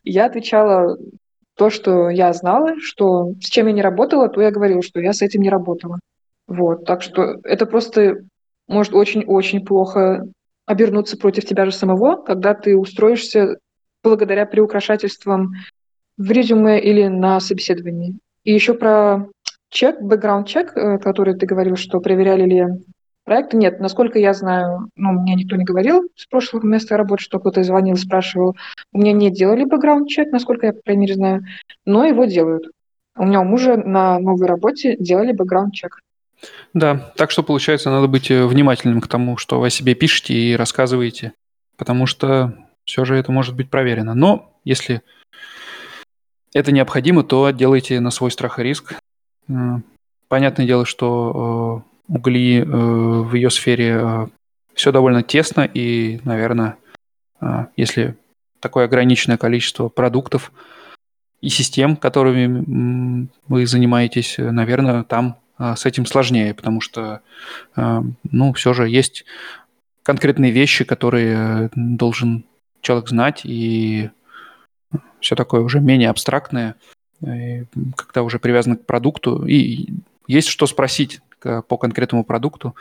я 0.04 0.26
отвечала 0.26 0.96
то, 1.58 1.70
что 1.70 2.08
я 2.08 2.32
знала, 2.32 2.76
что 2.80 3.32
с 3.40 3.50
чем 3.50 3.66
я 3.66 3.72
не 3.72 3.82
работала, 3.82 4.28
то 4.28 4.40
я 4.40 4.52
говорила, 4.52 4.80
что 4.80 5.00
я 5.00 5.12
с 5.12 5.22
этим 5.22 5.42
не 5.42 5.50
работала. 5.50 5.98
Вот, 6.46 6.84
так 6.84 7.02
что 7.02 7.36
это 7.42 7.66
просто 7.66 8.18
может 8.68 8.94
очень-очень 8.94 9.64
плохо 9.66 10.24
обернуться 10.66 11.18
против 11.18 11.44
тебя 11.46 11.64
же 11.64 11.72
самого, 11.72 12.22
когда 12.22 12.54
ты 12.54 12.76
устроишься 12.76 13.56
благодаря 14.04 14.46
приукрашательствам 14.46 15.50
в 16.16 16.30
резюме 16.30 16.80
или 16.80 17.08
на 17.08 17.40
собеседовании. 17.40 18.18
И 18.44 18.52
еще 18.52 18.74
про 18.74 19.26
чек, 19.68 20.00
бэкграунд-чек, 20.00 20.76
э, 20.76 20.98
который 20.98 21.34
ты 21.36 21.46
говорил, 21.46 21.76
что 21.76 22.00
проверяли 22.00 22.44
ли 22.44 22.66
проекта 23.28 23.56
нет. 23.58 23.78
Насколько 23.78 24.18
я 24.18 24.32
знаю, 24.32 24.88
ну, 24.96 25.12
мне 25.12 25.34
никто 25.34 25.54
не 25.56 25.64
говорил 25.64 26.08
с 26.16 26.26
прошлого 26.26 26.66
места 26.66 26.96
работы, 26.96 27.22
что 27.22 27.38
кто-то 27.38 27.62
звонил 27.62 27.96
спрашивал. 27.96 28.56
У 28.92 28.98
меня 28.98 29.12
не 29.12 29.30
делали 29.30 29.64
бэкграунд-чек, 29.64 30.32
насколько 30.32 30.66
я, 30.66 30.72
по 30.72 30.80
крайней 30.80 31.02
мере, 31.02 31.14
знаю, 31.14 31.44
но 31.84 32.06
его 32.06 32.24
делают. 32.24 32.64
У 33.16 33.26
меня 33.26 33.40
у 33.40 33.44
мужа 33.44 33.76
на 33.76 34.18
новой 34.18 34.46
работе 34.46 34.96
делали 34.98 35.32
бэкграунд-чек. 35.32 36.00
Да, 36.72 37.12
так 37.16 37.30
что, 37.30 37.42
получается, 37.42 37.90
надо 37.90 38.06
быть 38.06 38.30
э, 38.30 38.46
внимательным 38.46 39.00
к 39.00 39.08
тому, 39.08 39.36
что 39.36 39.60
вы 39.60 39.66
о 39.66 39.70
себе 39.70 39.94
пишете 39.94 40.34
и 40.34 40.56
рассказываете, 40.56 41.32
потому 41.76 42.06
что 42.06 42.54
все 42.84 43.04
же 43.04 43.16
это 43.16 43.30
может 43.30 43.54
быть 43.54 43.68
проверено. 43.68 44.14
Но 44.14 44.58
если 44.64 45.02
это 46.54 46.72
необходимо, 46.72 47.24
то 47.24 47.50
делайте 47.50 48.00
на 48.00 48.10
свой 48.10 48.30
страх 48.30 48.58
и 48.58 48.62
риск. 48.62 48.94
Понятное 50.28 50.66
дело, 50.66 50.86
что 50.86 51.84
э, 51.84 51.87
угли 52.08 52.62
э, 52.62 52.64
в 52.64 53.34
ее 53.34 53.50
сфере 53.50 54.00
э, 54.00 54.26
все 54.74 54.92
довольно 54.92 55.22
тесно, 55.22 55.62
и, 55.62 56.20
наверное, 56.24 56.76
э, 57.40 57.66
если 57.76 58.16
такое 58.60 58.86
ограниченное 58.86 59.36
количество 59.36 59.88
продуктов 59.88 60.52
и 61.40 61.48
систем, 61.48 61.96
которыми 61.96 63.28
вы 63.46 63.66
занимаетесь, 63.66 64.34
наверное, 64.38 65.04
там 65.04 65.36
с 65.56 65.86
этим 65.86 66.06
сложнее, 66.06 66.54
потому 66.54 66.80
что, 66.80 67.20
ну, 67.76 68.52
все 68.54 68.74
же 68.74 68.88
есть 68.88 69.24
конкретные 70.02 70.50
вещи, 70.50 70.84
которые 70.84 71.70
должен 71.76 72.44
человек 72.80 73.08
знать, 73.08 73.42
и 73.44 74.10
все 75.20 75.36
такое 75.36 75.60
уже 75.60 75.78
менее 75.78 76.10
абстрактное, 76.10 76.74
когда 77.20 78.24
уже 78.24 78.40
привязано 78.40 78.76
к 78.76 78.84
продукту, 78.86 79.46
и 79.46 79.90
есть 80.26 80.48
что 80.48 80.66
спросить 80.66 81.20
по 81.40 81.76
конкретному 81.76 82.24
продукту. 82.24 82.74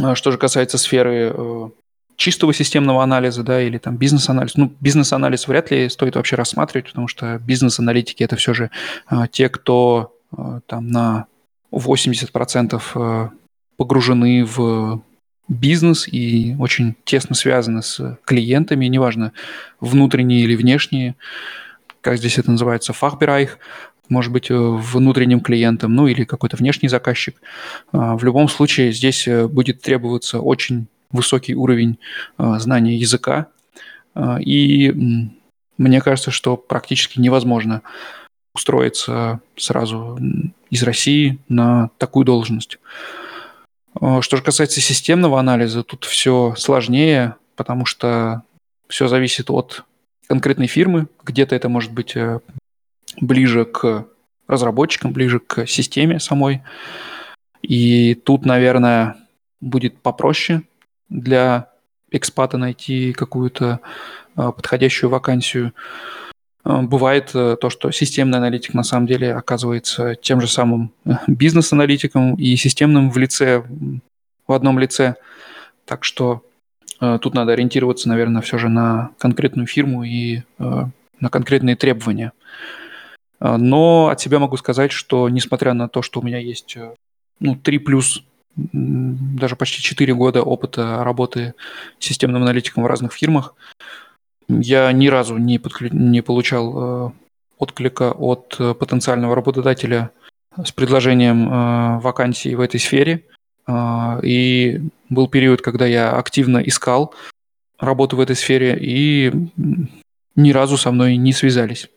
А 0.00 0.14
что 0.14 0.30
же 0.30 0.38
касается 0.38 0.78
сферы 0.78 1.32
э, 1.34 1.68
чистого 2.16 2.52
системного 2.52 3.02
анализа, 3.02 3.42
да, 3.42 3.62
или 3.62 3.78
там 3.78 3.96
бизнес-анализ. 3.96 4.56
Ну, 4.56 4.72
бизнес-анализ 4.80 5.46
вряд 5.48 5.70
ли 5.70 5.88
стоит 5.88 6.16
вообще 6.16 6.36
рассматривать, 6.36 6.88
потому 6.88 7.08
что 7.08 7.38
бизнес-аналитики 7.38 8.22
это 8.22 8.36
все 8.36 8.54
же 8.54 8.70
а, 9.06 9.28
те, 9.28 9.48
кто 9.48 10.14
а, 10.32 10.60
там 10.66 10.88
на 10.88 11.26
80% 11.72 12.82
а, 12.94 13.30
погружены 13.76 14.44
в 14.44 15.02
бизнес 15.48 16.08
и 16.08 16.56
очень 16.58 16.96
тесно 17.04 17.34
связаны 17.34 17.82
с 17.82 18.18
клиентами, 18.24 18.86
неважно, 18.86 19.32
внутренние 19.78 20.40
или 20.40 20.56
внешние, 20.56 21.14
как 22.00 22.16
здесь 22.18 22.38
это 22.38 22.50
называется, 22.50 22.92
фахберайх, 22.92 23.58
может 24.08 24.32
быть, 24.32 24.46
внутренним 24.50 25.40
клиентом, 25.40 25.94
ну 25.94 26.06
или 26.06 26.24
какой-то 26.24 26.56
внешний 26.56 26.88
заказчик. 26.88 27.36
В 27.92 28.22
любом 28.24 28.48
случае 28.48 28.92
здесь 28.92 29.26
э, 29.26 29.46
будет 29.48 29.80
требоваться 29.80 30.40
очень 30.40 30.86
высокий 31.10 31.54
уровень 31.54 31.98
э, 32.38 32.54
знания 32.58 32.96
языка. 32.96 33.48
Э, 34.14 34.40
и 34.40 34.92
мне 35.78 36.00
кажется, 36.00 36.30
что 36.30 36.56
практически 36.56 37.20
невозможно 37.20 37.82
устроиться 38.54 39.40
сразу 39.56 40.18
из 40.70 40.82
России 40.82 41.38
на 41.48 41.90
такую 41.98 42.24
должность. 42.24 42.78
Э, 44.00 44.20
что 44.20 44.36
же 44.36 44.42
касается 44.42 44.80
системного 44.80 45.40
анализа, 45.40 45.82
тут 45.82 46.04
все 46.04 46.54
сложнее, 46.56 47.36
потому 47.56 47.86
что 47.86 48.42
все 48.88 49.08
зависит 49.08 49.50
от 49.50 49.84
конкретной 50.28 50.66
фирмы. 50.66 51.06
Где-то 51.24 51.54
это 51.54 51.68
может 51.68 51.92
быть 51.92 52.14
ближе 53.20 53.64
к 53.64 54.06
разработчикам, 54.46 55.12
ближе 55.12 55.40
к 55.40 55.66
системе 55.66 56.20
самой. 56.20 56.62
И 57.62 58.14
тут, 58.14 58.44
наверное, 58.44 59.16
будет 59.60 59.98
попроще 60.00 60.62
для 61.08 61.68
экспата 62.10 62.58
найти 62.58 63.12
какую-то 63.12 63.80
а, 64.36 64.52
подходящую 64.52 65.10
вакансию. 65.10 65.72
А, 66.64 66.82
бывает 66.82 67.30
э, 67.34 67.56
то, 67.60 67.70
что 67.70 67.90
системный 67.90 68.38
аналитик 68.38 68.74
на 68.74 68.82
самом 68.82 69.06
деле 69.06 69.34
оказывается 69.34 70.14
тем 70.14 70.40
же 70.40 70.48
самым 70.48 70.92
э, 71.04 71.12
бизнес-аналитиком 71.26 72.34
и 72.34 72.54
системным 72.56 73.10
в 73.10 73.16
лице, 73.18 73.64
в 74.46 74.52
одном 74.52 74.78
лице. 74.78 75.16
Так 75.84 76.04
что 76.04 76.42
э, 77.00 77.18
тут 77.20 77.34
надо 77.34 77.52
ориентироваться, 77.52 78.08
наверное, 78.08 78.42
все 78.42 78.58
же 78.58 78.68
на 78.68 79.10
конкретную 79.18 79.66
фирму 79.66 80.04
и 80.04 80.42
на 80.58 81.30
конкретные 81.30 81.76
требования. 81.76 82.32
Но 83.40 84.08
от 84.08 84.20
себя 84.20 84.38
могу 84.38 84.56
сказать, 84.56 84.92
что 84.92 85.28
несмотря 85.28 85.74
на 85.74 85.88
то, 85.88 86.02
что 86.02 86.20
у 86.20 86.22
меня 86.22 86.38
есть 86.38 86.76
ну, 87.40 87.54
3 87.54 87.78
плюс 87.78 88.24
даже 88.56 89.56
почти 89.56 89.82
4 89.82 90.14
года 90.14 90.42
опыта 90.42 91.04
работы 91.04 91.54
системным 91.98 92.42
аналитиком 92.42 92.84
в 92.84 92.86
разных 92.86 93.12
фирмах. 93.12 93.54
Я 94.48 94.90
ни 94.92 95.08
разу 95.08 95.36
не, 95.36 95.58
подклю... 95.58 95.90
не 95.92 96.22
получал 96.22 97.08
э, 97.08 97.10
отклика 97.58 98.12
от 98.12 98.56
э, 98.58 98.74
потенциального 98.74 99.34
работодателя 99.34 100.10
с 100.56 100.72
предложением 100.72 101.48
э, 101.48 101.98
вакансий 102.00 102.54
в 102.54 102.60
этой 102.60 102.80
сфере. 102.80 103.24
Э, 103.66 104.20
и 104.22 104.80
был 105.10 105.28
период, 105.28 105.60
когда 105.60 105.84
я 105.84 106.12
активно 106.12 106.58
искал 106.58 107.14
работу 107.78 108.16
в 108.16 108.20
этой 108.20 108.36
сфере, 108.36 108.78
и 108.80 109.32
ни 110.34 110.52
разу 110.52 110.78
со 110.78 110.92
мной 110.92 111.16
не 111.16 111.32
связались. 111.32 111.90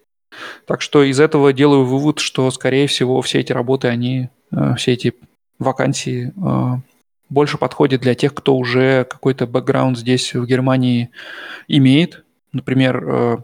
Так 0.65 0.82
что 0.82 1.03
из 1.03 1.19
этого 1.19 1.53
делаю 1.53 1.86
вывод, 1.86 2.19
что, 2.19 2.49
скорее 2.51 2.88
всего, 2.88 3.21
все 3.21 3.39
эти 3.39 3.51
работы, 3.51 3.88
они, 3.88 4.30
э, 4.51 4.75
все 4.75 4.93
эти 4.93 5.15
вакансии 5.57 6.34
э, 6.36 6.82
больше 7.30 7.57
подходит 7.57 8.01
для 8.01 8.15
тех, 8.15 8.34
кто 8.34 8.55
уже 8.55 9.05
какой-то 9.05 9.47
бэкграунд 9.47 9.97
здесь 9.97 10.34
в 10.34 10.45
Германии 10.45 11.09
имеет. 11.67 12.23
Например, 12.53 13.03
э, 13.05 13.38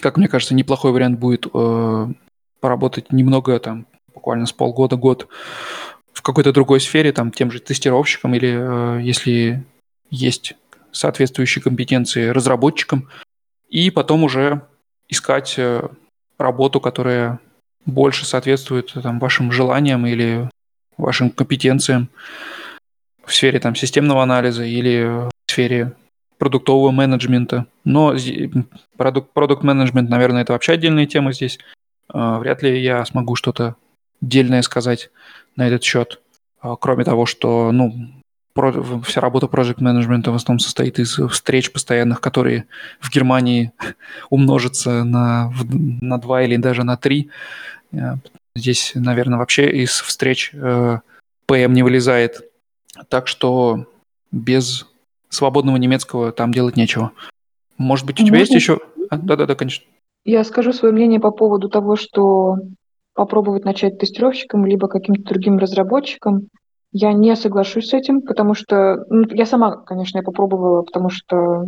как 0.00 0.16
мне 0.16 0.28
кажется, 0.28 0.54
неплохой 0.54 0.92
вариант 0.92 1.18
будет 1.18 1.46
поработать 2.60 3.12
немного, 3.12 3.58
там, 3.58 3.86
буквально 4.14 4.46
с 4.46 4.52
полгода, 4.52 4.96
год 4.96 5.28
в 6.12 6.22
какой-то 6.22 6.52
другой 6.52 6.80
сфере, 6.80 7.12
там, 7.12 7.30
тем 7.30 7.50
же 7.50 7.60
тестировщиком 7.60 8.34
или, 8.34 9.02
если 9.02 9.64
есть 10.10 10.54
соответствующие 10.92 11.62
компетенции, 11.62 12.28
разработчиком, 12.28 13.08
и 13.68 13.90
потом 13.90 14.24
уже 14.24 14.62
искать 15.08 15.58
работу, 16.38 16.80
которая 16.80 17.38
больше 17.86 18.24
соответствует 18.26 18.92
там, 19.02 19.18
вашим 19.18 19.52
желаниям 19.52 20.06
или 20.06 20.48
вашим 20.96 21.30
компетенциям 21.30 22.08
в 23.24 23.32
сфере 23.34 23.58
там, 23.60 23.74
системного 23.74 24.22
анализа 24.22 24.64
или 24.64 25.04
в 25.06 25.30
сфере 25.50 25.92
продуктового 26.38 26.90
менеджмента. 26.90 27.66
Но 27.84 28.16
продукт, 28.96 29.32
продукт 29.32 29.62
менеджмент, 29.62 30.10
наверное, 30.10 30.42
это 30.42 30.52
вообще 30.52 30.72
отдельная 30.72 31.06
тема 31.06 31.32
здесь. 31.32 31.58
А, 32.08 32.38
вряд 32.38 32.62
ли 32.62 32.80
я 32.80 33.04
смогу 33.04 33.36
что-то 33.36 33.76
дельное 34.20 34.62
сказать 34.62 35.10
на 35.56 35.66
этот 35.66 35.82
счет. 35.82 36.20
А, 36.60 36.76
кроме 36.76 37.04
того, 37.04 37.26
что 37.26 37.70
ну, 37.72 37.94
вся 38.54 39.20
работа 39.20 39.46
проект 39.46 39.80
менеджмента 39.80 40.30
в 40.30 40.34
основном 40.34 40.58
состоит 40.58 40.98
из 40.98 41.18
встреч 41.18 41.72
постоянных, 41.72 42.20
которые 42.20 42.66
в 43.00 43.10
Германии 43.10 43.72
умножатся 44.30 45.04
на, 45.04 45.52
на 45.64 46.18
2 46.18 46.42
или 46.42 46.56
даже 46.56 46.84
на 46.84 46.96
3. 46.96 47.30
Здесь, 48.54 48.92
наверное, 48.94 49.38
вообще 49.38 49.70
из 49.70 49.90
встреч 49.90 50.50
э, 50.52 50.98
ПМ 51.46 51.72
не 51.72 51.82
вылезает. 51.82 52.42
Так 53.08 53.26
что 53.26 53.86
без 54.30 54.86
свободного 55.30 55.76
немецкого 55.76 56.32
там 56.32 56.52
делать 56.52 56.76
нечего. 56.76 57.12
Может 57.78 58.06
быть, 58.06 58.20
у 58.20 58.24
тебя 58.24 58.38
Можно? 58.38 58.40
есть 58.40 58.54
еще... 58.54 58.80
А, 59.08 59.16
да-да-да, 59.16 59.54
конечно. 59.54 59.86
Я 60.24 60.44
скажу 60.44 60.72
свое 60.72 60.94
мнение 60.94 61.18
по 61.18 61.30
поводу 61.30 61.68
того, 61.68 61.96
что 61.96 62.56
попробовать 63.14 63.64
начать 63.64 63.98
тестировщиком 63.98 64.66
либо 64.66 64.88
каким-то 64.88 65.22
другим 65.22 65.58
разработчиком. 65.58 66.48
Я 66.92 67.12
не 67.14 67.34
соглашусь 67.36 67.88
с 67.88 67.94
этим, 67.94 68.20
потому 68.20 68.54
что 68.54 69.04
ну, 69.08 69.24
я 69.30 69.46
сама, 69.46 69.76
конечно, 69.76 70.18
я 70.18 70.22
попробовала, 70.22 70.82
потому 70.82 71.08
что 71.08 71.66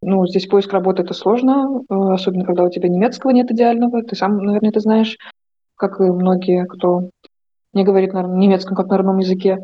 ну, 0.00 0.26
здесь 0.26 0.46
поиск 0.46 0.72
работы 0.72 1.02
это 1.02 1.14
сложно, 1.14 1.82
э, 1.88 1.94
особенно 1.94 2.44
когда 2.44 2.64
у 2.64 2.70
тебя 2.70 2.88
немецкого 2.88 3.30
нет 3.30 3.50
идеального, 3.50 4.02
ты 4.02 4.16
сам, 4.16 4.38
наверное, 4.38 4.70
это 4.70 4.80
знаешь 4.80 5.16
как 5.76 6.00
и 6.00 6.04
многие, 6.04 6.66
кто 6.66 7.10
не 7.72 7.84
говорит 7.84 8.12
на 8.12 8.22
немецком 8.22 8.76
как 8.76 8.86
на 8.86 8.98
родном 8.98 9.18
языке. 9.18 9.58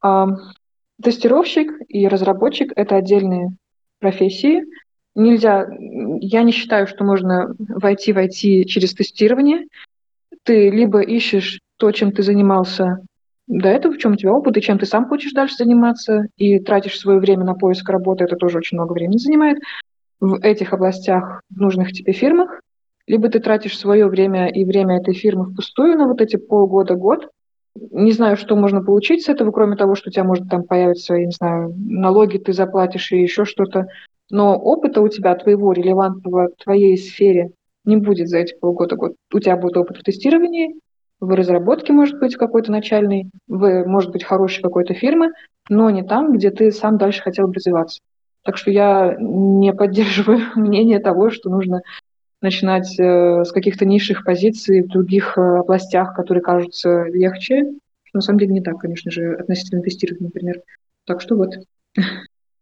А, 0.00 0.28
тестировщик 1.02 1.72
и 1.88 2.06
разработчик— 2.08 2.72
это 2.76 2.96
отдельные 2.96 3.50
профессии. 3.98 4.64
Нельзя, 5.14 5.66
я 6.20 6.42
не 6.42 6.52
считаю, 6.52 6.86
что 6.86 7.04
можно 7.04 7.54
войти 7.58 8.12
войти 8.12 8.64
через 8.64 8.94
тестирование. 8.94 9.66
Ты 10.44 10.70
либо 10.70 11.00
ищешь 11.00 11.60
то, 11.76 11.90
чем 11.90 12.12
ты 12.12 12.22
занимался 12.22 13.00
до 13.50 13.68
этого, 13.68 13.92
в 13.92 13.98
чем 13.98 14.12
у 14.12 14.16
тебя 14.16 14.32
опыт, 14.32 14.56
и 14.56 14.62
чем 14.62 14.78
ты 14.78 14.86
сам 14.86 15.08
хочешь 15.08 15.32
дальше 15.32 15.56
заниматься, 15.58 16.26
и 16.36 16.60
тратишь 16.60 16.98
свое 16.98 17.18
время 17.18 17.44
на 17.44 17.54
поиск 17.54 17.88
работы, 17.88 18.24
это 18.24 18.36
тоже 18.36 18.58
очень 18.58 18.76
много 18.76 18.92
времени 18.92 19.18
занимает, 19.18 19.58
в 20.20 20.38
этих 20.40 20.72
областях, 20.72 21.42
в 21.50 21.58
нужных 21.58 21.92
тебе 21.92 22.12
фирмах, 22.12 22.60
либо 23.08 23.28
ты 23.28 23.40
тратишь 23.40 23.76
свое 23.76 24.06
время 24.06 24.48
и 24.48 24.64
время 24.64 24.98
этой 24.98 25.14
фирмы 25.14 25.46
впустую 25.46 25.98
на 25.98 26.06
вот 26.06 26.20
эти 26.20 26.36
полгода-год. 26.36 27.28
Не 27.90 28.12
знаю, 28.12 28.36
что 28.36 28.54
можно 28.54 28.84
получить 28.84 29.24
с 29.24 29.28
этого, 29.28 29.50
кроме 29.50 29.76
того, 29.76 29.96
что 29.96 30.10
у 30.10 30.12
тебя 30.12 30.24
может 30.24 30.48
там 30.48 30.62
появиться, 30.62 31.14
я 31.14 31.26
не 31.26 31.32
знаю, 31.32 31.74
налоги 31.76 32.38
ты 32.38 32.52
заплатишь 32.52 33.10
и 33.10 33.20
еще 33.20 33.44
что-то. 33.44 33.86
Но 34.30 34.56
опыта 34.56 35.00
у 35.00 35.08
тебя, 35.08 35.34
твоего 35.34 35.72
релевантного 35.72 36.50
твоей 36.62 36.96
сфере 36.96 37.50
не 37.84 37.96
будет 37.96 38.28
за 38.28 38.38
эти 38.38 38.54
полгода-год. 38.54 39.14
У 39.32 39.40
тебя 39.40 39.56
будет 39.56 39.76
опыт 39.76 39.96
в 39.96 40.04
тестировании, 40.04 40.76
в 41.20 41.30
разработке, 41.30 41.92
может 41.92 42.18
быть, 42.18 42.36
какой-то 42.36 42.72
начальный, 42.72 43.30
в, 43.46 43.84
может 43.84 44.10
быть, 44.10 44.24
хорошей 44.24 44.62
какой-то 44.62 44.94
фирмы, 44.94 45.32
но 45.68 45.90
не 45.90 46.02
там, 46.02 46.32
где 46.32 46.50
ты 46.50 46.72
сам 46.72 46.98
дальше 46.98 47.22
хотел 47.22 47.46
бы 47.46 47.54
развиваться. 47.54 48.00
Так 48.42 48.56
что 48.56 48.70
я 48.70 49.16
не 49.18 49.72
поддерживаю 49.72 50.40
мнение 50.56 50.98
того, 50.98 51.30
что 51.30 51.50
нужно 51.50 51.82
начинать 52.40 52.98
э, 52.98 53.44
с 53.44 53.52
каких-то 53.52 53.84
низших 53.84 54.24
позиций 54.24 54.82
в 54.82 54.88
других 54.88 55.36
э, 55.36 55.40
областях, 55.58 56.14
которые 56.14 56.42
кажутся 56.42 57.04
легче. 57.04 57.64
На 58.14 58.22
самом 58.22 58.38
деле 58.38 58.54
не 58.54 58.62
так, 58.62 58.78
конечно 58.78 59.10
же, 59.10 59.34
относительно 59.34 59.82
тестирования, 59.82 60.24
например. 60.24 60.62
Так 61.06 61.20
что 61.20 61.36
вот. 61.36 61.50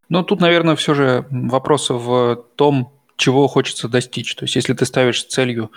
Ну, 0.08 0.22
тут, 0.24 0.40
наверное, 0.40 0.74
все 0.74 0.94
же 0.94 1.26
вопрос 1.30 1.90
в 1.90 2.44
том, 2.56 2.92
чего 3.16 3.46
хочется 3.46 3.88
достичь. 3.88 4.34
То 4.34 4.44
есть, 4.44 4.56
если 4.56 4.72
ты 4.74 4.84
ставишь 4.84 5.24
целью 5.24 5.70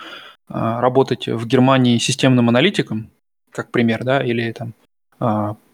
работать 0.48 1.28
в 1.28 1.46
Германии 1.46 1.98
системным 1.98 2.48
аналитиком, 2.48 3.10
как 3.50 3.70
пример, 3.70 4.04
да, 4.04 4.22
или 4.22 4.52
там 4.52 4.74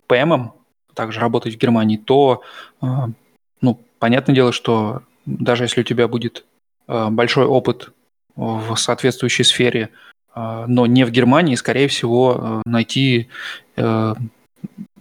ПМом, 0.07 0.53
также 0.95 1.21
работать 1.21 1.55
в 1.55 1.59
Германии, 1.59 1.97
то, 1.97 2.43
ну, 2.81 3.81
понятное 3.99 4.35
дело, 4.35 4.53
что 4.53 5.03
даже 5.27 5.65
если 5.65 5.81
у 5.83 5.85
тебя 5.85 6.09
будет 6.09 6.45
большой 6.87 7.47
опыт 7.47 7.93
в 8.35 8.77
соответствующей 8.77 9.45
сфере, 9.45 9.91
но 10.35 10.87
не 10.87 11.05
в 11.05 11.11
Германии, 11.11 11.55
скорее 11.57 11.89
всего, 11.89 12.63
найти 12.65 13.29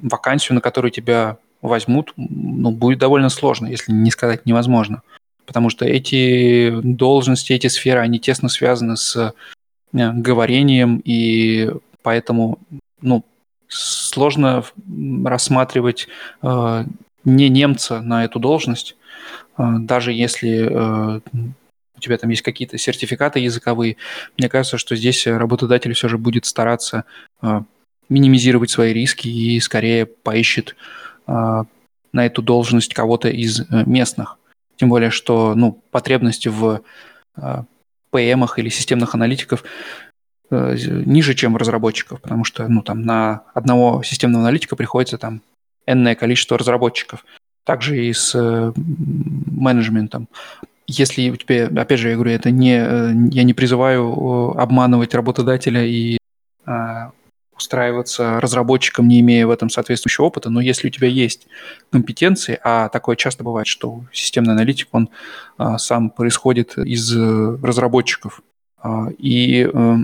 вакансию, 0.01 0.55
на 0.55 0.61
которую 0.61 0.91
тебя 0.91 1.37
возьмут, 1.61 2.13
ну, 2.15 2.71
будет 2.71 2.99
довольно 2.99 3.29
сложно, 3.29 3.67
если 3.67 3.91
не 3.91 4.11
сказать 4.11 4.45
невозможно. 4.45 5.01
Потому 5.45 5.69
что 5.69 5.85
эти 5.85 6.69
должности, 6.81 7.53
эти 7.53 7.67
сферы, 7.67 8.01
они 8.01 8.19
тесно 8.19 8.49
связаны 8.49 8.97
с 8.97 9.33
говорением, 9.97 11.01
и 11.03 11.71
поэтому 12.01 12.59
ну, 13.01 13.23
сложно 13.67 14.63
рассматривать 15.25 16.07
э, 16.41 16.85
не 17.25 17.49
немца 17.49 18.01
на 18.01 18.25
эту 18.25 18.39
должность, 18.39 18.95
э, 19.57 19.63
даже 19.79 20.13
если 20.13 20.67
э, 20.69 21.19
у 21.97 21.99
тебя 21.99 22.17
там 22.17 22.29
есть 22.29 22.43
какие-то 22.43 22.77
сертификаты 22.77 23.39
языковые. 23.39 23.97
Мне 24.37 24.49
кажется, 24.49 24.77
что 24.77 24.95
здесь 24.95 25.25
работодатель 25.25 25.93
все 25.93 26.07
же 26.07 26.17
будет 26.17 26.45
стараться 26.45 27.05
э, 27.41 27.61
минимизировать 28.09 28.69
свои 28.69 28.93
риски 28.93 29.27
и 29.27 29.59
скорее 29.59 30.05
поищет 30.05 30.75
э, 31.27 31.63
на 32.13 32.25
эту 32.25 32.41
должность 32.41 32.93
кого-то 32.93 33.29
из 33.29 33.61
э, 33.61 33.65
местных. 33.85 34.37
Тем 34.77 34.89
более, 34.89 35.09
что 35.09 35.55
ну, 35.55 35.81
потребности 35.91 36.49
в 36.49 36.81
э, 37.35 37.63
ПМах 38.17 38.59
или 38.59 38.69
системных 38.69 39.15
аналитиков 39.15 39.63
Э, 40.49 40.75
ниже, 41.05 41.33
чем 41.33 41.57
разработчиков, 41.57 42.21
потому 42.21 42.45
что 42.45 42.67
ну, 42.69 42.81
там, 42.81 43.01
на 43.01 43.41
одного 43.53 44.01
системного 44.03 44.45
аналитика 44.45 44.77
приходится 44.77 45.17
там 45.17 45.41
энное 45.85 46.15
количество 46.15 46.57
разработчиков. 46.57 47.25
Также 47.65 48.05
и 48.05 48.13
с 48.13 48.33
э, 48.33 48.71
менеджментом. 48.77 50.29
Если 50.85 51.29
у 51.31 51.35
тебя, 51.35 51.65
опять 51.65 51.99
же, 51.99 52.09
я 52.09 52.15
говорю, 52.15 52.31
это 52.31 52.49
не, 52.49 52.77
э, 52.77 53.11
я 53.31 53.43
не 53.43 53.53
призываю 53.53 54.57
обманывать 54.57 55.13
работодателя 55.13 55.85
и 55.85 56.17
э, 56.65 56.71
устраиваться 57.57 58.39
разработчиком, 58.39 59.07
не 59.07 59.19
имея 59.19 59.47
в 59.47 59.51
этом 59.51 59.69
соответствующего 59.69 60.25
опыта, 60.25 60.49
но 60.49 60.61
если 60.61 60.87
у 60.87 60.91
тебя 60.91 61.07
есть 61.07 61.47
компетенции, 61.91 62.59
а 62.63 62.89
такое 62.89 63.15
часто 63.15 63.43
бывает, 63.43 63.67
что 63.67 64.03
системный 64.13 64.53
аналитик, 64.53 64.89
он 64.91 65.09
э, 65.57 65.77
сам 65.77 66.09
происходит 66.09 66.77
из 66.77 67.15
разработчиков, 67.15 68.41
э, 68.83 68.89
и 69.17 69.69
э, 69.71 69.95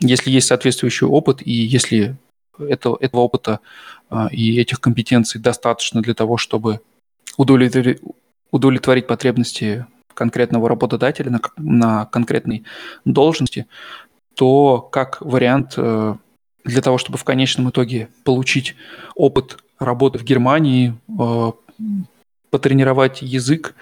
если 0.00 0.30
есть 0.30 0.48
соответствующий 0.48 1.06
опыт, 1.06 1.40
и 1.44 1.52
если 1.52 2.16
это, 2.58 2.96
этого 3.00 3.22
опыта 3.22 3.60
а, 4.10 4.28
и 4.30 4.58
этих 4.60 4.80
компетенций 4.80 5.40
достаточно 5.40 6.02
для 6.02 6.14
того, 6.14 6.36
чтобы 6.36 6.80
удовлетворить, 7.36 8.00
удовлетворить 8.50 9.06
потребности 9.06 9.86
конкретного 10.14 10.68
работодателя 10.68 11.30
на, 11.30 11.40
на 11.56 12.06
конкретной 12.06 12.64
должности, 13.04 13.66
то 14.34 14.80
как 14.80 15.20
вариант 15.20 15.74
э, 15.76 16.14
для 16.64 16.82
того, 16.82 16.98
чтобы 16.98 17.18
в 17.18 17.24
конечном 17.24 17.70
итоге 17.70 18.08
получить 18.24 18.74
опыт 19.14 19.58
работы 19.78 20.18
в 20.18 20.24
Германии, 20.24 20.94
э, 21.18 21.52
потренировать 22.50 23.22
язык, 23.22 23.74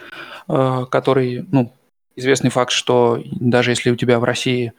э, 0.48 0.86
который, 0.90 1.46
ну, 1.50 1.72
известный 2.16 2.50
факт, 2.50 2.72
что 2.72 3.22
даже 3.30 3.70
если 3.70 3.90
у 3.90 3.96
тебя 3.96 4.18
в 4.18 4.24
России 4.24 4.72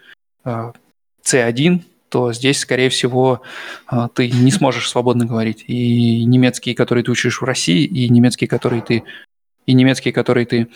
C1, 0.45 1.81
то 2.09 2.33
здесь, 2.33 2.59
скорее 2.59 2.89
всего, 2.89 3.41
ты 4.13 4.29
не 4.29 4.51
сможешь 4.51 4.89
свободно 4.89 5.25
говорить. 5.25 5.63
И 5.67 6.25
немецкий, 6.25 6.75
который 6.75 7.01
ты 7.01 7.09
учишь 7.09 7.41
в 7.41 7.45
России, 7.45 7.85
и 7.85 8.07
немецкий, 8.09 8.45
который 8.45 8.81
ты, 8.81 9.03
и 9.65 9.73
немецкий, 9.73 10.11
который 10.11 10.45
ты 10.45 10.67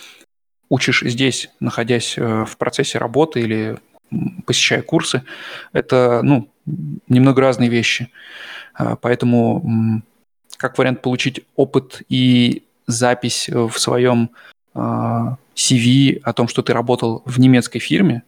учишь 0.69 1.01
здесь, 1.01 1.49
находясь 1.59 2.17
э, 2.17 2.45
в 2.45 2.57
процессе 2.57 2.97
работы 2.97 3.41
или 3.41 3.77
посещая 4.45 4.81
курсы, 4.81 5.23
это 5.73 6.21
ну, 6.23 6.49
немного 7.07 7.41
разные 7.41 7.69
вещи. 7.69 8.11
А, 8.73 8.95
поэтому 8.95 10.01
как 10.57 10.77
вариант 10.77 11.01
получить 11.01 11.45
опыт 11.55 12.01
и 12.09 12.63
запись 12.87 13.49
в 13.49 13.77
своем 13.77 14.31
а, 14.73 15.37
CV 15.55 16.19
о 16.23 16.33
том, 16.33 16.47
что 16.47 16.61
ты 16.61 16.73
работал 16.73 17.21
в 17.25 17.39
немецкой 17.39 17.79
фирме, 17.79 18.23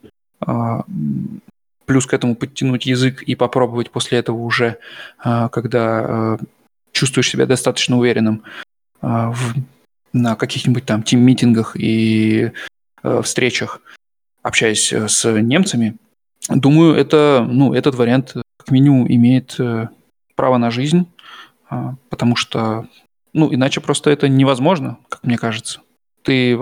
плюс 1.89 2.05
к 2.05 2.13
этому 2.13 2.35
подтянуть 2.35 2.85
язык 2.85 3.23
и 3.23 3.33
попробовать 3.33 3.89
после 3.89 4.19
этого 4.19 4.37
уже, 4.37 4.77
а, 5.17 5.49
когда 5.49 5.81
а, 5.81 6.37
чувствуешь 6.91 7.31
себя 7.31 7.47
достаточно 7.47 7.97
уверенным 7.97 8.43
а, 9.01 9.31
в, 9.31 9.55
на 10.13 10.35
каких-нибудь 10.35 10.85
там 10.85 11.01
тим-митингах 11.01 11.75
и 11.75 12.51
встречах, 13.23 13.81
общаясь 14.43 14.93
э, 14.93 15.07
с 15.07 15.31
немцами, 15.41 15.95
думаю, 16.47 16.95
это, 16.95 17.45
ну, 17.49 17.73
этот 17.73 17.95
вариант 17.95 18.35
как 18.57 18.71
минимум 18.71 19.07
имеет 19.07 19.59
э, 19.59 19.89
право 20.35 20.57
на 20.57 20.71
жизнь, 20.71 21.07
потому 22.09 22.35
что, 22.35 22.87
ну, 23.33 23.53
иначе 23.53 23.81
просто 23.81 24.09
это 24.09 24.27
невозможно, 24.27 24.97
как 25.09 25.23
мне 25.23 25.37
кажется. 25.37 25.81
Ты 26.23 26.53
э, 26.53 26.55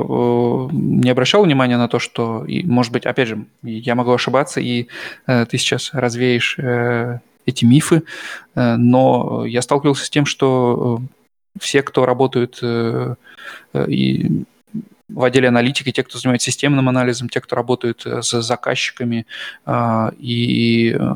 не 0.71 1.09
обращал 1.09 1.43
внимания 1.43 1.78
на 1.78 1.88
то, 1.88 1.99
что, 1.99 2.45
и, 2.45 2.63
может 2.63 2.91
быть, 2.91 3.05
опять 3.05 3.28
же, 3.28 3.45
я 3.63 3.95
могу 3.95 4.11
ошибаться, 4.11 4.61
и 4.61 4.88
э, 5.25 5.45
ты 5.45 5.57
сейчас 5.57 5.93
развеешь 5.93 6.57
э, 6.59 7.19
эти 7.45 7.65
мифы, 7.65 8.03
э, 8.55 8.75
но 8.75 9.45
я 9.45 9.61
сталкивался 9.61 10.05
с 10.05 10.09
тем, 10.09 10.25
что 10.25 10.99
э, 10.99 11.59
все, 11.59 11.82
кто 11.82 12.05
работают 12.05 12.59
э, 12.61 13.15
э, 13.73 13.86
и 13.89 14.43
в 15.10 15.24
отделе 15.24 15.47
аналитики, 15.47 15.91
те, 15.91 16.03
кто 16.03 16.18
занимается 16.18 16.51
системным 16.51 16.89
анализом, 16.89 17.30
те, 17.30 17.39
кто 17.41 17.55
работают 17.55 18.05
э, 18.05 18.22
с 18.22 18.41
заказчиками 18.41 19.26
э, 19.66 20.12
и 20.20 20.95
э, 20.99 21.16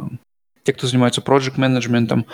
те, 0.64 0.74
кто 0.74 0.88
занимается 0.88 1.22
project 1.22 1.54
менеджментом, 1.58 2.26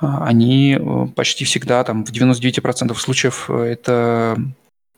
они 0.00 0.78
почти 1.14 1.44
всегда, 1.44 1.84
там, 1.84 2.06
в 2.06 2.10
99% 2.10 2.94
случаев 2.94 3.50
это 3.50 4.38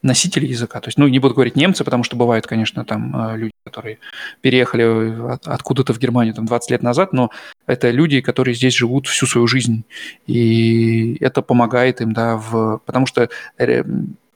носители 0.00 0.46
языка. 0.46 0.80
То 0.80 0.88
есть, 0.88 0.96
ну, 0.96 1.08
не 1.08 1.18
буду 1.18 1.34
говорить 1.34 1.56
немцы, 1.56 1.82
потому 1.82 2.04
что 2.04 2.14
бывают, 2.14 2.46
конечно, 2.46 2.84
там 2.84 3.34
люди, 3.34 3.52
которые 3.64 3.98
переехали 4.42 5.40
откуда-то 5.44 5.92
в 5.92 5.98
Германию 5.98 6.34
там 6.34 6.46
20 6.46 6.70
лет 6.70 6.82
назад, 6.84 7.12
но 7.12 7.30
это 7.66 7.90
люди, 7.90 8.20
которые 8.20 8.54
здесь 8.54 8.74
живут 8.74 9.08
всю 9.08 9.26
свою 9.26 9.48
жизнь. 9.48 9.82
И 10.28 11.16
это 11.20 11.42
помогает 11.42 12.00
им, 12.00 12.12
да, 12.12 12.36
в... 12.36 12.80
потому 12.86 13.06
что 13.06 13.28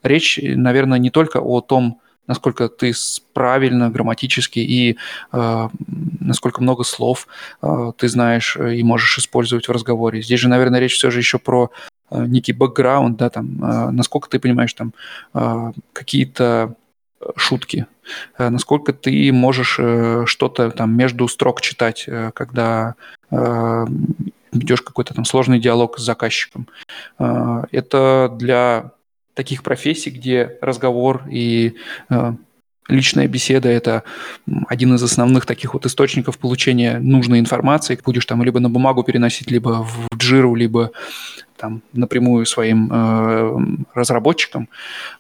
речь, 0.07 0.41
наверное, 0.43 0.99
не 0.99 1.11
только 1.11 1.39
о 1.39 1.61
том, 1.61 2.01
насколько 2.27 2.69
ты 2.69 2.93
правильно, 3.33 3.89
грамматически 3.91 4.59
и 4.59 4.97
э, 5.33 5.69
насколько 6.21 6.61
много 6.61 6.83
слов 6.83 7.29
э, 7.63 7.93
ты 7.97 8.09
знаешь 8.09 8.57
и 8.57 8.83
можешь 8.83 9.19
использовать 9.19 9.69
в 9.69 9.73
разговоре. 9.73 10.23
Здесь 10.23 10.41
же, 10.41 10.49
наверное, 10.49 10.81
речь 10.81 10.95
все 10.95 11.11
же 11.11 11.21
еще 11.21 11.39
про 11.39 11.71
Э, 12.11 12.25
некий 12.27 12.53
бэкграунд, 12.53 13.17
да, 13.17 13.31
там, 13.31 13.63
э, 13.63 13.91
насколько 13.91 14.29
ты 14.29 14.39
понимаешь 14.39 14.73
там 14.75 14.93
э, 15.35 15.73
какие-то 15.93 16.75
шутки, 17.35 17.87
насколько 18.39 18.93
ты 18.93 19.33
можешь 19.33 19.81
что-то 20.29 20.71
там 20.71 20.97
между 20.97 21.27
строк 21.27 21.61
читать, 21.61 22.09
когда 22.35 22.95
ведешь 23.31 24.83
какой-то 24.83 25.15
там 25.15 25.25
сложный 25.25 25.59
диалог 25.59 25.99
с 25.99 26.03
заказчиком. 26.03 26.69
Это 27.19 28.33
для 28.39 28.93
таких 29.37 29.63
профессий, 29.63 30.11
где 30.11 30.59
разговор 30.61 31.23
и 31.31 31.77
личная 32.89 33.29
беседа– 33.29 33.69
это 33.71 34.03
один 34.69 34.95
из 34.95 35.03
основных 35.03 35.47
таких 35.47 35.75
вот 35.75 35.87
источников 35.87 36.39
получения 36.39 36.99
нужной 36.99 37.41
информации. 37.41 37.99
Будешь 38.05 38.27
там 38.27 38.43
либо 38.43 38.61
на 38.61 38.71
бумагу 38.71 39.03
переносить, 39.03 39.51
либо 39.51 39.85
в 39.85 40.17
джиру, 40.17 40.55
либо 40.55 40.93
там 41.57 41.83
напрямую 41.93 42.45
своим 42.47 42.91
э, 42.93 43.87
разработчикам, 43.95 44.69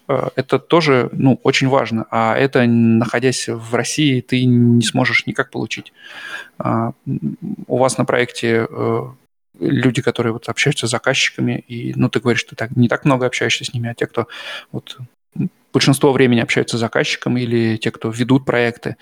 э, 0.08 0.28
это 0.36 0.58
тоже 0.58 1.08
ну, 1.12 1.40
очень 1.42 1.68
важно. 1.68 2.06
А 2.10 2.36
это, 2.36 2.66
находясь 2.66 3.48
в 3.48 3.74
России, 3.74 4.20
ты 4.20 4.44
не 4.44 4.82
сможешь 4.82 5.26
никак 5.26 5.50
получить. 5.50 5.92
Э, 6.62 6.92
у 7.66 7.78
вас 7.78 7.96
на 7.96 8.04
проекте 8.04 8.66
э, 8.68 9.02
люди, 9.60 10.02
которые 10.02 10.32
вот 10.32 10.48
общаются 10.48 10.86
с 10.86 10.90
заказчиками, 10.90 11.64
и, 11.68 11.92
ну, 11.96 12.08
ты 12.08 12.20
говоришь, 12.20 12.44
ты 12.44 12.56
так, 12.56 12.76
не 12.76 12.88
так 12.88 13.04
много 13.04 13.26
общаешься 13.26 13.64
с 13.64 13.72
ними, 13.72 13.90
а 13.90 13.94
те, 13.94 14.06
кто 14.06 14.26
вот 14.72 14.98
большинство 15.72 16.12
времени 16.12 16.40
общаются 16.40 16.76
с 16.76 16.80
заказчиком 16.80 17.36
или 17.36 17.76
те, 17.76 17.90
кто 17.90 18.10
ведут 18.10 18.44
проекты, 18.44 18.96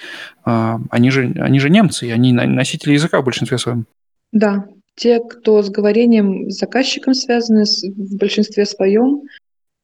э, 0.45 0.79
они 0.91 1.11
же, 1.11 1.33
они 1.37 1.61
же 1.61 1.71
немцы, 1.71 2.09
и 2.09 2.11
они 2.11 2.33
носители 2.33 2.93
языка 2.93 3.21
в 3.21 3.25
большинстве 3.25 3.59
своем. 3.59 3.87
Да, 4.33 4.67
те, 4.97 5.21
кто 5.21 5.63
с 5.63 5.71
говорением 5.71 6.51
с 6.51 6.59
заказчиком 6.59 7.15
связаны 7.15 7.65
в 7.65 8.17
большинстве 8.17 8.65
своем, 8.67 9.23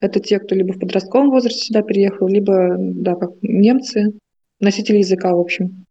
это 0.01 0.19
те, 0.19 0.39
кто 0.39 0.55
либо 0.55 0.73
в 0.73 0.79
подростковом 0.79 1.31
возрасте 1.31 1.67
сюда 1.67 1.83
приехал, 1.83 2.27
либо, 2.27 2.77
да, 2.79 3.15
как 3.15 3.31
немцы, 3.43 4.13
носители 4.59 4.99
языка, 4.99 5.35
в 5.35 5.41
общем. 5.41 5.85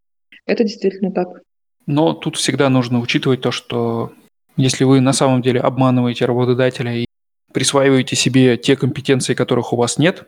Это 0.46 0.64
действительно 0.64 1.12
так. 1.12 1.42
Но 1.86 2.14
тут 2.14 2.38
всегда 2.38 2.70
нужно 2.70 3.00
учитывать 3.00 3.42
то, 3.42 3.52
что 3.52 4.12
если 4.60 4.84
вы 4.84 5.00
на 5.00 5.14
самом 5.14 5.42
деле 5.42 5.62
обманываете 5.62 6.26
работодателя 6.26 6.94
и 6.94 7.06
присваиваете 7.54 8.16
себе 8.16 8.58
те 8.58 8.76
компетенции, 8.76 9.34
которых 9.34 9.74
у 9.74 9.78
вас 9.78 9.98
нет, 9.98 10.28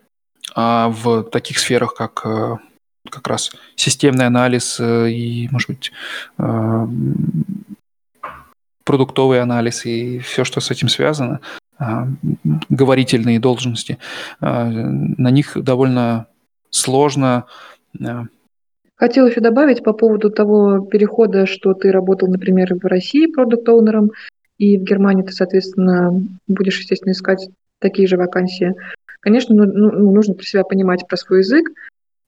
а 0.56 0.90
в 0.90 1.24
таких 1.24 1.60
сферах, 1.60 1.94
как 1.94 2.22
э, 2.26 2.58
как 3.10 3.28
раз 3.28 3.52
системный 3.76 4.26
анализ 4.26 4.80
и, 4.80 5.50
может 5.52 5.70
быть, 5.70 5.92
продуктовый 8.84 9.42
анализ 9.42 9.86
и 9.86 10.20
все, 10.20 10.44
что 10.44 10.62
с 10.62 10.72
этим 10.72 10.88
связано, 10.88 11.42
говорительные 12.70 13.40
должности, 13.40 13.98
на 14.40 15.32
них 15.32 15.58
довольно 15.62 16.28
сложно 16.70 17.46
Хотела 19.02 19.30
еще 19.30 19.42
добавить 19.42 19.84
по 19.84 19.94
поводу 19.94 20.30
того 20.30 20.82
перехода, 20.82 21.48
что 21.48 21.74
ты 21.74 21.92
работал, 21.92 22.28
например, 22.28 22.76
в 22.76 22.86
России 22.86 23.26
продукт-оунером, 23.26 24.12
и 24.60 24.78
в 24.78 24.84
Германии 24.84 25.24
ты, 25.24 25.32
соответственно, 25.32 26.12
будешь, 26.48 26.78
естественно, 26.78 27.14
искать 27.14 27.50
такие 27.80 28.08
же 28.08 28.16
вакансии. 28.16 28.76
Конечно, 29.20 29.56
ну, 29.56 29.64
ну, 29.66 29.92
ну, 29.92 30.12
нужно 30.12 30.36
про 30.36 30.44
себя 30.44 30.64
понимать 30.64 31.08
про 31.08 31.18
свой 31.18 31.40
язык 31.40 31.72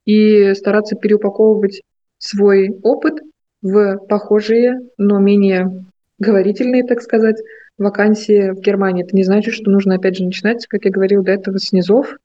и 0.04 0.52
стараться 0.54 0.96
переупаковывать 0.96 1.82
свой 2.18 2.70
опыт 2.82 3.20
в 3.62 3.98
похожие, 4.08 4.80
но 4.98 5.20
менее 5.20 5.84
говорительные, 6.18 6.82
так 6.82 7.02
сказать, 7.02 7.40
вакансии 7.78 8.50
в 8.50 8.58
Германии. 8.58 9.04
Это 9.04 9.14
не 9.14 9.22
значит, 9.22 9.54
что 9.54 9.70
нужно, 9.70 9.94
опять 9.94 10.16
же, 10.16 10.24
начинать, 10.24 10.66
как 10.66 10.86
я 10.86 10.90
говорил 10.90 11.22
до 11.22 11.30
этого, 11.30 11.58
с 11.58 11.70
низов, 11.70 12.16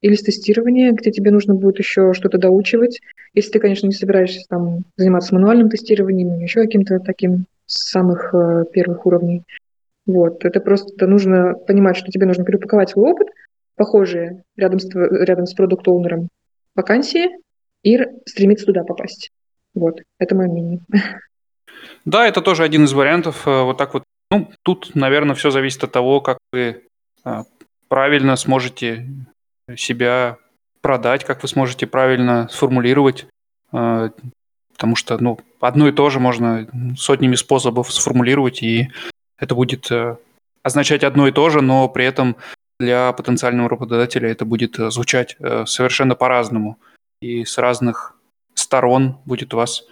или 0.00 0.14
с 0.14 0.22
тестирования, 0.22 0.92
где 0.92 1.10
тебе 1.10 1.30
нужно 1.30 1.54
будет 1.54 1.78
еще 1.78 2.12
что-то 2.12 2.38
доучивать. 2.38 3.00
Если 3.34 3.52
ты, 3.52 3.58
конечно, 3.60 3.86
не 3.86 3.92
собираешься 3.92 4.44
там 4.48 4.84
заниматься 4.96 5.34
мануальным 5.34 5.70
тестированием 5.70 6.38
еще 6.38 6.62
каким-то 6.62 7.00
таким 7.00 7.46
с 7.66 7.90
самых 7.90 8.32
э, 8.34 8.64
первых 8.72 9.06
уровней. 9.06 9.42
Вот. 10.06 10.44
Это 10.44 10.60
просто 10.60 11.06
нужно 11.06 11.54
понимать, 11.54 11.96
что 11.96 12.10
тебе 12.10 12.26
нужно 12.26 12.44
переупаковать 12.44 12.90
свой 12.90 13.10
опыт, 13.10 13.28
похожие 13.74 14.44
рядом 14.56 14.78
с, 14.78 14.88
рядом 14.94 15.46
с 15.46 15.54
продукт-оунером 15.54 16.28
вакансии, 16.74 17.30
и 17.82 17.98
стремиться 18.24 18.66
туда 18.66 18.82
попасть. 18.84 19.30
Вот. 19.74 20.00
Это 20.18 20.34
мое 20.34 20.48
мнение. 20.48 20.80
Да, 22.04 22.26
это 22.26 22.40
тоже 22.40 22.62
один 22.62 22.84
из 22.84 22.92
вариантов. 22.92 23.46
Э, 23.46 23.62
вот 23.62 23.78
так 23.78 23.94
вот. 23.94 24.04
Ну, 24.30 24.48
тут, 24.62 24.94
наверное, 24.94 25.34
все 25.34 25.50
зависит 25.50 25.84
от 25.84 25.92
того, 25.92 26.20
как 26.20 26.38
вы 26.52 26.82
э, 27.24 27.42
правильно 27.88 28.36
сможете 28.36 29.06
себя 29.74 30.38
продать, 30.80 31.24
как 31.24 31.42
вы 31.42 31.48
сможете 31.48 31.86
правильно 31.86 32.48
сформулировать, 32.50 33.26
э, 33.72 34.10
потому 34.72 34.94
что 34.96 35.18
ну, 35.18 35.38
одно 35.60 35.88
и 35.88 35.92
то 35.92 36.10
же 36.10 36.20
можно 36.20 36.68
сотнями 36.96 37.34
способов 37.34 37.92
сформулировать, 37.92 38.62
и 38.62 38.90
это 39.38 39.54
будет 39.54 39.90
э, 39.90 40.16
означать 40.62 41.02
одно 41.02 41.26
и 41.26 41.32
то 41.32 41.50
же, 41.50 41.60
но 41.60 41.88
при 41.88 42.04
этом 42.04 42.36
для 42.78 43.12
потенциального 43.12 43.68
работодателя 43.68 44.30
это 44.30 44.44
будет 44.44 44.78
э, 44.78 44.90
звучать 44.90 45.36
совершенно 45.66 46.14
по-разному 46.14 46.78
и 47.20 47.44
с 47.44 47.58
разных 47.58 48.14
сторон 48.54 49.18
будет 49.24 49.52
вас 49.54 49.84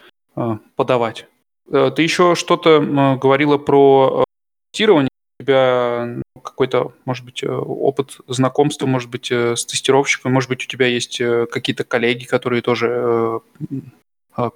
подавать. 0.77 1.27
Ты 1.71 2.03
еще 2.03 2.35
что-то 2.35 3.19
говорила 3.21 3.57
про 3.57 4.25
тестирование 4.73 5.09
тебя 5.41 6.07
ну, 6.07 6.41
какой-то, 6.41 6.93
может 7.05 7.25
быть, 7.25 7.43
э, 7.43 7.49
опыт 7.49 8.19
знакомства, 8.29 8.87
может 8.87 9.11
быть, 9.11 9.31
э, 9.31 9.57
с 9.57 9.65
тестировщиком, 9.65 10.33
может 10.33 10.49
быть, 10.49 10.65
у 10.65 10.69
тебя 10.69 10.87
есть 10.87 11.21
э, 11.21 11.47
какие-то 11.51 11.85
коллеги, 11.85 12.25
которые 12.25 12.63
тоже 12.63 13.41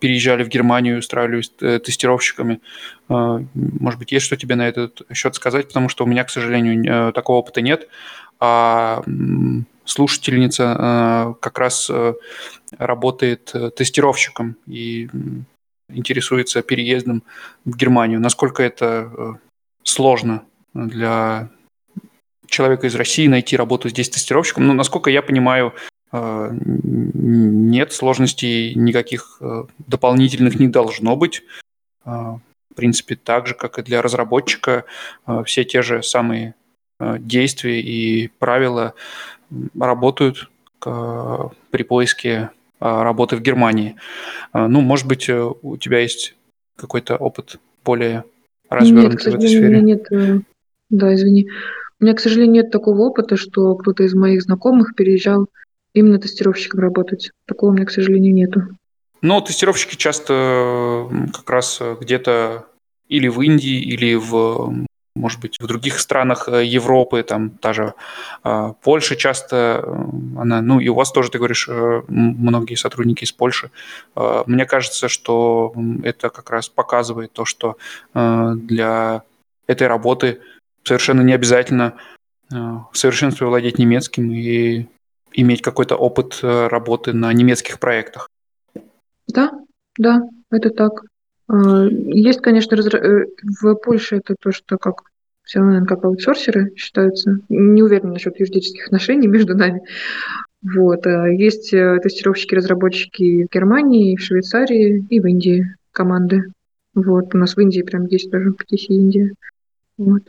переезжали 0.00 0.42
в 0.42 0.48
Германию, 0.48 0.98
устраивались 0.98 1.50
тестировщиками. 1.50 2.60
Может 3.08 4.00
быть, 4.00 4.10
есть 4.10 4.26
что 4.26 4.36
тебе 4.36 4.56
на 4.56 4.66
этот 4.66 5.02
счет 5.14 5.36
сказать, 5.36 5.68
потому 5.68 5.88
что 5.88 6.02
у 6.02 6.08
меня, 6.08 6.24
к 6.24 6.30
сожалению, 6.30 7.12
такого 7.12 7.36
опыта 7.36 7.60
нет. 7.60 7.86
А 8.40 9.04
слушательница 9.84 11.36
как 11.40 11.60
раз 11.60 11.92
работает 12.76 13.54
тестировщиком 13.76 14.56
и 14.66 15.08
интересуется 15.88 16.62
переездом 16.62 17.22
в 17.64 17.76
Германию. 17.76 18.18
Насколько 18.18 18.64
это 18.64 19.38
сложно 19.84 20.42
для 20.86 21.50
человека 22.46 22.86
из 22.86 22.94
России 22.94 23.26
найти 23.26 23.56
работу 23.56 23.88
здесь 23.88 24.08
тестировщиком. 24.08 24.66
Но, 24.66 24.72
насколько 24.72 25.10
я 25.10 25.22
понимаю, 25.22 25.74
э, 26.12 26.50
нет 26.52 27.92
сложностей 27.92 28.74
никаких 28.74 29.38
э, 29.40 29.64
дополнительных 29.86 30.58
не 30.58 30.68
должно 30.68 31.16
быть. 31.16 31.42
Э, 32.04 32.36
в 32.70 32.74
принципе, 32.74 33.16
так 33.16 33.46
же, 33.46 33.54
как 33.54 33.78
и 33.78 33.82
для 33.82 34.02
разработчика, 34.02 34.84
все 35.44 35.64
те 35.64 35.82
же 35.82 36.04
самые 36.04 36.54
действия 37.00 37.80
и 37.80 38.28
правила 38.28 38.94
работают 39.76 40.48
при 40.78 41.82
поиске 41.82 42.50
работы 42.78 43.34
в 43.34 43.40
Германии. 43.40 43.96
Ну, 44.54 44.80
может 44.80 45.08
быть, 45.08 45.28
у 45.28 45.76
тебя 45.76 45.98
есть 45.98 46.36
какой-то 46.76 47.16
опыт 47.16 47.58
более 47.84 48.22
развернутый 48.68 49.32
нет, 49.32 49.34
в 49.34 49.38
этой 49.38 49.48
сфере? 49.48 49.80
Нет 49.80 50.06
да, 50.90 51.14
извини. 51.14 51.48
У 52.00 52.04
меня, 52.04 52.14
к 52.14 52.20
сожалению, 52.20 52.64
нет 52.64 52.70
такого 52.70 53.02
опыта, 53.02 53.36
что 53.36 53.74
кто-то 53.74 54.04
из 54.04 54.14
моих 54.14 54.42
знакомых 54.42 54.94
переезжал 54.94 55.48
именно 55.94 56.18
тестировщиком 56.18 56.80
работать. 56.80 57.30
Такого 57.46 57.70
у 57.70 57.72
меня, 57.74 57.86
к 57.86 57.90
сожалению, 57.90 58.34
нету. 58.34 58.62
Но 59.20 59.40
тестировщики 59.40 59.96
часто 59.96 61.08
как 61.34 61.50
раз 61.50 61.82
где-то 62.00 62.66
или 63.08 63.26
в 63.26 63.40
Индии, 63.40 63.80
или 63.80 64.14
в, 64.14 64.86
может 65.16 65.40
быть, 65.40 65.56
в 65.58 65.66
других 65.66 65.98
странах 65.98 66.48
э, 66.48 66.64
Европы, 66.64 67.22
там 67.22 67.50
та 67.50 67.72
же 67.72 67.94
э, 68.44 68.72
Польша 68.82 69.16
часто, 69.16 69.82
э, 69.82 70.40
она, 70.40 70.60
ну 70.60 70.78
и 70.78 70.88
у 70.88 70.94
вас 70.94 71.10
тоже, 71.10 71.30
ты 71.30 71.38
говоришь, 71.38 71.68
многие 71.68 72.76
сотрудники 72.76 73.24
из 73.24 73.32
Польши. 73.32 73.70
Мне 74.46 74.66
кажется, 74.66 75.08
что 75.08 75.74
это 76.04 76.30
как 76.30 76.50
раз 76.50 76.68
показывает 76.68 77.32
то, 77.32 77.44
что 77.44 77.76
для 78.14 79.22
этой 79.66 79.86
работы 79.86 80.40
совершенно 80.88 81.20
не 81.20 81.34
обязательно 81.34 81.94
э, 82.52 82.56
в 82.56 82.96
совершенстве 82.96 83.46
владеть 83.46 83.78
немецким 83.78 84.32
и 84.32 84.86
иметь 85.32 85.62
какой-то 85.62 85.96
опыт 85.96 86.40
э, 86.42 86.66
работы 86.66 87.12
на 87.12 87.32
немецких 87.32 87.78
проектах. 87.78 88.28
Да, 89.28 89.52
да, 89.98 90.22
это 90.50 90.70
так. 90.70 91.02
А, 91.48 91.84
есть, 91.84 92.40
конечно, 92.40 92.74
э, 92.74 93.26
в 93.60 93.74
Польше 93.74 94.16
это 94.16 94.34
то, 94.40 94.50
что 94.50 94.78
как 94.78 95.02
все 95.44 95.60
равно, 95.60 95.86
как 95.86 96.04
аутсорсеры 96.04 96.72
считаются. 96.74 97.40
Не 97.48 97.82
уверена 97.82 98.12
насчет 98.12 98.38
юридических 98.40 98.86
отношений 98.86 99.28
между 99.28 99.54
нами. 99.54 99.82
Вот. 100.62 101.06
А 101.06 101.28
есть 101.28 101.70
тестировщики, 101.70 102.54
разработчики 102.54 103.44
в 103.44 103.54
Германии, 103.54 104.16
в 104.16 104.20
Швейцарии 104.20 105.06
и 105.08 105.20
в 105.20 105.26
Индии 105.26 105.74
команды. 105.92 106.52
Вот. 106.94 107.34
У 107.34 107.38
нас 107.38 107.56
в 107.56 107.60
Индии 107.60 107.80
прям 107.82 108.06
есть 108.06 108.30
даже 108.30 108.50
PTC 108.50 108.86
Индия. 108.88 109.32
Вот. 109.96 110.24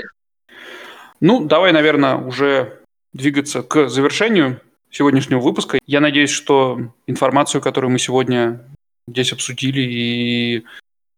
Ну, 1.22 1.43
давай, 1.45 1.72
наверное, 1.74 2.15
уже 2.15 2.80
двигаться 3.13 3.61
к 3.61 3.89
завершению 3.89 4.61
сегодняшнего 4.89 5.39
выпуска. 5.39 5.80
Я 5.86 5.99
надеюсь, 5.99 6.30
что 6.30 6.80
информацию, 7.07 7.61
которую 7.61 7.91
мы 7.91 7.99
сегодня 7.99 8.61
здесь 9.07 9.34
обсудили 9.34 9.82
и 9.82 10.65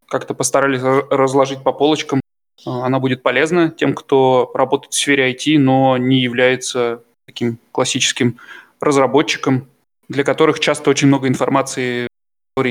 как-то 0.08 0.34
постарались 0.34 0.82
разложить 0.82 1.64
по 1.64 1.72
полочкам, 1.72 2.22
она 2.66 3.00
будет 3.00 3.24
полезна 3.24 3.70
тем, 3.70 3.96
кто 3.96 4.52
работает 4.54 4.94
в 4.94 4.98
сфере 4.98 5.32
IT, 5.32 5.58
но 5.58 5.98
не 5.98 6.20
является 6.20 7.04
таким 7.26 7.58
классическим 7.72 8.38
разработчиком, 8.80 9.68
для 10.10 10.24
которых 10.24 10.60
часто 10.60 10.90
очень 10.90 11.08
много 11.08 11.28
информации 11.28 12.08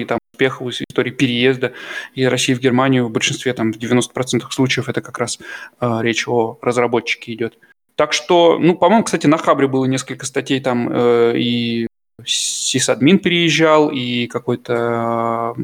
там, 0.07 0.19
успехов, 0.41 0.69
истории 0.89 1.11
переезда 1.11 1.73
из 2.15 2.29
России 2.29 2.55
в 2.55 2.61
Германию. 2.61 3.07
В 3.07 3.11
большинстве, 3.11 3.53
там, 3.53 3.73
в 3.73 3.77
90% 3.77 4.51
случаев 4.51 4.89
это 4.89 5.03
как 5.03 5.19
раз 5.19 5.39
э, 5.81 5.99
речь 6.01 6.27
о 6.27 6.59
разработчике 6.63 7.35
идет. 7.35 7.59
Так 7.97 8.13
что, 8.13 8.59
ну, 8.59 8.75
по-моему, 8.75 9.05
кстати, 9.05 9.27
на 9.27 9.37
Хабре 9.37 9.69
было 9.69 9.85
несколько 9.85 10.25
статей, 10.25 10.61
там 10.61 10.89
э, 10.91 11.33
и 11.37 11.87
сисадмин 12.25 13.19
переезжал, 13.19 13.91
и 13.91 14.27
какой-то 14.27 15.55
э, 15.57 15.63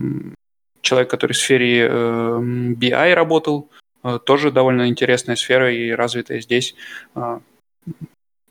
человек, 0.82 1.10
который 1.10 1.32
в 1.32 1.38
сфере 1.38 1.88
э, 1.88 2.40
BI 2.76 3.14
работал, 3.14 3.70
э, 4.04 4.18
тоже 4.24 4.50
довольно 4.50 4.88
интересная 4.88 5.36
сфера 5.36 5.72
и 5.72 5.90
развитая 5.90 6.40
здесь. 6.40 6.74
Э, 7.14 7.40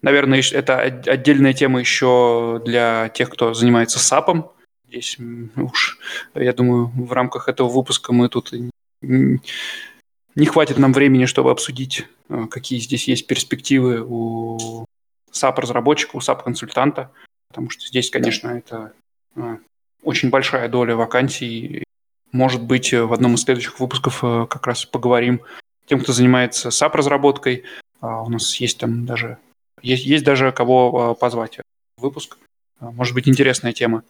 наверное, 0.01 0.41
это 0.51 0.80
отдельная 0.80 1.53
тема 1.53 1.80
еще 1.80 2.61
для 2.65 3.09
тех, 3.09 3.30
кто 3.30 3.53
занимается 3.53 3.99
САПом, 3.99 4.55
Здесь 4.96 5.18
уж, 5.58 6.00
я 6.36 6.54
думаю, 6.54 6.86
в 6.86 7.12
рамках 7.12 7.50
этого 7.50 7.68
выпуска 7.68 8.14
мы 8.14 8.30
тут 8.30 8.54
не 9.02 10.46
хватит 10.46 10.78
нам 10.78 10.93
времени, 10.93 11.26
чтобы 11.26 11.52
обсудить, 11.52 12.06
э, 12.30 12.46
какие 12.50 12.80
здесь 12.80 13.10
есть 13.10 13.28
перспективы 13.28 14.02
у 14.02 14.86
SAP-разработчика, 15.34 16.16
у 16.16 16.20
SAP-консультанта, 16.20 17.12
потому 17.50 17.70
что 17.70 17.86
здесь, 17.86 18.10
конечно, 18.10 18.50
это 18.50 18.93
э, 19.36 19.58
очень 20.02 20.30
большая 20.30 20.70
доля 20.70 20.96
вакансий. 20.96 21.84
Может 22.32 22.64
быть, 22.64 22.93
в 22.93 23.12
одном 23.12 23.36
из 23.36 23.41
следующих 23.41 23.82
выпусков 23.82 24.24
э, 24.24 24.48
как 24.50 24.66
раз 24.66 24.86
поговорим 24.86 25.41
тем, 25.88 26.00
кто 26.00 26.14
занимается 26.14 26.70
SAP-разработкой. 26.70 27.66
А 28.00 28.24
у 28.24 28.30
нас 28.30 28.56
есть 28.62 28.78
там 28.78 29.06
даже 29.06 29.39
есть, 29.82 30.06
есть 30.06 30.24
даже 30.24 30.54
кого 30.54 31.16
позвать 31.16 31.60
в 31.98 32.02
выпуск. 32.02 32.38
Может 32.80 33.14
быть, 33.14 33.28
интересная 33.28 33.74
тема. 33.74 34.04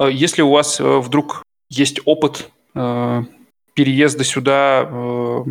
Если 0.00 0.42
у 0.42 0.50
вас 0.50 0.80
вдруг 0.80 1.42
есть 1.68 2.00
опыт 2.04 2.50
переезда 2.74 4.24
сюда 4.24 5.44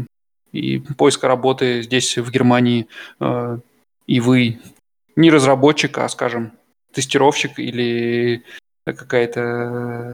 и 0.51 0.79
поиска 0.97 1.27
работы 1.27 1.81
здесь, 1.83 2.17
в 2.17 2.29
Германии, 2.31 2.87
и 4.07 4.19
вы 4.19 4.59
не 5.15 5.29
разработчик, 5.29 5.97
а, 5.97 6.09
скажем, 6.09 6.51
тестировщик 6.93 7.59
или 7.59 8.43
какая-то... 8.85 10.13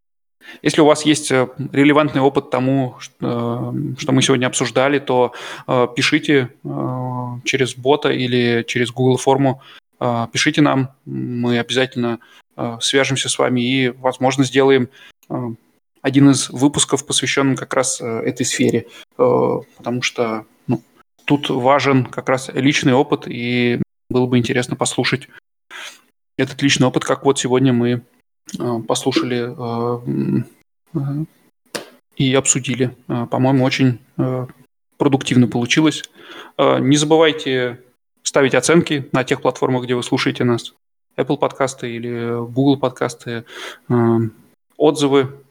Если 0.62 0.82
у 0.82 0.86
вас 0.86 1.06
есть 1.06 1.32
э, 1.32 1.50
релевантный 1.74 2.22
опыт 2.22 2.50
тому, 2.50 2.96
что, 3.00 3.74
э, 3.74 4.12
мы 4.12 4.22
сегодня 4.22 4.48
обсуждали, 4.48 5.00
то 5.00 5.34
э, 5.68 5.88
пишите 5.96 6.50
через 7.44 7.76
бота 7.76 8.10
или 8.10 8.64
через 8.68 8.92
Google 8.92 9.18
форму, 9.18 9.62
пишите 10.32 10.62
нам, 10.62 10.92
мы 11.06 11.58
обязательно 11.60 12.20
свяжемся 12.82 13.30
с 13.30 13.38
вами 13.38 13.62
и, 13.62 13.90
возможно, 13.90 14.44
сделаем 14.44 14.90
один 16.02 16.30
из 16.30 16.50
выпусков, 16.50 17.06
посвященный 17.06 17.56
как 17.56 17.74
раз 17.74 18.02
этой 18.02 18.46
сфере, 18.46 18.88
потому 19.16 20.02
что 20.02 20.46
ну, 20.68 20.82
тут 21.26 21.50
важен 21.50 22.06
как 22.06 22.30
раз 22.30 22.50
личный 22.54 22.94
опыт, 22.94 23.28
и 23.28 23.82
было 24.10 24.26
бы 24.26 24.38
интересно 24.38 24.76
послушать 24.76 25.28
этот 26.38 26.62
личный 26.62 26.88
опыт, 26.88 27.04
как 27.04 27.26
вот 27.26 27.40
сегодня 27.40 27.74
мы 27.74 28.04
э, 28.58 28.80
послушали 28.88 29.54
э, 29.58 30.44
э, 30.94 31.00
и 32.16 32.34
обсудили. 32.34 32.96
По-моему, 33.08 33.64
очень 33.64 34.00
продуктивно 34.98 35.48
получилось. 35.48 36.04
Не 36.58 36.96
забывайте 36.96 37.84
ставить 38.24 38.56
оценки 38.56 39.08
на 39.12 39.24
тех 39.24 39.42
платформах, 39.42 39.84
где 39.84 39.94
вы 39.94 40.02
слушаете 40.02 40.44
нас. 40.44 40.74
Apple 41.18 41.38
подкасты 41.38 41.92
или 41.92 42.46
Google 42.52 42.78
подкасты. 42.78 43.46
Отзывы. 44.78 45.44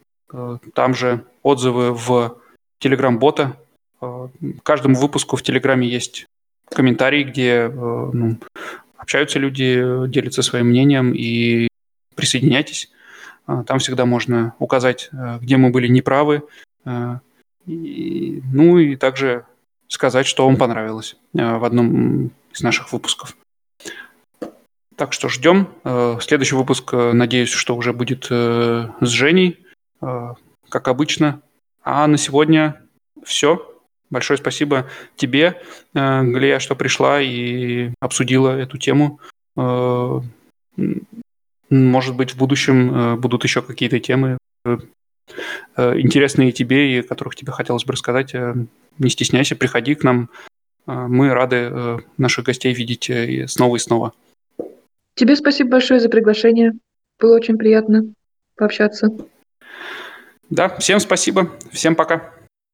Там 0.75 0.95
же 0.95 1.25
отзывы 1.43 1.93
в 1.93 2.39
Telegram-бота. 2.81 3.57
Каждому 4.63 4.97
выпуску 4.97 5.37
в 5.37 5.43
Телеграме 5.43 5.89
есть 5.89 6.27
комментарий, 6.69 7.25
где 7.25 7.69
ну, 7.69 8.39
общаются 8.97 9.39
люди, 9.39 9.83
делятся 10.09 10.43
своим 10.43 10.69
мнением 10.69 11.13
и 11.13 11.69
присоединяйтесь. 12.15 12.91
Там 13.47 13.79
всегда 13.79 14.07
можно 14.07 14.55
указать, 14.59 15.09
э, 15.13 15.39
где 15.41 15.57
мы 15.57 15.71
были 15.71 15.87
неправы, 15.87 16.43
э, 16.85 17.19
и, 17.67 18.43
ну 18.53 18.79
и 18.79 18.97
также 18.97 19.47
сказать, 19.87 20.27
что 20.27 20.47
вам 20.47 20.57
понравилось 20.57 21.17
э, 21.35 21.57
в 21.57 21.65
одном 21.65 22.33
из 22.53 22.63
наших 22.63 22.93
выпусков. 22.93 23.37
Так 24.97 25.13
что 25.13 25.29
ждем. 25.29 25.69
Следующий 26.21 26.55
выпуск, 26.55 26.93
надеюсь, 26.93 27.51
что 27.51 27.77
уже 27.77 27.93
будет 27.93 28.27
с 28.27 28.89
Женей, 29.01 29.65
как 30.01 30.89
обычно. 30.89 31.43
А 31.85 32.07
на 32.07 32.17
сегодня 32.17 32.81
все. 33.25 33.77
Большое 34.11 34.39
спасибо 34.39 34.89
тебе, 35.17 35.61
э, 35.95 36.23
Галия, 36.23 36.61
что 36.61 36.77
пришла 36.77 37.21
и 37.21 37.91
обсудила 38.01 38.57
эту 38.57 38.79
тему. 38.79 39.21
Э, 39.57 40.21
может 41.71 42.17
быть, 42.17 42.33
в 42.33 42.39
будущем 42.39 42.95
э, 42.95 43.17
будут 43.17 43.45
еще 43.45 43.63
какие-то 43.63 43.99
темы 44.01 44.39
интересные 45.77 46.53
тебе 46.53 46.99
и 46.99 47.03
которых 47.03 47.35
тебе 47.35 47.53
хотелось 47.53 47.85
бы 47.85 47.93
рассказать. 47.93 48.33
Не 48.33 49.11
стесняйся, 49.11 49.57
приходи 49.57 49.95
к 49.97 50.05
нам. 50.05 50.29
Мы 50.87 51.33
рады 51.33 52.01
наших 52.17 52.47
гостей 52.47 52.73
видеть 52.73 53.11
снова 53.51 53.77
и 53.77 53.79
снова. 53.81 54.13
Тебе 55.17 55.35
спасибо 55.35 55.71
большое 55.71 55.99
за 55.99 56.09
приглашение. 56.11 56.75
Было 57.19 57.37
очень 57.37 57.57
приятно 57.57 58.13
пообщаться. 58.55 59.09
Да, 60.51 60.69
всем 60.77 61.01
спасибо. 61.01 61.51
Всем 61.73 61.97
пока. 61.97 62.36